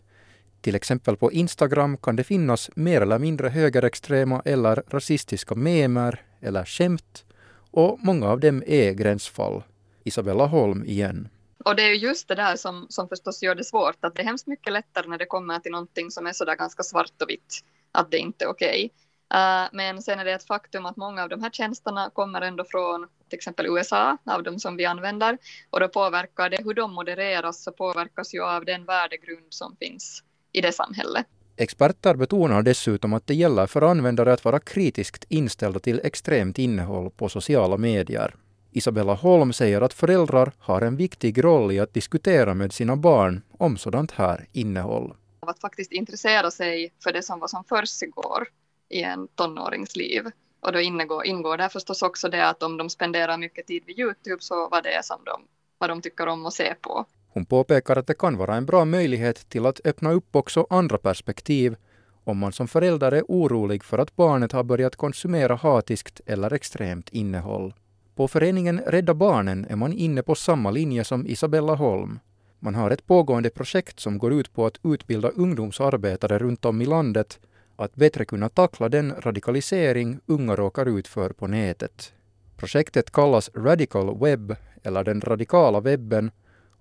Till 0.65 0.75
exempel 0.75 1.17
på 1.17 1.31
Instagram 1.31 1.97
kan 1.97 2.15
det 2.15 2.23
finnas 2.23 2.69
mer 2.75 3.01
eller 3.01 3.19
mindre 3.19 3.49
högerextrema 3.49 4.41
eller 4.45 4.83
rasistiska 4.87 5.55
memer 5.55 6.21
eller 6.41 6.65
skämt 6.65 7.25
och 7.71 7.99
många 7.99 8.27
av 8.29 8.39
dem 8.39 8.63
är 8.67 8.91
gränsfall. 8.93 9.63
Isabella 10.03 10.45
Holm 10.45 10.85
igen. 10.85 11.29
Och 11.65 11.75
det 11.75 11.83
är 11.83 11.93
just 11.93 12.27
det 12.27 12.35
där 12.35 12.55
som, 12.55 12.85
som 12.89 13.09
förstås 13.09 13.43
gör 13.43 13.55
det 13.55 13.63
svårt, 13.63 14.05
att 14.05 14.15
det 14.15 14.21
är 14.21 14.25
hemskt 14.25 14.47
mycket 14.47 14.73
lättare 14.73 15.07
när 15.07 15.17
det 15.17 15.25
kommer 15.25 15.59
till 15.59 15.71
någonting 15.71 16.11
som 16.11 16.27
är 16.27 16.33
sådär 16.33 16.55
ganska 16.55 16.83
svart 16.83 17.21
och 17.21 17.29
vitt, 17.29 17.59
att 17.91 18.11
det 18.11 18.17
inte 18.17 18.45
är 18.45 18.49
okej. 18.49 18.89
Okay. 19.29 19.63
Uh, 19.63 19.69
men 19.71 20.01
sen 20.01 20.19
är 20.19 20.25
det 20.25 20.33
ett 20.33 20.47
faktum 20.47 20.85
att 20.85 20.97
många 20.97 21.23
av 21.23 21.29
de 21.29 21.41
här 21.41 21.49
tjänsterna 21.49 22.09
kommer 22.13 22.41
ändå 22.41 22.63
från 22.63 23.07
till 23.29 23.37
exempel 23.37 23.65
USA, 23.65 24.17
av 24.25 24.43
de 24.43 24.59
som 24.59 24.77
vi 24.77 24.85
använder, 24.85 25.37
och 25.69 25.79
då 25.79 25.87
påverkar 25.87 26.49
det 26.49 26.63
hur 26.63 26.73
de 26.73 26.93
modereras, 26.93 27.63
så 27.63 27.71
påverkas 27.71 28.33
ju 28.33 28.43
av 28.43 28.65
den 28.65 28.85
värdegrund 28.85 29.47
som 29.49 29.75
finns 29.79 30.23
i 30.57 30.61
det 30.61 30.71
samhället. 30.71 31.25
Experter 31.57 32.15
betonar 32.15 32.61
dessutom 32.61 33.13
att 33.13 33.27
det 33.27 33.35
gäller 33.35 33.67
för 33.67 33.81
användare 33.81 34.33
att 34.33 34.45
vara 34.45 34.59
kritiskt 34.59 35.25
inställda 35.29 35.79
till 35.79 36.01
extremt 36.03 36.59
innehåll 36.59 37.09
på 37.09 37.29
sociala 37.29 37.77
medier. 37.77 38.35
Isabella 38.71 39.13
Holm 39.13 39.53
säger 39.53 39.81
att 39.81 39.93
föräldrar 39.93 40.51
har 40.59 40.81
en 40.81 40.97
viktig 40.97 41.43
roll 41.43 41.71
i 41.71 41.79
att 41.79 41.93
diskutera 41.93 42.53
med 42.53 42.73
sina 42.73 42.95
barn 42.95 43.41
om 43.57 43.77
sådant 43.77 44.11
här 44.11 44.47
innehåll. 44.51 45.13
Att 45.39 45.61
faktiskt 45.61 45.91
intressera 45.91 46.51
sig 46.51 46.93
för 47.03 47.13
det 47.13 47.23
som 47.23 47.39
vad 47.39 47.49
som 47.49 47.63
försiggår 47.63 48.47
i 48.89 49.01
en 49.01 49.27
tonåringsliv. 49.27 50.23
Och 50.59 50.71
då 50.71 50.81
ingår, 50.81 51.25
ingår 51.25 51.57
där 51.57 51.69
förstås 51.69 52.01
också 52.01 52.29
det 52.29 52.47
att 52.47 52.63
om 52.63 52.77
de 52.77 52.89
spenderar 52.89 53.37
mycket 53.37 53.67
tid 53.67 53.83
vid 53.85 53.99
Youtube 53.99 54.37
så 54.39 54.69
vad 54.69 54.83
det 54.83 54.93
är 54.93 55.01
som 55.01 55.19
de, 55.25 55.41
vad 55.77 55.89
de 55.89 56.01
tycker 56.01 56.27
om 56.27 56.45
att 56.45 56.53
se 56.53 56.75
på. 56.81 57.05
Hon 57.35 57.45
påpekar 57.45 57.95
att 57.95 58.07
det 58.07 58.13
kan 58.13 58.37
vara 58.37 58.55
en 58.55 58.65
bra 58.65 58.85
möjlighet 58.85 59.49
till 59.49 59.65
att 59.65 59.81
öppna 59.83 60.11
upp 60.11 60.35
också 60.35 60.67
andra 60.69 60.97
perspektiv 60.97 61.75
om 62.23 62.37
man 62.37 62.53
som 62.53 62.67
förälder 62.67 63.11
är 63.11 63.23
orolig 63.27 63.83
för 63.83 63.97
att 63.97 64.15
barnet 64.15 64.51
har 64.51 64.63
börjat 64.63 64.95
konsumera 64.95 65.55
hatiskt 65.55 66.21
eller 66.25 66.53
extremt 66.53 67.09
innehåll. 67.09 67.73
På 68.15 68.27
föreningen 68.27 68.79
Rädda 68.87 69.13
Barnen 69.13 69.65
är 69.69 69.75
man 69.75 69.93
inne 69.93 70.23
på 70.23 70.35
samma 70.35 70.71
linje 70.71 71.03
som 71.03 71.27
Isabella 71.27 71.75
Holm. 71.75 72.19
Man 72.59 72.75
har 72.75 72.91
ett 72.91 73.07
pågående 73.07 73.49
projekt 73.49 73.99
som 73.99 74.17
går 74.17 74.33
ut 74.33 74.53
på 74.53 74.65
att 74.65 74.79
utbilda 74.83 75.29
ungdomsarbetare 75.29 76.39
runt 76.39 76.65
om 76.65 76.81
i 76.81 76.85
landet 76.85 77.39
att 77.75 77.95
bättre 77.95 78.25
kunna 78.25 78.49
tackla 78.49 78.89
den 78.89 79.13
radikalisering 79.19 80.19
unga 80.25 80.55
råkar 80.55 80.85
ut 80.85 81.07
för 81.07 81.29
på 81.29 81.47
nätet. 81.47 82.13
Projektet 82.57 83.11
kallas 83.11 83.49
Radical 83.55 84.19
Web, 84.19 84.55
eller 84.83 85.03
den 85.03 85.21
radikala 85.21 85.79
webben, 85.79 86.31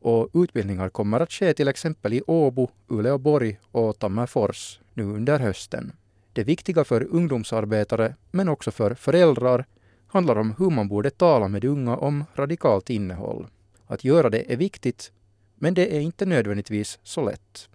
och 0.04 0.30
utbildningar 0.34 0.88
kommer 0.88 1.20
att 1.20 1.32
ske 1.32 1.54
till 1.54 1.68
exempel 1.68 2.12
i 2.12 2.22
Åbo, 2.26 2.68
Uleåborg 2.88 3.58
och 3.72 3.98
Tammerfors 3.98 4.80
nu 4.94 5.02
under 5.02 5.38
hösten. 5.38 5.92
Det 6.32 6.44
viktiga 6.44 6.84
för 6.84 7.06
ungdomsarbetare, 7.16 8.14
men 8.30 8.48
också 8.48 8.70
för 8.70 8.94
föräldrar, 8.94 9.64
handlar 10.12 10.38
om 10.38 10.54
hur 10.58 10.70
man 10.70 10.88
borde 10.88 11.10
tala 11.10 11.48
med 11.48 11.64
unga 11.64 11.96
om 11.96 12.24
radikalt 12.34 12.90
innehåll. 12.90 13.46
Att 13.86 14.04
göra 14.04 14.30
det 14.30 14.52
är 14.52 14.56
viktigt, 14.56 15.12
men 15.54 15.74
det 15.74 15.96
är 15.96 16.00
inte 16.00 16.26
nödvändigtvis 16.26 16.98
så 17.02 17.24
lätt. 17.24 17.68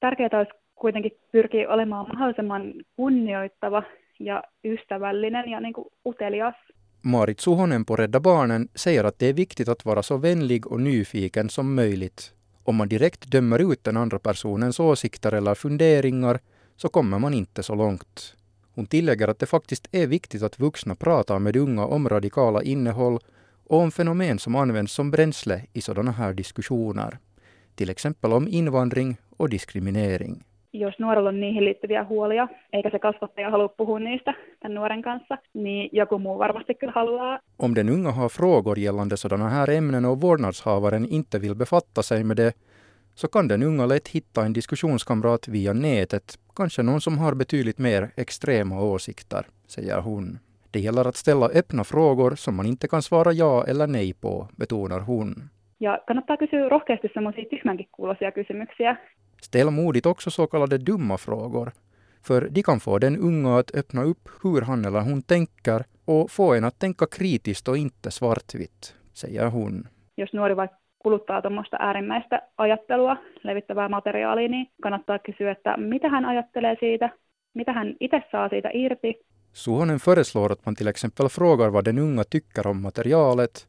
Tärkeää 0.00 0.38
olisi 0.38 0.52
kuitenkin 0.80 1.12
pyrkiä 1.32 1.68
olemaan 1.68 2.06
mahdollisimman 2.08 2.74
kunnioittava 2.96 3.82
ja 4.20 4.42
ystävällinen 4.64 5.50
ja 5.50 5.60
niin 5.60 5.72
kuin 5.72 5.88
utelias. 6.04 6.54
Marit 7.06 7.40
Suhonen 7.40 7.84
på 7.84 7.96
Rädda 7.96 8.20
Barnen 8.20 8.68
säger 8.74 9.04
att 9.04 9.18
det 9.18 9.26
är 9.26 9.32
viktigt 9.32 9.68
att 9.68 9.84
vara 9.84 10.02
så 10.02 10.16
vänlig 10.16 10.66
och 10.66 10.80
nyfiken 10.80 11.48
som 11.48 11.74
möjligt. 11.74 12.32
Om 12.62 12.76
man 12.76 12.88
direkt 12.88 13.30
dömer 13.30 13.72
ut 13.72 13.84
den 13.84 13.96
andra 13.96 14.18
personens 14.18 14.80
åsikter 14.80 15.32
eller 15.32 15.54
funderingar 15.54 16.40
så 16.76 16.88
kommer 16.88 17.18
man 17.18 17.34
inte 17.34 17.62
så 17.62 17.74
långt. 17.74 18.34
Hon 18.74 18.86
tillägger 18.86 19.28
att 19.28 19.38
det 19.38 19.46
faktiskt 19.46 19.88
är 19.92 20.06
viktigt 20.06 20.42
att 20.42 20.58
vuxna 20.58 20.94
pratar 20.94 21.38
med 21.38 21.56
unga 21.56 21.86
om 21.86 22.08
radikala 22.08 22.62
innehåll 22.62 23.18
och 23.66 23.80
om 23.80 23.90
fenomen 23.90 24.38
som 24.38 24.54
används 24.54 24.92
som 24.92 25.10
bränsle 25.10 25.62
i 25.72 25.80
sådana 25.80 26.12
här 26.12 26.34
diskussioner. 26.34 27.18
Till 27.74 27.90
exempel 27.90 28.32
om 28.32 28.48
invandring 28.48 29.16
och 29.36 29.48
diskriminering. 29.48 30.44
Jos 30.72 30.98
nuorella 30.98 31.28
on 31.28 31.40
niihin 31.40 31.64
liittyviä 31.64 32.04
huolia, 32.04 32.48
eikä 32.72 32.90
se 32.90 32.98
kasvattaja 32.98 33.50
halua 33.50 33.68
puhua 33.68 33.98
niistä 33.98 34.34
tämän 34.60 34.74
nuoren 34.74 35.02
kanssa, 35.02 35.38
niin 35.54 35.90
joku 35.92 36.18
muu 36.18 36.38
varmasti 36.38 36.74
kyllä 36.74 36.92
haluaa. 36.96 37.38
Om 37.58 37.74
den 37.74 37.90
unga 37.90 38.12
har 38.12 38.28
frågor 38.28 38.78
gällande 38.78 39.16
sådana 39.16 39.48
här 39.48 39.70
ämnen 39.70 40.04
och 40.04 40.20
vårdnadshavaren 40.20 41.06
inte 41.10 41.38
vill 41.38 41.54
befatta 41.54 42.02
sig 42.02 42.24
med 42.24 42.36
det, 42.36 42.52
så 43.14 43.28
kan 43.28 43.48
den 43.48 43.62
unga 43.62 43.86
lätt 43.86 44.08
hitta 44.08 44.44
en 44.44 44.54
diskussionskamrat 44.54 45.48
via 45.48 45.72
nätet, 45.72 46.38
kanske 46.56 46.82
någon 46.82 47.00
som 47.00 47.18
har 47.18 47.34
betydligt 47.34 47.78
mer 47.78 48.10
extrema 48.16 48.82
åsikter, 48.82 49.46
säger 49.66 50.00
hon. 50.00 50.38
Det 50.70 50.80
gäller 50.80 51.08
att 51.08 51.16
ställa 51.16 51.46
öppna 51.46 51.84
frågor 51.84 52.34
som 52.34 52.56
man 52.56 52.66
inte 52.66 52.88
kan 52.88 53.02
svara 53.02 53.32
ja 53.32 53.64
eller 53.68 53.86
nej 53.86 54.14
på, 54.14 54.48
betonar 54.56 55.00
hon. 55.00 55.34
Ja 55.78 55.98
kannattaa 56.06 56.36
kysyä 56.36 56.68
rohkeasti 56.68 57.08
semmoisia 57.14 57.44
tyhmänkin 57.50 57.88
kuuloisia 57.96 58.32
kysymyksiä. 58.32 58.96
Ställ 59.42 59.70
modigt 59.70 60.06
också 60.06 60.30
så 60.30 60.46
kallade 60.46 60.78
dumma 60.78 61.18
frågor, 61.18 61.72
för 62.22 62.48
de 62.48 62.62
kan 62.62 62.80
få 62.80 62.98
den 62.98 63.16
unga 63.18 63.58
att 63.58 63.74
öppna 63.74 64.02
upp 64.02 64.28
hur 64.42 64.60
han 64.60 64.84
eller 64.84 65.00
hon 65.00 65.22
tänker 65.22 65.84
och 66.04 66.30
få 66.30 66.54
en 66.54 66.64
att 66.64 66.78
tänka 66.78 67.06
kritiskt 67.06 67.68
och 67.68 67.76
inte 67.76 68.10
svartvitt, 68.10 68.94
säger 69.12 69.46
hon. 69.46 69.88
Jos 70.16 70.32
nuori 70.32 70.56
vaikka 70.56 70.76
kuluttaa 70.98 71.42
tuommoista 71.42 71.76
äärimmäistä 71.80 72.42
ajattelua, 72.58 73.16
levittävää 73.42 73.88
materiaalia, 73.88 74.48
niin 74.48 74.66
kannattaa 74.82 75.18
kysyä, 75.18 75.50
että 75.52 75.76
mitä 75.76 76.08
hän 76.08 76.24
ajattelee 76.24 76.76
siitä, 76.80 77.10
mitä 77.54 77.72
hän 77.72 77.94
itse 78.00 78.22
saa 78.32 78.48
siitä 78.48 78.70
irti. 78.72 79.14
Suhonen 79.52 79.98
föreslår 79.98 80.52
att 80.52 80.66
man 80.66 80.74
till 80.74 80.86
exempel 80.86 81.28
frågar 81.28 81.72
vad 81.72 81.84
den 81.84 81.98
unga 81.98 82.24
tycker 82.24 82.68
om 82.68 82.82
materialet 82.82 83.68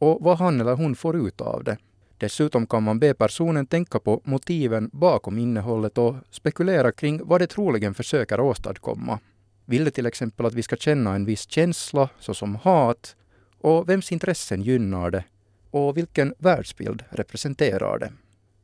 och 0.00 0.24
vad 0.24 0.38
han 0.38 0.60
eller 0.60 0.76
hon 0.76 0.94
får 0.94 1.16
ut 1.16 1.40
av 1.40 1.64
det. 1.64 1.76
Dessutom 2.18 2.66
kan 2.66 2.82
man 2.82 2.98
be 2.98 3.14
personen 3.14 3.66
tänka 3.66 3.98
på 3.98 4.20
motiven 4.24 4.90
bakom 4.92 5.38
innehållet 5.38 5.98
och 5.98 6.14
spekulera 6.30 6.92
kring 6.92 7.20
vad 7.24 7.40
det 7.40 7.46
troligen 7.46 7.94
försöker 7.94 8.40
åstadkomma. 8.40 9.18
Vill 9.64 9.84
det 9.84 9.90
till 9.90 10.06
exempel 10.06 10.46
att 10.46 10.54
vi 10.54 10.62
ska 10.62 10.76
känna 10.76 11.14
en 11.14 11.24
viss 11.24 11.50
känsla, 11.50 12.08
såsom 12.20 12.54
hat, 12.54 13.16
och 13.60 13.88
vems 13.88 14.12
intressen 14.12 14.62
gynnar 14.62 15.10
det, 15.10 15.24
och 15.70 15.96
vilken 15.96 16.34
världsbild 16.38 17.04
representerar 17.10 17.98
det? 17.98 18.12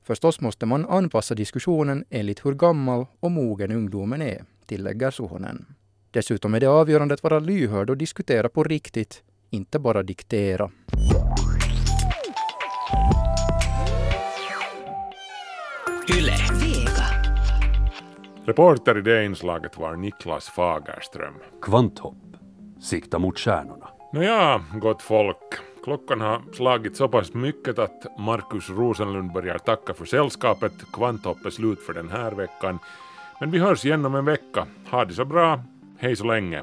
Förstås 0.05 0.41
måste 0.41 0.67
man 0.67 0.87
anpassa 0.87 1.35
diskussionen 1.35 2.05
enligt 2.11 2.47
hur 2.47 2.55
gammal 2.55 3.07
och 3.21 3.31
mogen 3.31 3.73
ungdomen 3.73 4.23
är, 4.23 4.45
tillägger 4.67 5.11
Suhonen. 5.11 5.67
Dessutom 6.11 6.55
är 6.55 6.61
det 6.61 6.67
avgörande 6.67 7.15
att 7.15 7.23
vara 7.23 7.39
lyhörd 7.39 7.91
och 7.91 7.97
diskutera 7.97 8.49
på 8.49 8.65
riktigt, 8.65 9.23
inte 9.51 9.79
bara 9.79 10.03
diktera. 10.03 10.71
Reporter 18.45 18.99
i 18.99 19.01
det 19.01 19.25
inslaget 19.25 19.79
var 19.79 19.97
Niklas 19.97 20.49
Fagerström. 20.49 21.35
Kvanthopp. 21.63 22.17
Sikta 22.81 23.19
mot 23.19 23.39
stjärnorna. 23.39 23.89
Nåja, 24.13 24.65
gott 24.75 25.03
folk. 25.03 25.37
Klockan 25.85 26.21
har 26.21 26.43
slagit 26.53 26.97
så 26.97 27.09
pass 27.09 27.35
mycket 27.35 27.79
att 27.79 28.19
Markus 28.19 28.71
Rosenlund 28.71 29.33
börjar 29.33 29.59
tacka 29.59 29.95
för 29.95 30.05
sällskapet. 30.05 30.73
Kvanthopp 30.93 31.47
är 31.47 31.51
slut 31.51 31.83
för 31.83 31.93
den 31.93 32.09
här 32.09 32.33
veckan. 32.33 32.79
Men 33.41 33.51
vi 33.51 33.59
hörs 33.59 33.85
igen 33.85 34.07
om 34.07 34.15
en 34.15 34.25
vecka. 34.25 34.67
Ha 34.91 35.05
det 35.05 35.15
så 35.15 35.25
bra. 35.25 35.61
Hej 35.99 36.17
så 36.17 36.25
länge. 36.25 36.63